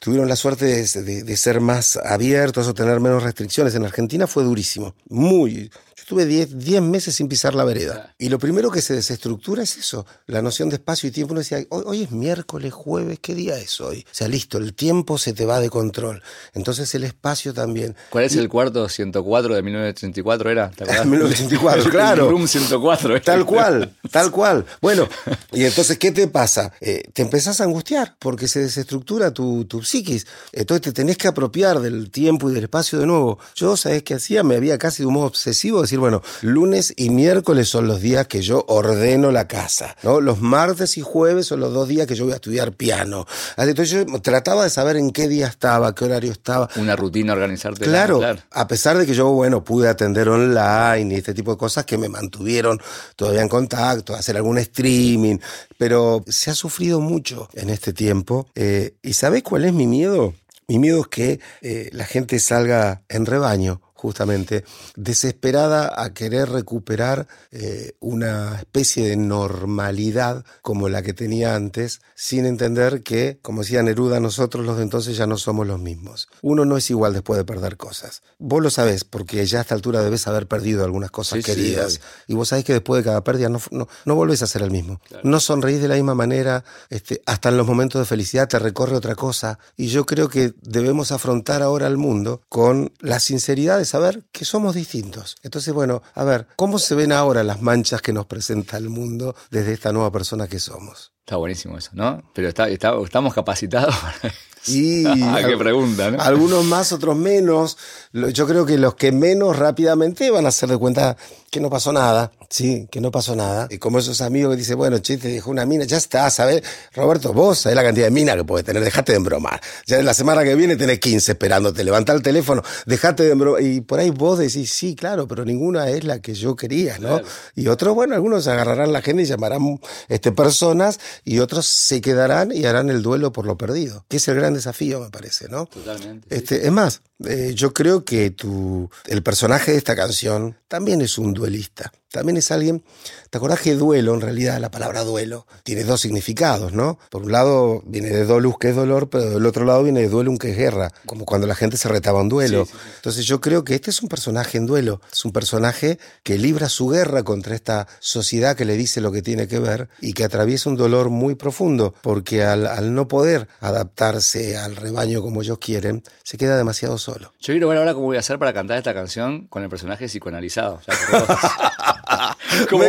tuvieron 0.00 0.28
la 0.28 0.36
suerte 0.36 0.66
de, 0.66 1.36
ser 1.36 1.60
más 1.60 1.96
abiertos 1.96 2.68
o 2.68 2.74
tener 2.74 3.00
menos 3.00 3.24
restricciones. 3.24 3.74
En 3.74 3.84
Argentina 3.84 4.28
fue 4.28 4.44
durísimo, 4.44 4.94
muy. 5.08 5.70
Estuve 6.00 6.26
10 6.26 6.82
meses 6.82 7.14
sin 7.14 7.28
pisar 7.28 7.54
la 7.54 7.64
vereda. 7.64 8.14
Y 8.18 8.28
lo 8.28 8.38
primero 8.38 8.70
que 8.70 8.82
se 8.82 8.94
desestructura 8.94 9.62
es 9.62 9.76
eso, 9.76 10.06
la 10.26 10.42
noción 10.42 10.68
de 10.68 10.76
espacio 10.76 11.08
y 11.08 11.12
tiempo. 11.12 11.32
Uno 11.32 11.40
decía, 11.40 11.58
hoy, 11.68 11.82
hoy 11.86 12.02
es 12.02 12.10
miércoles, 12.10 12.72
jueves, 12.72 13.18
¿qué 13.20 13.34
día 13.34 13.58
es 13.58 13.80
hoy? 13.80 14.04
O 14.10 14.14
sea, 14.14 14.28
listo, 14.28 14.58
el 14.58 14.74
tiempo 14.74 15.18
se 15.18 15.32
te 15.32 15.44
va 15.44 15.60
de 15.60 15.70
control. 15.70 16.22
Entonces 16.54 16.94
el 16.94 17.04
espacio 17.04 17.54
también. 17.54 17.94
¿Cuál 18.10 18.24
es 18.24 18.36
el 18.36 18.48
cuarto 18.48 18.88
104 18.88 19.54
de 19.54 19.62
1984 19.62 20.50
era? 20.50 20.70
¿Te 20.70 20.84
1984, 20.84 21.84
claro. 21.90 22.46
104. 22.46 23.22
Tal 23.22 23.44
cual, 23.44 23.96
tal 24.10 24.30
cual. 24.30 24.64
Bueno, 24.80 25.08
y 25.52 25.64
entonces, 25.64 25.98
¿qué 25.98 26.10
te 26.10 26.26
pasa? 26.28 26.72
Eh, 26.80 27.02
te 27.12 27.22
empezás 27.22 27.60
a 27.60 27.64
angustiar 27.64 28.16
porque 28.18 28.48
se 28.48 28.60
desestructura 28.60 29.32
tu, 29.32 29.64
tu 29.64 29.82
psiquis. 29.82 30.26
Entonces 30.52 30.82
te 30.82 30.92
tenés 30.92 31.16
que 31.16 31.28
apropiar 31.28 31.80
del 31.80 32.10
tiempo 32.10 32.50
y 32.50 32.54
del 32.54 32.64
espacio 32.64 32.98
de 32.98 33.06
nuevo. 33.06 33.38
Yo, 33.54 33.76
¿sabés 33.76 34.02
qué 34.02 34.14
hacía? 34.14 34.42
Me 34.42 34.56
había 34.56 34.78
casi 34.78 35.02
de 35.02 35.06
un 35.06 35.14
modo 35.14 35.26
obsesivo 35.26 35.80
decir, 35.90 35.98
bueno, 35.98 36.22
lunes 36.42 36.94
y 36.96 37.10
miércoles 37.10 37.68
son 37.68 37.88
los 37.88 38.00
días 38.00 38.26
que 38.26 38.42
yo 38.42 38.64
ordeno 38.68 39.30
la 39.30 39.48
casa, 39.48 39.96
¿no? 40.02 40.20
Los 40.20 40.40
martes 40.40 40.96
y 40.96 41.02
jueves 41.02 41.46
son 41.46 41.60
los 41.60 41.72
dos 41.72 41.88
días 41.88 42.06
que 42.06 42.14
yo 42.14 42.24
voy 42.24 42.32
a 42.32 42.36
estudiar 42.36 42.72
piano. 42.72 43.26
Entonces 43.56 43.90
yo 43.90 44.20
trataba 44.20 44.64
de 44.64 44.70
saber 44.70 44.96
en 44.96 45.10
qué 45.10 45.28
día 45.28 45.46
estaba, 45.46 45.94
qué 45.94 46.04
horario 46.04 46.32
estaba. 46.32 46.68
Una 46.76 46.96
rutina 46.96 47.32
organizarte. 47.32 47.84
Claro, 47.84 48.18
claro, 48.18 48.40
a 48.50 48.68
pesar 48.68 48.96
de 48.98 49.06
que 49.06 49.14
yo, 49.14 49.30
bueno, 49.30 49.64
pude 49.64 49.88
atender 49.88 50.28
online 50.28 51.14
y 51.14 51.18
este 51.18 51.34
tipo 51.34 51.50
de 51.50 51.56
cosas 51.56 51.84
que 51.84 51.98
me 51.98 52.08
mantuvieron 52.08 52.80
todavía 53.16 53.42
en 53.42 53.48
contacto, 53.48 54.14
hacer 54.14 54.36
algún 54.36 54.58
streaming, 54.58 55.38
pero 55.76 56.24
se 56.26 56.50
ha 56.50 56.54
sufrido 56.54 57.00
mucho 57.00 57.48
en 57.54 57.70
este 57.70 57.92
tiempo. 57.92 58.46
Eh, 58.54 58.94
¿Y 59.02 59.14
sabes 59.14 59.42
cuál 59.42 59.64
es 59.64 59.72
mi 59.72 59.86
miedo? 59.86 60.34
Mi 60.68 60.78
miedo 60.78 61.00
es 61.00 61.08
que 61.08 61.40
eh, 61.62 61.90
la 61.92 62.04
gente 62.04 62.38
salga 62.38 63.02
en 63.08 63.26
rebaño 63.26 63.80
justamente, 64.00 64.64
desesperada 64.96 65.92
a 66.02 66.14
querer 66.14 66.48
recuperar 66.48 67.28
eh, 67.50 67.92
una 68.00 68.56
especie 68.56 69.06
de 69.06 69.16
normalidad 69.16 70.42
como 70.62 70.88
la 70.88 71.02
que 71.02 71.12
tenía 71.12 71.54
antes, 71.54 72.00
sin 72.14 72.46
entender 72.46 73.02
que, 73.02 73.38
como 73.42 73.60
decía 73.60 73.82
Neruda, 73.82 74.18
nosotros 74.18 74.64
los 74.64 74.78
de 74.78 74.84
entonces 74.84 75.18
ya 75.18 75.26
no 75.26 75.36
somos 75.36 75.66
los 75.66 75.78
mismos. 75.78 76.28
Uno 76.40 76.64
no 76.64 76.78
es 76.78 76.88
igual 76.88 77.12
después 77.12 77.36
de 77.36 77.44
perder 77.44 77.76
cosas. 77.76 78.22
Vos 78.38 78.62
lo 78.62 78.70
sabés, 78.70 79.04
porque 79.04 79.44
ya 79.44 79.58
a 79.58 79.62
esta 79.62 79.74
altura 79.74 80.02
debes 80.02 80.26
haber 80.26 80.46
perdido 80.46 80.82
algunas 80.82 81.10
cosas 81.10 81.44
queridas. 81.44 82.00
y 82.26 82.32
vos 82.32 82.48
sabés 82.48 82.64
que 82.64 82.72
después 82.72 83.04
de 83.04 83.10
cada 83.10 83.22
pérdida 83.22 83.50
no, 83.50 83.60
no, 83.70 84.14
volvés 84.14 84.42
a 84.42 84.46
ser 84.46 84.62
el 84.62 84.70
mismo. 84.70 84.98
No 85.22 85.40
sonreís 85.40 85.82
de 85.82 85.88
la 85.88 85.96
misma 85.96 86.14
manera, 86.14 86.64
este, 86.88 87.20
hasta 87.26 87.50
en 87.50 87.58
los 87.58 87.66
momentos 87.66 88.00
de 88.00 88.06
felicidad 88.06 88.48
te 88.48 88.58
recorre 88.58 88.96
otra 88.96 89.14
cosa. 89.14 89.58
Y 89.76 89.88
yo 89.88 90.06
creo 90.06 90.30
que 90.30 90.54
debemos 90.62 91.12
afrontar 91.12 91.60
ahora 91.60 91.86
al 91.86 91.98
mundo 91.98 92.40
con 92.48 92.92
la 93.00 93.20
sinceridad 93.20 93.76
de 93.76 93.89
saber 93.90 94.24
que 94.32 94.44
somos 94.44 94.74
distintos. 94.74 95.36
Entonces, 95.42 95.74
bueno, 95.74 96.02
a 96.14 96.24
ver, 96.24 96.46
¿cómo 96.56 96.78
se 96.78 96.94
ven 96.94 97.12
ahora 97.12 97.42
las 97.42 97.60
manchas 97.60 98.00
que 98.00 98.12
nos 98.12 98.26
presenta 98.26 98.76
el 98.76 98.88
mundo 98.88 99.34
desde 99.50 99.72
esta 99.72 99.92
nueva 99.92 100.10
persona 100.10 100.46
que 100.46 100.58
somos? 100.58 101.12
Está 101.20 101.36
buenísimo 101.36 101.76
eso, 101.76 101.90
¿no? 101.92 102.22
Pero 102.34 102.48
está, 102.48 102.68
estamos 102.68 103.34
capacitados 103.34 103.94
para 103.98 104.34
y 104.66 105.06
ah, 105.06 105.40
qué 105.46 105.56
pregunta, 105.56 106.10
¿no? 106.10 106.20
Algunos 106.20 106.64
más, 106.64 106.92
otros 106.92 107.16
menos. 107.16 107.76
Yo 108.12 108.46
creo 108.46 108.66
que 108.66 108.78
los 108.78 108.94
que 108.94 109.12
menos 109.12 109.56
rápidamente 109.56 110.30
van 110.30 110.46
a 110.46 110.48
hacer 110.48 110.68
de 110.68 110.76
cuenta 110.76 111.16
que 111.50 111.60
no 111.60 111.68
pasó 111.68 111.92
nada, 111.92 112.30
sí, 112.48 112.86
que 112.90 113.00
no 113.00 113.10
pasó 113.10 113.34
nada. 113.34 113.66
Y 113.70 113.78
como 113.78 113.98
esos 113.98 114.20
amigos 114.20 114.52
que 114.52 114.58
dicen, 114.58 114.76
bueno, 114.76 114.98
che, 114.98 115.16
te 115.16 115.28
dejó 115.28 115.50
una 115.50 115.66
mina, 115.66 115.84
ya 115.84 115.96
está, 115.96 116.30
¿sabes? 116.30 116.62
Roberto, 116.94 117.32
vos 117.32 117.58
sabés 117.58 117.74
la 117.74 117.82
cantidad 117.82 118.06
de 118.06 118.12
mina 118.12 118.36
que 118.36 118.44
puedes 118.44 118.64
tener, 118.64 118.84
dejate 118.84 119.12
de 119.12 119.16
embromar. 119.16 119.60
Ya 119.86 120.00
la 120.02 120.14
semana 120.14 120.44
que 120.44 120.54
viene 120.54 120.76
tenés 120.76 121.00
15 121.00 121.32
esperándote, 121.32 121.82
levanta 121.82 122.12
el 122.12 122.22
teléfono, 122.22 122.62
dejate 122.86 123.24
de 123.24 123.32
embromar. 123.32 123.62
Y 123.62 123.80
por 123.80 123.98
ahí 123.98 124.10
vos 124.10 124.38
decís, 124.38 124.72
sí, 124.72 124.94
claro, 124.94 125.26
pero 125.26 125.44
ninguna 125.44 125.88
es 125.88 126.04
la 126.04 126.20
que 126.20 126.34
yo 126.34 126.54
quería, 126.54 126.98
¿no? 126.98 127.20
Y 127.56 127.66
otros, 127.66 127.94
bueno, 127.94 128.14
algunos 128.14 128.46
agarrarán 128.46 128.92
la 128.92 129.02
gente 129.02 129.22
y 129.22 129.26
llamarán 129.26 129.80
este, 130.08 130.30
personas, 130.30 131.00
y 131.24 131.40
otros 131.40 131.66
se 131.66 132.00
quedarán 132.00 132.52
y 132.52 132.64
harán 132.64 132.90
el 132.90 133.02
duelo 133.02 133.32
por 133.32 133.46
lo 133.46 133.56
perdido, 133.56 134.04
que 134.08 134.18
es 134.18 134.28
el 134.28 134.36
gran 134.36 134.49
desafío, 134.54 135.00
me 135.00 135.10
parece, 135.10 135.48
¿no? 135.48 135.66
Totalmente. 135.66 136.34
Este, 136.34 136.66
Es 136.66 136.72
más, 136.72 137.02
eh, 137.24 137.52
yo 137.54 137.72
creo 137.72 138.04
que 138.04 138.30
tu, 138.30 138.90
el 139.06 139.22
personaje 139.22 139.72
de 139.72 139.78
esta 139.78 139.96
canción 139.96 140.56
también 140.68 141.00
es 141.00 141.18
un 141.18 141.32
duelista. 141.34 141.92
También 142.12 142.36
es 142.36 142.50
alguien, 142.50 142.82
¿te 143.30 143.38
acordás 143.38 143.60
que 143.60 143.76
duelo, 143.76 144.14
en 144.14 144.20
realidad 144.20 144.58
la 144.58 144.70
palabra 144.70 145.04
duelo, 145.04 145.46
tiene 145.62 145.84
dos 145.84 146.00
significados, 146.00 146.72
¿no? 146.72 146.98
Por 147.08 147.22
un 147.22 147.30
lado 147.30 147.82
viene 147.86 148.08
de 148.08 148.24
dolus, 148.24 148.58
que 148.58 148.70
es 148.70 148.76
dolor, 148.76 149.08
pero 149.08 149.30
del 149.30 149.46
otro 149.46 149.64
lado 149.64 149.84
viene 149.84 150.00
de 150.00 150.08
duelo, 150.08 150.36
que 150.36 150.50
es 150.50 150.56
guerra, 150.56 150.92
como 151.06 151.24
cuando 151.24 151.46
la 151.46 151.54
gente 151.54 151.76
se 151.76 151.88
retaba 151.88 152.20
en 152.20 152.28
duelo. 152.28 152.66
Entonces 152.96 153.26
yo 153.26 153.40
creo 153.40 153.62
que 153.62 153.76
este 153.76 153.90
es 153.90 154.02
un 154.02 154.08
personaje 154.08 154.58
en 154.58 154.66
duelo, 154.66 155.00
es 155.12 155.24
un 155.24 155.30
personaje 155.30 155.98
que 156.24 156.36
libra 156.36 156.68
su 156.68 156.88
guerra 156.88 157.22
contra 157.22 157.54
esta 157.54 157.86
sociedad 158.00 158.56
que 158.56 158.64
le 158.64 158.76
dice 158.76 159.00
lo 159.00 159.12
que 159.12 159.22
tiene 159.22 159.46
que 159.46 159.60
ver 159.60 159.88
y 160.00 160.12
que 160.12 160.24
atraviesa 160.24 160.68
un 160.68 160.76
dolor 160.76 161.10
muy 161.10 161.36
profundo, 161.36 161.94
porque 162.02 162.42
al, 162.42 162.66
al 162.66 162.92
no 162.92 163.06
poder 163.06 163.46
adaptarse 163.60 164.56
al 164.56 164.74
rebaño 164.74 165.22
como 165.22 165.42
ellos 165.42 165.58
quieren, 165.58 166.02
se 166.24 166.36
queda 166.36 166.56
demasiado 166.56 166.98
solo. 166.98 167.32
Yo 167.40 167.52
quiero 167.52 167.68
ver 167.68 167.78
ahora 167.78 167.94
cómo 167.94 168.06
voy 168.06 168.16
a 168.16 168.20
hacer 168.20 168.38
para 168.38 168.52
cantar 168.52 168.78
esta 168.78 168.94
canción 168.94 169.46
con 169.46 169.62
el 169.62 169.68
personaje 169.68 170.08
psicoanalizado. 170.08 170.80
Como 172.70 172.84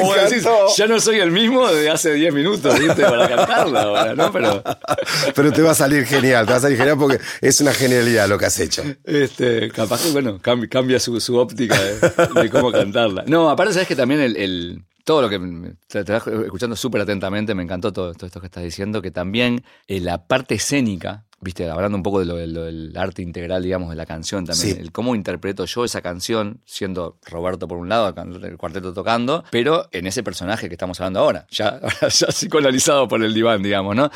ya 0.75 0.87
no 0.87 0.99
soy 0.99 1.19
el 1.19 1.31
mismo 1.31 1.67
de 1.67 1.89
hace 1.89 2.13
10 2.13 2.33
minutos, 2.33 2.79
¿viste? 2.79 3.03
Para 3.03 3.27
cantarla 3.27 3.81
ahora, 3.83 4.15
¿no? 4.15 4.31
Pero... 4.31 4.63
Pero 5.35 5.51
te 5.51 5.61
va 5.61 5.71
a 5.71 5.75
salir 5.75 6.05
genial, 6.05 6.45
te 6.45 6.51
va 6.51 6.57
a 6.57 6.61
salir 6.61 6.77
genial 6.77 6.97
porque 6.97 7.19
es 7.41 7.61
una 7.61 7.73
genialidad 7.73 8.27
lo 8.27 8.37
que 8.37 8.45
has 8.45 8.59
hecho. 8.59 8.83
Este, 9.03 9.69
capaz 9.71 10.03
que, 10.03 10.11
bueno, 10.11 10.39
cambia, 10.41 10.99
su, 10.99 11.37
óptica 11.37 11.77
de, 11.79 12.49
cómo 12.49 12.71
cantarla. 12.71 13.23
No, 13.27 13.49
aparte, 13.49 13.73
sabes 13.73 13.87
que 13.87 13.95
también 13.95 14.21
el, 14.21 14.83
todo 15.03 15.21
lo 15.21 15.29
que 15.29 15.39
te, 15.87 16.03
te 16.03 16.11
vas 16.11 16.25
escuchando 16.27 16.75
súper 16.75 17.01
atentamente, 17.01 17.55
me 17.55 17.63
encantó 17.63 17.91
todo, 17.91 18.11
esto 18.11 18.39
que 18.39 18.47
estás 18.47 18.63
diciendo, 18.63 19.01
que 19.01 19.11
también 19.11 19.63
eh, 19.87 19.99
la 19.99 20.27
parte 20.27 20.55
escénica 20.55 21.25
viste, 21.41 21.69
hablando 21.69 21.97
un 21.97 22.03
poco 22.03 22.19
de 22.19 22.25
lo, 22.25 22.35
del 22.35 22.95
arte 22.95 23.21
integral, 23.21 23.63
digamos, 23.63 23.89
de 23.89 23.95
la 23.95 24.05
canción 24.05 24.45
también, 24.45 24.79
el 24.79 24.91
cómo 24.91 25.15
interpreto 25.15 25.65
yo 25.65 25.83
esa 25.83 26.01
canción, 26.01 26.61
siendo 26.65 27.17
Roberto 27.25 27.67
por 27.67 27.77
un 27.77 27.89
lado, 27.89 28.13
el 28.43 28.57
cuarteto 28.57 28.93
tocando, 28.93 29.43
pero 29.51 29.87
en 29.91 30.07
ese 30.07 30.23
personaje 30.23 30.67
que 30.67 30.75
estamos 30.75 30.99
hablando 30.99 31.19
ahora, 31.19 31.47
ya, 31.49 31.81
ya 32.01 32.27
psicoanalizado 32.27 33.07
por 33.07 33.23
el 33.23 33.33
diván, 33.33 33.63
digamos, 33.63 33.95
¿no? 33.95 34.11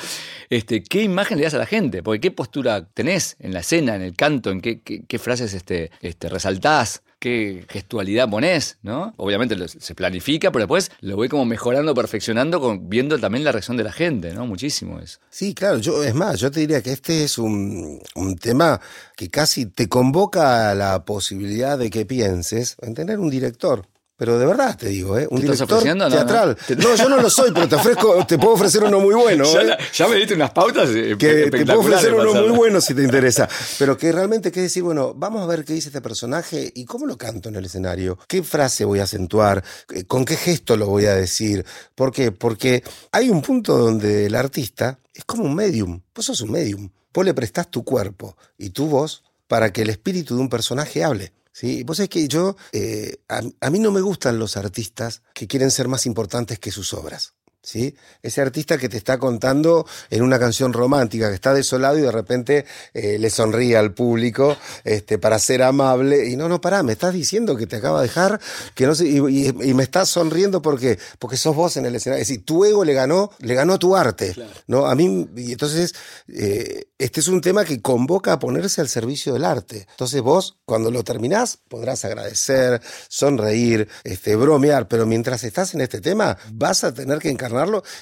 Este, 0.50 0.84
¿Qué 0.84 1.02
imagen 1.02 1.38
le 1.38 1.44
das 1.44 1.56
a 1.56 1.58
la 1.58 1.66
gente? 1.66 2.04
Porque 2.04 2.22
qué 2.22 2.32
postura 2.32 2.86
tenés 2.86 3.36
en 3.40 3.54
la 3.54 3.60
escena, 3.60 3.96
en 3.96 4.02
el 4.02 4.16
canto, 4.16 4.52
en 4.52 4.62
qué, 4.62 4.82
qué, 4.82 5.20
frases 5.20 5.54
este, 5.54 5.92
este, 6.02 6.30
resaltás 6.30 7.02
qué 7.26 7.66
gestualidad 7.68 8.30
ponés, 8.30 8.78
¿no? 8.84 9.16
Obviamente 9.18 9.56
se 9.68 9.96
planifica, 9.96 10.52
pero 10.52 10.66
después 10.66 10.92
lo 11.02 11.16
voy 11.16 11.28
como 11.28 11.44
mejorando, 11.44 11.96
perfeccionando, 11.96 12.78
viendo 12.80 13.18
también 13.18 13.44
la 13.44 13.52
reacción 13.52 13.78
de 13.78 13.84
la 13.84 13.92
gente, 13.92 14.32
¿no? 14.32 14.46
Muchísimo 14.46 15.00
eso. 15.00 15.18
Sí, 15.32 15.56
claro, 15.56 15.80
yo, 15.80 16.04
es 16.04 16.14
más, 16.14 16.40
yo 16.40 16.52
te 16.52 16.60
diría 16.60 16.84
que 16.84 16.92
este 16.92 17.24
es 17.24 17.40
un, 17.40 18.00
un 18.14 18.36
tema 18.38 18.80
que 19.18 19.32
casi 19.32 19.66
te 19.66 19.90
convoca 19.90 20.70
a 20.70 20.76
la 20.76 21.04
posibilidad 21.04 21.80
de 21.80 21.90
que 21.90 22.06
pienses 22.06 22.76
en 22.84 22.94
tener 22.94 23.18
un 23.18 23.32
director. 23.32 23.88
Pero 24.18 24.40
de 24.40 24.46
verdad 24.46 24.78
te 24.78 24.88
digo, 24.88 25.18
¿eh? 25.18 25.28
un 25.30 25.42
director 25.42 25.84
teatral. 25.84 26.58
No, 26.78 26.96
yo 26.96 27.10
no 27.10 27.18
lo 27.18 27.30
soy, 27.30 27.52
pero 27.54 27.68
te 27.68 27.76
ofrezco, 27.76 28.26
te 28.26 28.38
puedo 28.38 28.54
ofrecer 28.54 28.84
uno 28.84 29.02
muy 29.02 29.14
bueno. 29.14 29.44
¿eh? 29.60 29.78
Ya, 29.94 30.08
me 30.08 30.16
diste 30.16 30.36
unas 30.36 30.52
pautas. 30.52 30.90
Eh, 30.96 31.18
que 31.20 31.52
te 31.52 31.66
puedo 31.66 31.82
ofrecer 31.82 32.14
uno 32.14 32.34
muy 32.34 32.56
bueno 32.56 32.80
si 32.80 32.94
te 32.94 33.04
interesa. 33.04 33.50
Pero 33.78 33.98
que 33.98 34.14
realmente 34.14 34.54
que 34.54 34.62
decir, 34.62 34.84
bueno, 34.84 35.14
vamos 35.14 35.44
a 35.44 35.48
ver 35.48 35.66
qué 35.66 35.74
dice 35.74 35.90
este 35.90 36.02
personaje 36.02 36.72
y 36.74 36.86
cómo 36.86 37.06
lo 37.06 37.18
canto 37.18 37.50
en 37.50 37.56
el 37.56 37.66
escenario. 37.66 38.18
¿Qué 38.28 38.42
frase 38.42 38.86
voy 38.86 39.00
a 39.00 39.04
acentuar? 39.04 39.62
Eh, 39.94 40.06
¿Con 40.06 40.24
qué 40.24 40.38
gesto 40.38 40.78
lo 40.78 40.88
voy 40.88 41.08
a 41.08 41.16
decir? 41.16 41.66
¿Por 41.94 42.14
qué? 42.14 42.32
Porque 42.32 42.84
hay 43.12 43.30
un 43.30 43.42
punto 43.42 43.78
donde 43.78 44.28
el 44.28 44.36
artista 44.36 44.98
es 45.14 45.26
como 45.26 45.44
un 45.44 45.56
medium. 45.56 46.00
Vos 46.16 46.26
sos 46.26 46.40
un 46.40 46.52
medium. 46.52 46.90
Vos 47.14 47.26
le 47.26 47.34
prestás 47.34 47.70
tu 47.70 47.84
cuerpo 47.84 48.38
y 48.58 48.70
tu 48.70 48.88
voz 48.88 49.24
para 49.48 49.74
que 49.74 49.82
el 49.82 49.90
espíritu 49.90 50.36
de 50.36 50.42
un 50.42 50.50
personaje 50.50 51.04
hable. 51.04 51.34
¿Sí? 51.56 51.84
Vos 51.84 51.98
sabés 51.98 52.10
que 52.10 52.28
yo, 52.28 52.58
eh, 52.74 53.24
a, 53.30 53.70
mí 53.70 53.80
no 53.80 53.92
me 53.92 54.02
gustan 54.02 54.38
los 54.40 54.58
artistas 54.58 55.22
que 55.34 55.48
quieren 55.48 55.72
ser 55.72 55.88
más 55.88 56.06
importantes 56.06 56.60
que 56.60 56.70
sus 56.70 56.94
obras. 56.94 57.35
¿Sí? 57.66 57.96
Ese 58.22 58.42
artista 58.42 58.78
que 58.78 58.90
te 58.90 58.98
está 58.98 59.18
contando 59.18 59.88
en 60.12 60.22
una 60.22 60.38
canción 60.38 60.72
romántica, 60.72 61.30
que 61.30 61.34
está 61.34 61.52
desolado 61.52 61.98
y 61.98 62.02
de 62.02 62.12
repente 62.12 62.66
eh, 62.94 63.18
le 63.18 63.32
sonríe 63.32 63.76
al 63.76 63.92
público 63.92 64.56
este, 64.84 65.18
para 65.18 65.40
ser 65.40 65.64
amable. 65.64 66.30
Y 66.30 66.36
no, 66.36 66.48
no, 66.48 66.62
pará, 66.62 66.84
me 66.84 66.92
estás 66.92 67.16
diciendo 67.16 67.58
que 67.58 67.66
te 67.66 67.78
acaba 67.78 68.02
de 68.02 68.08
dejar, 68.08 68.40
que 68.76 68.86
no 68.86 68.94
sé, 68.94 69.08
y, 69.08 69.52
me 69.74 69.82
estás 69.82 70.10
sonriendo 70.10 70.62
porque, 70.62 71.00
porque 71.18 71.38
sos 71.38 71.56
vos 71.56 71.76
en 71.78 71.88
el 71.88 71.96
escenario. 71.96 72.22
Es 72.22 72.28
decir, 72.28 72.46
tu 72.46 72.66
ego 72.66 72.86
le 72.86 72.94
ganó, 72.94 73.32
le 73.40 73.56
ganó 73.56 73.74
a 73.74 73.80
tu 73.80 73.96
arte. 73.96 74.36
¿no? 74.68 74.86
A 74.86 74.94
mí, 74.94 75.28
y 75.36 75.54
entonces, 75.54 75.96
eh, 76.28 76.86
este 77.00 77.20
es 77.20 77.28
un 77.28 77.42
tema 77.42 77.66
que 77.66 77.82
convoca 77.82 78.34
a 78.34 78.38
ponerse 78.38 78.80
al 78.80 78.90
servicio 78.90 79.34
del 79.34 79.44
arte. 79.44 79.88
Entonces 79.90 80.22
vos, 80.22 80.60
cuando 80.66 80.92
lo 80.92 81.04
terminás, 81.04 81.58
podrás 81.68 82.06
agradecer, 82.06 82.80
sonreír, 83.08 83.88
este, 84.04 84.36
bromear, 84.36 84.88
pero 84.88 85.08
mientras 85.08 85.44
estás 85.44 85.74
en 85.74 85.82
este 85.82 86.00
tema, 86.00 86.38
vas 86.52 86.84
a 86.84 86.94
tener 86.94 87.18
que 87.18 87.30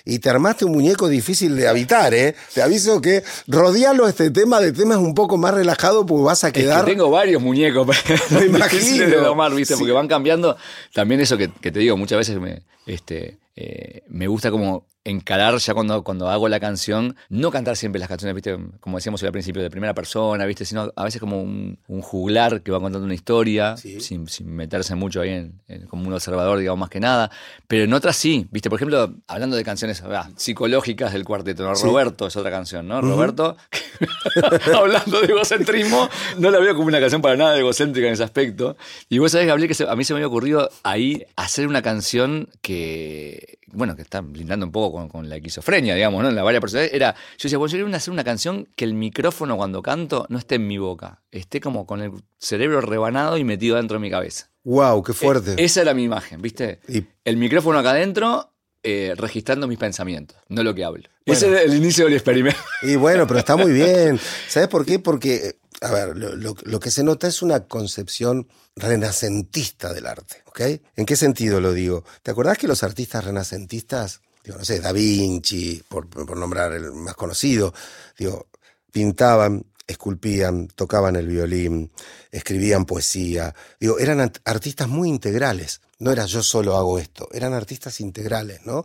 y 0.05 0.19
te 0.19 0.29
armaste 0.29 0.65
un 0.65 0.73
muñeco 0.73 1.07
difícil 1.07 1.55
de 1.55 1.67
habitar, 1.67 2.13
¿eh? 2.13 2.35
Te 2.53 2.61
aviso 2.61 3.01
que 3.01 3.23
rodealo 3.47 4.07
este 4.07 4.31
tema 4.31 4.59
de 4.59 4.71
temas 4.71 4.97
un 4.97 5.13
poco 5.13 5.37
más 5.37 5.53
relajado 5.53 6.05
porque 6.05 6.23
vas 6.23 6.43
a 6.43 6.51
quedar... 6.51 6.85
tengo 6.85 7.09
varios 7.09 7.41
muñecos 7.41 7.87
me 8.31 8.45
imagino. 8.45 9.07
de 9.07 9.15
domar, 9.17 9.53
¿viste? 9.53 9.77
Porque 9.77 9.91
van 9.91 10.07
cambiando. 10.07 10.57
También 10.93 11.21
eso 11.21 11.37
que, 11.37 11.49
que 11.49 11.71
te 11.71 11.79
digo, 11.79 11.97
muchas 11.97 12.17
veces 12.17 12.39
me, 12.39 12.63
este, 12.85 13.39
eh, 13.55 14.03
me 14.07 14.27
gusta 14.27 14.51
como 14.51 14.85
encarar 15.05 15.57
ya 15.57 15.73
cuando, 15.73 16.03
cuando 16.03 16.29
hago 16.29 16.47
la 16.47 16.59
canción, 16.59 17.15
no 17.29 17.51
cantar 17.51 17.75
siempre 17.75 17.99
las 17.99 18.07
canciones, 18.07 18.35
¿viste? 18.35 18.57
como 18.79 18.97
decíamos 18.97 19.21
al 19.23 19.31
principio, 19.31 19.61
de 19.61 19.69
primera 19.69 19.93
persona, 19.93 20.45
¿viste? 20.45 20.65
sino 20.65 20.91
a 20.95 21.03
veces 21.03 21.19
como 21.19 21.41
un, 21.41 21.77
juglar 22.01 22.61
que 22.61 22.71
va 22.71 22.79
contando 22.79 23.05
una 23.05 23.13
historia, 23.13 23.75
sin, 23.77 24.27
meterse 24.45 24.95
mucho 24.95 25.21
ahí 25.21 25.29
en, 25.29 25.87
como 25.87 26.07
un 26.07 26.13
observador, 26.13 26.59
digamos, 26.59 26.79
más 26.79 26.89
que 26.89 26.99
nada. 26.99 27.31
Pero 27.67 27.83
en 27.83 27.93
otras 27.93 28.15
sí, 28.15 28.47
¿viste? 28.51 28.69
Por 28.69 28.77
ejemplo, 28.77 29.13
hablando 29.27 29.55
de 29.55 29.63
canciones 29.63 30.01
ah, 30.05 30.29
psicológicas 30.35 31.13
del 31.13 31.23
cuarteto, 31.23 31.63
¿no? 31.63 31.73
Roberto 31.75 32.27
es 32.27 32.35
otra 32.35 32.51
canción, 32.51 32.87
¿no? 32.87 33.01
Roberto, 33.01 33.57
hablando 34.75 35.21
de 35.21 35.27
egocentrismo, 35.27 36.09
no 36.37 36.51
la 36.51 36.59
veo 36.59 36.75
como 36.75 36.87
una 36.87 36.99
canción 36.99 37.21
para 37.21 37.35
nada 37.35 37.57
egocéntrica 37.57 38.07
en 38.07 38.13
ese 38.13 38.23
aspecto. 38.23 38.77
Y 39.09 39.19
vos 39.19 39.31
sabés, 39.31 39.47
Gabriel, 39.47 39.73
que 39.73 39.83
a 39.83 39.95
mí 39.95 40.03
se 40.03 40.13
me 40.13 40.17
había 40.17 40.27
ocurrido 40.27 40.69
ahí 40.83 41.25
hacer 41.35 41.67
una 41.67 41.81
canción 41.81 42.49
que 42.61 43.59
bueno, 43.73 43.95
que 43.95 44.03
está 44.03 44.21
blindando 44.21 44.65
un 44.65 44.71
poco 44.71 44.91
con, 44.93 45.29
la 45.29 45.36
esquizofrenia, 45.36 45.95
digamos, 45.95 46.23
¿no? 46.23 46.29
En 46.29 46.36
la 46.36 46.43
varias 46.43 46.62
personas. 46.62 46.89
Era, 46.91 47.13
yo 47.38 47.43
decía, 47.43 47.58
bueno, 47.58 47.75
yo 47.75 47.95
hacer 47.95 48.12
una 48.12 48.23
canción 48.23 48.67
que 48.75 48.86
el 48.86 48.93
micrófono 48.93 49.58
cuando 49.58 49.82
canto 49.82 50.25
no 50.29 50.38
esté 50.38 50.56
en 50.56 50.67
mi 50.67 50.77
boca, 50.77 51.21
esté 51.32 51.60
como 51.60 51.86
con 51.86 52.01
el 52.01 52.12
cerebro 52.38 52.82
rebanado 52.82 53.38
y 53.38 53.43
metido 53.43 53.77
dentro 53.77 53.95
de 53.95 54.01
mi 54.01 54.10
cabeza. 54.10 54.49
¡Wow! 54.63 55.03
¡Qué 55.03 55.13
fuerte! 55.13 55.56
esa 55.58 55.82
era 55.82 55.93
mi 55.93 56.03
imagen, 56.03 56.41
¿viste? 56.41 56.79
El 57.25 57.38
micrófono 57.38 57.79
acá 57.79 57.91
adentro 57.91 58.53
eh, 58.86 59.13
registrando 59.15 59.65
mis 59.65 59.77
pensamientos, 59.77 60.38
no 60.49 60.62
lo 60.62 60.75
que 60.75 60.84
hablo. 60.84 61.08
Ese 61.25 61.53
es 61.53 61.62
el 61.62 61.73
inicio 61.73 62.03
del 62.03 62.15
experimento. 62.15 62.60
Y 62.82 62.97
bueno, 62.97 63.25
pero 63.25 63.39
está 63.39 63.56
muy 63.56 63.71
bien. 63.71 64.19
¿Sabes 64.49 64.67
por 64.67 64.86
qué? 64.86 64.99
Porque, 64.99 65.56
a 65.79 65.89
ver, 65.89 66.17
lo, 66.17 66.79
que 66.82 66.91
se 66.91 67.01
nota 67.01 67.29
es 67.29 67.41
una 67.41 67.65
concepción 67.65 68.49
renacentista 68.75 69.93
del 69.93 70.06
arte, 70.06 70.43
¿ok? 70.47 70.62
¿En 70.97 71.06
qué 71.06 71.15
sentido 71.15 71.62
lo 71.62 71.71
digo? 71.71 72.03
¿Te 72.23 72.32
acordás 72.32 72.58
que 72.58 72.67
los 72.67 72.84
artistas 72.84 73.23
renacentistas, 73.23 74.21
digo, 74.43 74.58
no 74.58 74.65
sé, 74.65 74.79
Da 74.79 74.91
Vinci, 74.91 75.82
por, 75.88 76.08
por 76.08 76.38
nombrar 76.38 76.73
el 76.73 76.91
más 76.91 77.15
conocido, 77.15 77.73
digo, 78.17 78.47
pintaban, 78.91 79.65
esculpían, 79.88 80.67
tocaban 80.67 81.15
el 81.15 81.27
violín, 81.27 81.91
escribían 82.32 82.86
poesía. 82.86 83.53
Digo, 83.79 83.99
eran 83.99 84.32
artistas 84.45 84.88
muy 84.88 85.10
integrales. 85.10 85.82
No 85.99 86.12
era 86.12 86.25
yo 86.25 86.43
solo 86.43 86.75
hago 86.75 86.99
esto, 86.99 87.29
eran 87.32 87.53
artistas 87.53 88.01
integrales, 88.01 88.65
¿no? 88.65 88.84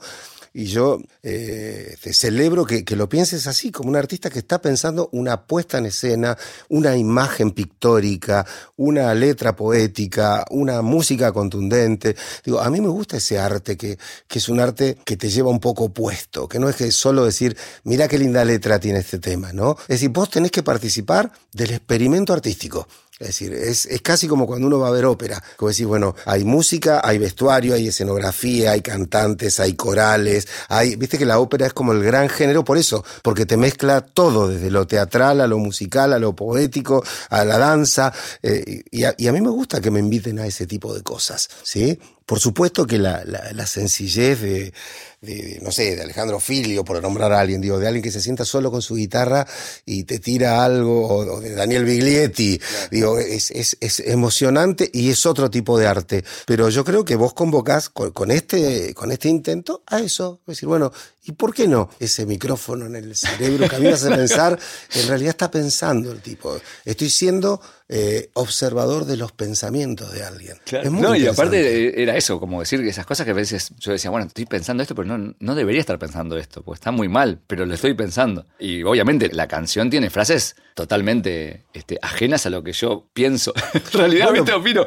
Y 0.52 0.66
yo 0.66 1.00
eh, 1.22 1.96
te 2.02 2.12
celebro 2.12 2.64
que, 2.64 2.84
lo 2.96 3.08
pienses 3.08 3.46
así, 3.46 3.70
como 3.70 3.90
un 3.90 3.96
artista 3.96 4.30
que 4.30 4.40
está 4.40 4.60
pensando 4.60 5.08
una 5.12 5.46
puesta 5.46 5.78
en 5.78 5.86
escena, 5.86 6.36
una 6.68 6.96
imagen 6.96 7.52
pictórica, 7.52 8.46
una 8.76 9.14
letra 9.14 9.54
poética, 9.54 10.44
una 10.50 10.82
música 10.82 11.32
contundente. 11.32 12.16
Digo, 12.44 12.60
a 12.60 12.70
mí 12.70 12.80
me 12.80 12.88
gusta 12.88 13.18
ese 13.18 13.38
arte 13.38 13.76
que, 13.76 13.98
que 14.26 14.38
es 14.38 14.48
un 14.48 14.60
arte 14.60 14.98
que 15.04 15.16
te 15.16 15.28
lleva 15.28 15.50
un 15.50 15.60
poco 15.60 15.90
puesto, 15.90 16.48
que 16.48 16.58
no 16.58 16.68
es 16.68 16.76
que 16.76 16.90
solo 16.92 17.24
decir, 17.24 17.56
mira 17.84 18.08
qué 18.08 18.18
linda 18.18 18.44
letra 18.44 18.80
tiene 18.80 19.00
este 19.00 19.18
tema, 19.18 19.52
¿no? 19.52 19.76
Es 19.82 20.00
decir, 20.00 20.10
vos 20.10 20.30
tenés 20.30 20.50
que 20.50 20.62
participar 20.62 21.30
del 21.52 21.70
experimento 21.70 22.32
artístico. 22.32 22.88
Es 23.18 23.28
decir, 23.28 23.52
es, 23.52 23.88
casi 24.00 24.28
como 24.28 24.46
cuando 24.46 24.68
uno 24.68 24.78
va 24.78 24.88
a 24.88 24.92
ver 24.92 25.04
ópera. 25.04 25.42
Como 25.56 25.68
decir, 25.68 25.86
bueno, 25.86 26.14
hay 26.24 26.44
música, 26.44 27.00
hay 27.02 27.18
vestuario, 27.18 27.74
hay 27.74 27.88
escenografía, 27.88 28.72
hay 28.72 28.80
cantantes, 28.80 29.58
hay 29.58 29.74
corales, 29.74 30.46
hay. 30.68 30.94
Viste 30.94 31.18
que 31.18 31.26
la 31.26 31.40
ópera 31.40 31.66
es 31.66 31.72
como 31.72 31.92
el 31.92 32.02
gran 32.04 32.28
género 32.28 32.64
por 32.64 32.78
eso, 32.78 33.04
porque 33.22 33.44
te 33.44 33.56
mezcla 33.56 34.02
todo, 34.02 34.48
desde 34.48 34.70
lo 34.70 34.86
teatral 34.86 35.40
a 35.40 35.48
lo 35.48 35.58
musical, 35.58 36.12
a 36.12 36.18
lo 36.20 36.36
poético, 36.36 37.02
a 37.28 37.44
la 37.44 37.58
danza. 37.58 38.12
Eh, 38.42 38.84
y, 38.90 39.02
a, 39.02 39.14
y, 39.18 39.26
a, 39.26 39.32
mí 39.32 39.40
me 39.40 39.50
gusta 39.50 39.80
que 39.80 39.90
me 39.90 39.98
inviten 39.98 40.38
a 40.38 40.46
ese 40.46 40.66
tipo 40.66 40.94
de 40.94 41.02
cosas, 41.02 41.48
¿sí? 41.64 41.98
Por 42.28 42.40
supuesto 42.40 42.86
que 42.86 42.98
la, 42.98 43.24
la, 43.24 43.66
sencillez 43.66 44.42
de, 44.42 44.74
de, 45.22 45.60
no 45.62 45.72
sé, 45.72 45.96
de 45.96 46.02
Alejandro 46.02 46.38
Filio, 46.40 46.84
por 46.84 47.00
nombrar 47.00 47.32
a 47.32 47.40
alguien, 47.40 47.62
digo, 47.62 47.78
de 47.78 47.86
alguien 47.86 48.02
que 48.02 48.10
se 48.10 48.20
sienta 48.20 48.44
solo 48.44 48.70
con 48.70 48.82
su 48.82 48.96
guitarra 48.96 49.46
y 49.86 50.04
te 50.04 50.18
tira 50.18 50.62
algo, 50.62 51.08
o, 51.08 51.40
de 51.40 51.54
Daniel 51.54 51.86
Biglietti, 51.86 52.60
digo, 52.90 53.18
es, 53.18 53.50
es, 53.52 53.78
es, 53.80 54.00
emocionante 54.00 54.90
y 54.92 55.08
es 55.08 55.24
otro 55.24 55.50
tipo 55.50 55.78
de 55.78 55.86
arte. 55.86 56.22
Pero 56.44 56.68
yo 56.68 56.84
creo 56.84 57.02
que 57.02 57.16
vos 57.16 57.32
convocás 57.32 57.88
con, 57.88 58.10
con, 58.10 58.30
este, 58.30 58.92
con 58.92 59.10
este 59.10 59.30
intento 59.30 59.82
a 59.86 60.00
eso, 60.00 60.40
es 60.42 60.48
decir, 60.48 60.68
bueno, 60.68 60.92
¿y 61.24 61.32
por 61.32 61.54
qué 61.54 61.66
no? 61.66 61.88
Ese 61.98 62.26
micrófono 62.26 62.84
en 62.84 62.96
el 62.96 63.16
cerebro 63.16 63.66
que 63.70 63.76
a 63.76 63.78
mí 63.78 63.86
me 63.86 63.94
hace 63.94 64.10
pensar, 64.14 64.58
en 64.92 65.08
realidad 65.08 65.30
está 65.30 65.50
pensando 65.50 66.12
el 66.12 66.20
tipo, 66.20 66.60
estoy 66.84 67.08
siendo 67.08 67.58
eh, 67.90 68.28
observador 68.34 69.06
de 69.06 69.16
los 69.16 69.32
pensamientos 69.32 70.12
de 70.12 70.22
alguien. 70.22 70.58
no, 70.90 71.16
y 71.16 71.26
aparte 71.26 72.02
era 72.02 72.18
eso, 72.18 72.38
como 72.38 72.60
decir 72.60 72.80
esas 72.80 73.06
cosas 73.06 73.24
que 73.24 73.30
a 73.30 73.34
veces 73.34 73.70
yo 73.78 73.92
decía, 73.92 74.10
bueno, 74.10 74.26
estoy 74.26 74.44
pensando 74.44 74.82
esto, 74.82 74.94
pero 74.94 75.16
no, 75.16 75.34
no 75.38 75.54
debería 75.54 75.80
estar 75.80 75.98
pensando 75.98 76.36
esto, 76.36 76.62
porque 76.62 76.80
está 76.80 76.90
muy 76.90 77.08
mal, 77.08 77.40
pero 77.46 77.64
lo 77.64 77.72
estoy 77.72 77.94
pensando. 77.94 78.44
Y 78.58 78.82
obviamente 78.82 79.30
la 79.32 79.48
canción 79.48 79.88
tiene 79.88 80.10
frases 80.10 80.54
totalmente 80.74 81.64
este, 81.72 81.98
ajenas 82.02 82.44
a 82.44 82.50
lo 82.50 82.62
que 82.62 82.72
yo 82.74 83.08
pienso. 83.14 83.54
en 83.72 83.82
realidad, 83.92 84.28
bueno, 84.28 84.56
opino. 84.56 84.84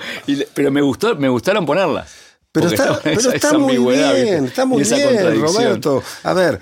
pero 0.54 0.70
me 0.70 0.82
gustó, 0.82 1.16
me 1.16 1.30
gustaron 1.30 1.66
ponerlas. 1.66 2.12
Pero 2.52 2.68
está, 2.68 3.00
pero 3.02 3.32
está 3.32 3.58
muy 3.58 3.78
bien, 3.78 4.46
está 4.46 4.66
muy 4.66 4.84
bien, 4.84 5.42
Roberto. 5.42 6.04
A 6.22 6.34
ver, 6.34 6.60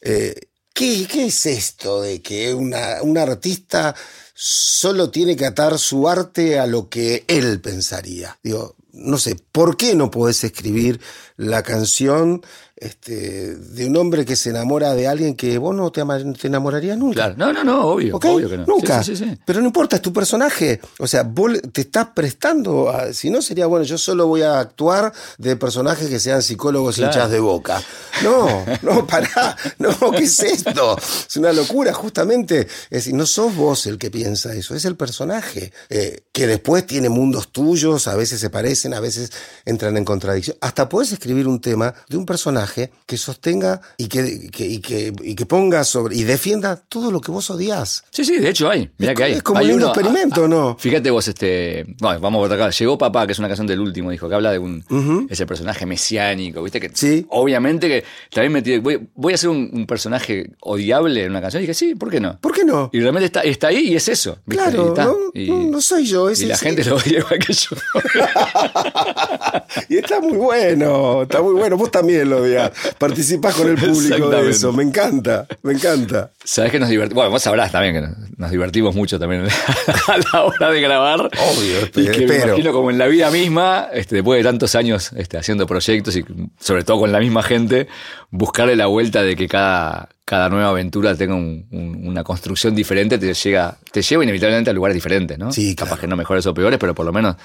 eh, 0.00 0.34
¿qué, 0.72 1.06
¿qué, 1.06 1.26
es 1.26 1.46
esto 1.46 2.02
de 2.02 2.20
que 2.22 2.54
una, 2.54 3.02
un 3.02 3.18
artista 3.18 3.94
solo 4.38 5.10
tiene 5.10 5.34
que 5.34 5.46
atar 5.46 5.78
su 5.78 6.10
arte 6.10 6.58
a 6.58 6.66
lo 6.66 6.90
que 6.90 7.24
él 7.26 7.58
pensaría. 7.62 8.38
Digo, 8.42 8.76
no 8.92 9.16
sé, 9.16 9.36
¿por 9.50 9.78
qué 9.78 9.94
no 9.94 10.10
podés 10.10 10.44
escribir 10.44 11.00
la 11.36 11.62
canción 11.62 12.42
este, 12.76 13.56
de 13.56 13.86
un 13.86 13.96
hombre 13.96 14.26
que 14.26 14.36
se 14.36 14.50
enamora 14.50 14.94
de 14.94 15.08
alguien 15.08 15.34
que 15.34 15.56
vos 15.56 15.74
no 15.74 15.90
te, 15.90 16.02
te 16.38 16.48
enamorarías 16.48 16.98
nunca. 16.98 17.34
Claro. 17.34 17.34
No, 17.38 17.52
no, 17.52 17.64
no, 17.64 17.86
obvio, 17.86 18.16
obvio 18.16 18.50
que 18.50 18.58
no. 18.58 18.66
Nunca. 18.66 19.02
Pero 19.46 19.60
no 19.60 19.66
importa, 19.66 19.96
es 19.96 20.02
tu 20.02 20.12
personaje. 20.12 20.80
O 20.98 21.06
sea, 21.06 21.22
vos 21.22 21.52
te 21.72 21.80
estás 21.80 22.08
prestando. 22.14 22.90
A, 22.90 23.14
si 23.14 23.30
no, 23.30 23.40
sería 23.40 23.66
bueno, 23.66 23.84
yo 23.84 23.96
solo 23.96 24.26
voy 24.26 24.42
a 24.42 24.60
actuar 24.60 25.12
de 25.38 25.56
personajes 25.56 26.08
que 26.08 26.20
sean 26.20 26.42
psicólogos 26.42 26.98
hinchas 26.98 27.30
de 27.30 27.40
boca. 27.40 27.82
No, 28.22 28.64
no, 28.82 29.06
pará. 29.06 29.56
No, 29.78 29.96
¿qué 30.12 30.24
es 30.24 30.38
esto? 30.40 30.98
Es 30.98 31.36
una 31.36 31.52
locura, 31.54 31.94
justamente. 31.94 32.60
Es 32.60 32.90
decir, 32.90 33.14
no 33.14 33.24
sos 33.24 33.56
vos 33.56 33.86
el 33.86 33.96
que 33.96 34.10
piensa 34.10 34.54
eso, 34.54 34.74
es 34.74 34.84
el 34.84 34.96
personaje. 34.96 35.72
Eh, 35.88 36.24
que 36.30 36.46
después 36.46 36.86
tiene 36.86 37.08
mundos 37.08 37.52
tuyos, 37.52 38.06
a 38.06 38.16
veces 38.16 38.38
se 38.38 38.50
parecen, 38.50 38.92
a 38.92 39.00
veces 39.00 39.32
entran 39.64 39.96
en 39.96 40.04
contradicción. 40.04 40.58
Hasta 40.60 40.90
puedes 40.90 41.12
escribir 41.12 41.48
un 41.48 41.60
tema 41.62 41.94
de 42.08 42.18
un 42.18 42.26
personaje 42.26 42.65
que 42.74 43.16
sostenga 43.16 43.80
y 43.96 44.08
que, 44.08 44.50
y 44.58 44.80
que, 44.80 45.12
y 45.22 45.34
que 45.34 45.46
ponga 45.46 45.84
sobre 45.84 46.16
y 46.16 46.24
defienda 46.24 46.76
todo 46.76 47.10
lo 47.10 47.20
que 47.20 47.30
vos 47.30 47.50
odias. 47.50 48.04
Sí, 48.10 48.24
sí, 48.24 48.38
de 48.38 48.48
hecho 48.48 48.70
hay. 48.70 48.90
Mira 48.98 49.14
que 49.14 49.24
hay. 49.24 49.32
Es 49.34 49.42
como 49.42 49.60
hay 49.60 49.72
un 49.72 49.82
experimento, 49.82 50.44
ah, 50.44 50.48
¿no? 50.48 50.76
Fíjate 50.78 51.10
vos, 51.10 51.26
este. 51.28 51.84
Bueno, 52.00 52.20
vamos 52.20 52.44
a 52.44 52.48
ver 52.48 52.60
acá. 52.60 52.70
Llegó 52.70 52.98
Papá, 52.98 53.26
que 53.26 53.32
es 53.32 53.38
una 53.38 53.48
canción 53.48 53.66
del 53.66 53.80
último, 53.80 54.10
dijo, 54.10 54.28
que 54.28 54.34
habla 54.34 54.52
de 54.52 54.58
un. 54.58 55.26
Ese 55.30 55.46
personaje 55.46 55.86
mesiánico, 55.86 56.62
¿viste? 56.62 56.80
Que 56.80 56.90
sí. 56.92 57.26
Obviamente 57.30 57.88
que 57.88 58.04
también 58.30 58.52
me 58.52 58.78
voy, 58.78 59.08
voy 59.14 59.34
a 59.34 59.36
ser 59.36 59.50
un, 59.50 59.86
personaje 59.86 60.50
odiable 60.60 61.24
en 61.24 61.30
una 61.30 61.40
canción. 61.40 61.62
Y 61.62 61.66
dije, 61.66 61.74
sí, 61.74 61.94
¿por 61.94 62.10
qué 62.10 62.20
no? 62.20 62.38
¿Por 62.40 62.52
qué 62.52 62.64
no? 62.64 62.90
Y 62.92 63.00
realmente 63.00 63.26
está, 63.26 63.42
está 63.42 63.68
ahí 63.68 63.88
y 63.88 63.96
es 63.96 64.08
eso. 64.08 64.38
Claro, 64.48 64.94
no, 65.34 65.80
soy 65.80 66.06
yo. 66.06 66.30
y 66.30 66.46
la 66.46 66.56
gente 66.56 66.84
lo 66.84 66.96
odia 66.96 67.18
igual 67.18 67.38
que 67.38 67.52
yo. 67.52 67.76
y 69.88 69.98
está 69.98 70.20
muy 70.20 70.36
bueno, 70.36 71.22
está 71.22 71.42
muy 71.42 71.54
bueno. 71.54 71.76
Vos 71.76 71.90
también 71.90 72.28
lo 72.28 72.42
odias. 72.42 72.55
Participás 72.98 73.54
con 73.54 73.68
el 73.68 73.76
público 73.76 74.30
de 74.30 74.50
eso. 74.50 74.72
Me 74.72 74.82
encanta, 74.82 75.46
me 75.62 75.72
encanta. 75.72 76.32
Sabes 76.44 76.72
que 76.72 76.78
nos 76.78 76.88
divertimos. 76.88 77.16
Bueno, 77.16 77.30
vos 77.30 77.42
sabrás 77.42 77.72
también 77.72 77.94
que 77.94 78.08
nos 78.36 78.50
divertimos 78.50 78.94
mucho 78.94 79.18
también 79.18 79.46
a 80.08 80.18
la 80.32 80.44
hora 80.44 80.70
de 80.70 80.80
grabar. 80.80 81.20
Obvio, 81.20 81.86
y 81.94 82.10
que 82.10 82.26
me 82.26 82.36
imagino 82.36 82.72
como 82.72 82.90
en 82.90 82.98
la 82.98 83.06
vida 83.06 83.30
misma, 83.30 83.88
este, 83.92 84.16
después 84.16 84.38
de 84.38 84.44
tantos 84.44 84.74
años 84.74 85.12
este, 85.16 85.38
haciendo 85.38 85.66
proyectos 85.66 86.16
y 86.16 86.24
sobre 86.58 86.84
todo 86.84 87.00
con 87.00 87.12
la 87.12 87.20
misma 87.20 87.42
gente, 87.42 87.88
buscarle 88.30 88.76
la 88.76 88.86
vuelta 88.86 89.22
de 89.22 89.36
que 89.36 89.48
cada, 89.48 90.08
cada 90.24 90.48
nueva 90.48 90.70
aventura 90.70 91.14
tenga 91.14 91.34
una 91.36 92.24
construcción 92.24 92.74
diferente, 92.74 93.18
te 93.18 93.32
llega, 93.32 93.78
te 93.92 94.02
lleva 94.02 94.24
inevitablemente 94.24 94.70
a 94.70 94.72
lugares 94.72 94.94
diferentes, 94.94 95.38
¿no? 95.38 95.52
Sí, 95.52 95.74
Capaz 95.74 96.00
que 96.00 96.06
no 96.06 96.16
mejores 96.16 96.46
o 96.46 96.54
peores, 96.54 96.78
pero 96.78 96.94
por 96.94 97.06
lo 97.06 97.12
menos 97.12 97.36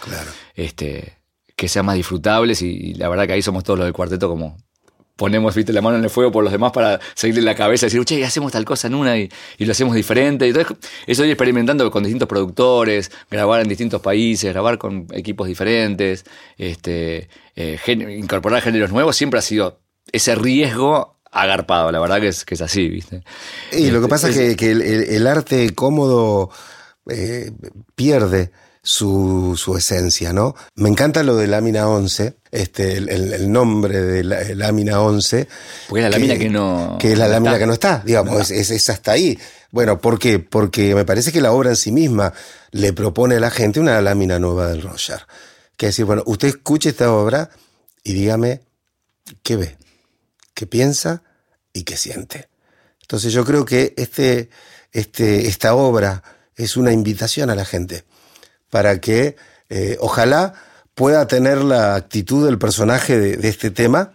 este, 0.56 1.18
que 1.56 1.68
sean 1.68 1.86
más 1.86 1.96
disfrutables 1.96 2.62
y, 2.64 2.96
la 2.96 3.08
verdad 3.08 3.28
que 3.28 3.34
ahí 3.34 3.42
somos 3.42 3.64
todos 3.64 3.78
los 3.78 3.86
del 3.86 3.94
cuarteto 3.94 4.28
como 4.28 4.58
ponemos 5.22 5.54
¿viste, 5.54 5.72
la 5.72 5.84
mano 5.84 6.00
en 6.00 6.04
el 6.04 6.10
fuego 6.10 6.32
por 6.32 6.44
los 6.44 6.52
demás 6.52 6.72
para 6.72 7.00
seguirle 7.14 7.44
la 7.44 7.54
cabeza 7.54 7.86
y 7.86 7.90
decir, 7.90 8.04
che, 8.06 8.26
hacemos 8.26 8.52
tal 8.52 8.66
cosa 8.66 8.88
en 8.88 8.96
una 8.96 9.20
y, 9.20 9.30
lo 9.60 9.72
hacemos 9.72 9.94
diferente. 9.94 10.48
Y 10.48 10.50
entonces, 10.50 10.76
eso 11.06 11.24
ir 11.24 11.30
experimentando 11.30 11.92
con 11.92 12.02
distintos 12.02 12.28
productores, 12.28 13.12
grabar 13.30 13.62
en 13.62 13.68
distintos 13.68 14.02
países, 14.02 14.52
grabar 14.52 14.80
con 14.80 15.06
equipos 15.14 15.48
diferentes, 15.48 16.26
este, 16.58 17.30
eh, 17.56 17.78
incorporar 18.18 18.64
géneros 18.64 18.92
nuevos, 18.92 19.16
siempre 19.16 19.38
ha 19.38 19.44
sido 19.44 19.80
ese 20.12 20.34
riesgo 20.34 21.20
agarpado, 21.32 21.92
la 21.92 22.00
verdad 22.00 22.20
que 22.20 22.30
es, 22.30 22.44
que 22.44 22.56
es 22.56 22.62
así, 22.62 22.88
¿viste? 22.88 23.24
Y 23.74 23.92
lo 23.92 24.02
que 24.02 24.08
pasa 24.08 24.28
es, 24.28 24.58
que, 24.58 24.72
el, 24.72 25.28
arte 25.28 25.76
cómodo 25.76 26.50
eh, 27.08 27.52
pierde 27.94 28.52
su, 28.82 29.54
su, 29.56 29.78
esencia, 29.78 30.34
¿no? 30.34 30.56
Me 30.74 30.90
encanta 30.90 31.22
lo 31.22 31.36
de 31.36 31.46
lámina 31.46 31.88
11, 31.88 32.41
este, 32.52 32.98
el, 32.98 33.52
nombre 33.52 34.02
de 34.02 34.24
la, 34.24 34.44
lámina 34.56 35.02
11. 35.02 35.48
Porque 35.88 36.06
es 36.06 36.12
la 36.12 36.18
lámina 36.18 36.38
que 36.38 36.50
no. 36.50 36.98
Que 37.00 37.14
es 37.14 37.18
la 37.18 37.28
lámina 37.28 37.58
que 37.58 37.66
no 37.66 37.74
está, 37.74 38.02
digamos, 38.06 38.52
Es, 38.52 38.72
es, 38.72 38.90
hasta 38.90 39.14
ahí. 39.14 39.40
Bueno, 39.72 40.00
¿por 40.00 40.20
qué? 40.20 40.40
Porque 40.40 40.94
me 40.94 41.06
parece 41.06 41.32
que 41.32 41.40
la 41.40 41.54
obra 41.54 41.70
en 41.70 41.78
sí 41.78 41.92
misma 41.92 42.34
le 42.72 42.92
propone 42.92 43.36
a 43.36 43.40
la 43.40 43.52
gente 43.52 43.80
una 43.80 44.02
lámina 44.02 44.38
nueva 44.38 44.68
del 44.68 44.82
Roger. 44.82 45.26
Que 45.78 45.88
es 45.88 45.94
decir, 45.94 46.06
bueno, 46.06 46.24
usted 46.26 46.50
escuche 46.50 46.90
esta 46.90 47.14
obra 47.14 47.50
y 48.04 48.14
dígame 48.14 48.62
qué 49.44 49.56
ve, 49.56 49.78
qué 50.54 50.68
piensa 50.68 51.24
y 51.74 51.84
qué 51.84 51.96
siente. 51.96 52.50
Entonces 53.02 53.32
yo 53.34 53.46
creo 53.46 53.66
que 53.66 53.94
este, 53.98 54.50
este, 54.92 55.48
esta 55.48 55.74
obra 55.76 56.24
es 56.56 56.76
una 56.76 56.92
invitación 56.92 57.50
a 57.50 57.56
la 57.56 57.66
gente 57.66 58.04
para 58.70 59.00
que 59.00 59.36
eh, 59.70 59.98
ojalá 60.00 60.54
pueda 61.02 61.26
tener 61.26 61.64
la 61.64 61.96
actitud 61.96 62.46
del 62.46 62.60
personaje 62.60 63.18
de, 63.18 63.50
este 63.50 63.72
tema, 63.72 64.12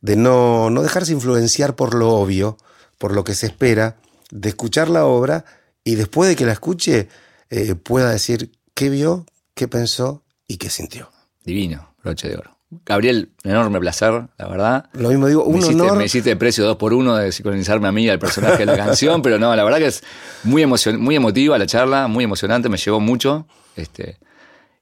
de 0.00 0.16
no, 0.16 0.68
no, 0.68 0.82
dejarse 0.82 1.12
influenciar 1.12 1.76
por 1.76 1.94
lo 1.94 2.10
obvio, 2.10 2.58
por 2.98 3.12
lo 3.12 3.22
que 3.22 3.36
se 3.36 3.46
espera, 3.46 3.98
de 4.32 4.48
escuchar 4.48 4.88
la 4.88 5.06
obra 5.06 5.44
y 5.84 5.94
después 5.94 6.28
de 6.28 6.34
que 6.34 6.44
la 6.44 6.50
escuche 6.50 7.08
eh, 7.50 7.76
pueda 7.76 8.10
decir 8.10 8.50
qué 8.74 8.90
vio, 8.90 9.26
qué 9.54 9.68
pensó 9.68 10.24
y 10.48 10.56
qué 10.56 10.70
sintió. 10.70 11.12
Divino, 11.44 11.94
broche 12.02 12.28
de 12.28 12.34
oro. 12.34 12.58
Gabriel, 12.84 13.30
un 13.44 13.52
enorme 13.52 13.78
placer, 13.78 14.26
la 14.36 14.48
verdad. 14.48 14.90
Lo 14.94 15.10
mismo 15.10 15.28
digo, 15.28 15.44
un 15.44 15.52
me 15.52 15.58
hiciste, 15.60 15.82
honor. 15.82 15.98
Me 15.98 16.04
hiciste 16.06 16.34
precio 16.34 16.64
dos 16.64 16.78
por 16.78 16.94
uno 16.94 17.14
de 17.14 17.30
sincronizarme 17.30 17.86
a 17.86 17.92
mí 17.92 18.08
al 18.08 18.18
personaje 18.18 18.58
de 18.58 18.66
la 18.66 18.76
canción, 18.84 19.22
pero 19.22 19.38
no, 19.38 19.54
la 19.54 19.62
verdad 19.62 19.78
que 19.78 19.86
es 19.86 20.02
muy, 20.42 20.66
muy 20.66 21.14
emotiva 21.14 21.56
la 21.58 21.66
charla, 21.66 22.08
muy 22.08 22.24
emocionante, 22.24 22.68
me 22.68 22.76
llevó 22.76 22.98
mucho. 22.98 23.46
Este, 23.76 24.18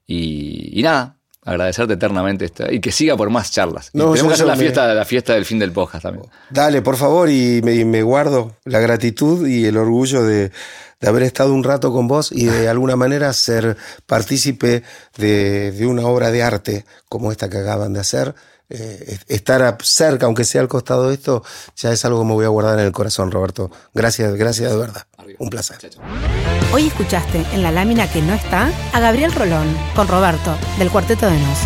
y, 0.07 0.81
nada, 0.83 1.17
agradecerte 1.45 1.93
eternamente 1.93 2.51
y 2.69 2.79
que 2.79 2.91
siga 2.91 3.17
por 3.17 3.29
más 3.29 3.51
charlas. 3.51 3.91
tenemos 3.91 4.21
que 4.21 4.33
hacer 4.33 4.47
la, 4.47 4.55
fiesta, 4.55 4.93
la 4.93 5.05
fiesta 5.05 5.33
del 5.33 5.45
fin 5.45 5.59
del 5.59 5.71
podcast 5.71 6.03
también. 6.03 6.25
Dale, 6.49 6.81
por 6.81 6.95
favor, 6.95 7.29
y 7.29 7.61
me, 7.61 8.01
guardo 8.03 8.55
la 8.65 8.79
gratitud 8.79 9.47
y 9.47 9.65
el 9.65 9.77
orgullo 9.77 10.23
de, 10.23 10.51
haber 11.01 11.23
estado 11.23 11.53
un 11.53 11.63
rato 11.63 11.91
con 11.91 12.07
vos 12.07 12.31
y 12.31 12.45
de 12.45 12.69
alguna 12.69 12.95
manera 12.95 13.33
ser 13.33 13.75
partícipe 14.05 14.83
de, 15.17 15.71
de 15.73 15.85
una 15.85 16.07
obra 16.07 16.31
de 16.31 16.43
arte 16.43 16.85
como 17.09 17.31
esta 17.31 17.49
que 17.49 17.57
acaban 17.57 17.93
de 17.93 17.99
hacer. 17.99 18.35
Eh, 18.75 19.19
estar 19.27 19.77
cerca, 19.83 20.25
aunque 20.25 20.43
sea 20.43 20.61
al 20.61 20.67
costado 20.67 21.09
de 21.09 21.13
esto, 21.13 21.43
ya 21.75 21.91
es 21.91 22.03
algo 22.05 22.21
que 22.21 22.25
me 22.25 22.33
voy 22.33 22.45
a 22.45 22.47
guardar 22.47 22.79
en 22.79 22.85
el 22.85 22.91
corazón, 22.91 23.29
Roberto. 23.29 23.69
Gracias, 23.93 24.33
gracias 24.33 24.71
de 24.71 24.77
verdad. 24.77 25.05
Un 25.37 25.49
placer. 25.51 25.77
Hoy 26.73 26.87
escuchaste 26.87 27.45
en 27.53 27.61
la 27.61 27.71
lámina 27.71 28.11
que 28.11 28.23
no 28.23 28.33
está 28.33 28.71
a 28.91 28.99
Gabriel 28.99 29.31
Rolón 29.31 29.67
con 29.95 30.07
Roberto 30.07 30.57
del 30.79 30.89
Cuarteto 30.89 31.27
de 31.27 31.39
Nos. 31.39 31.59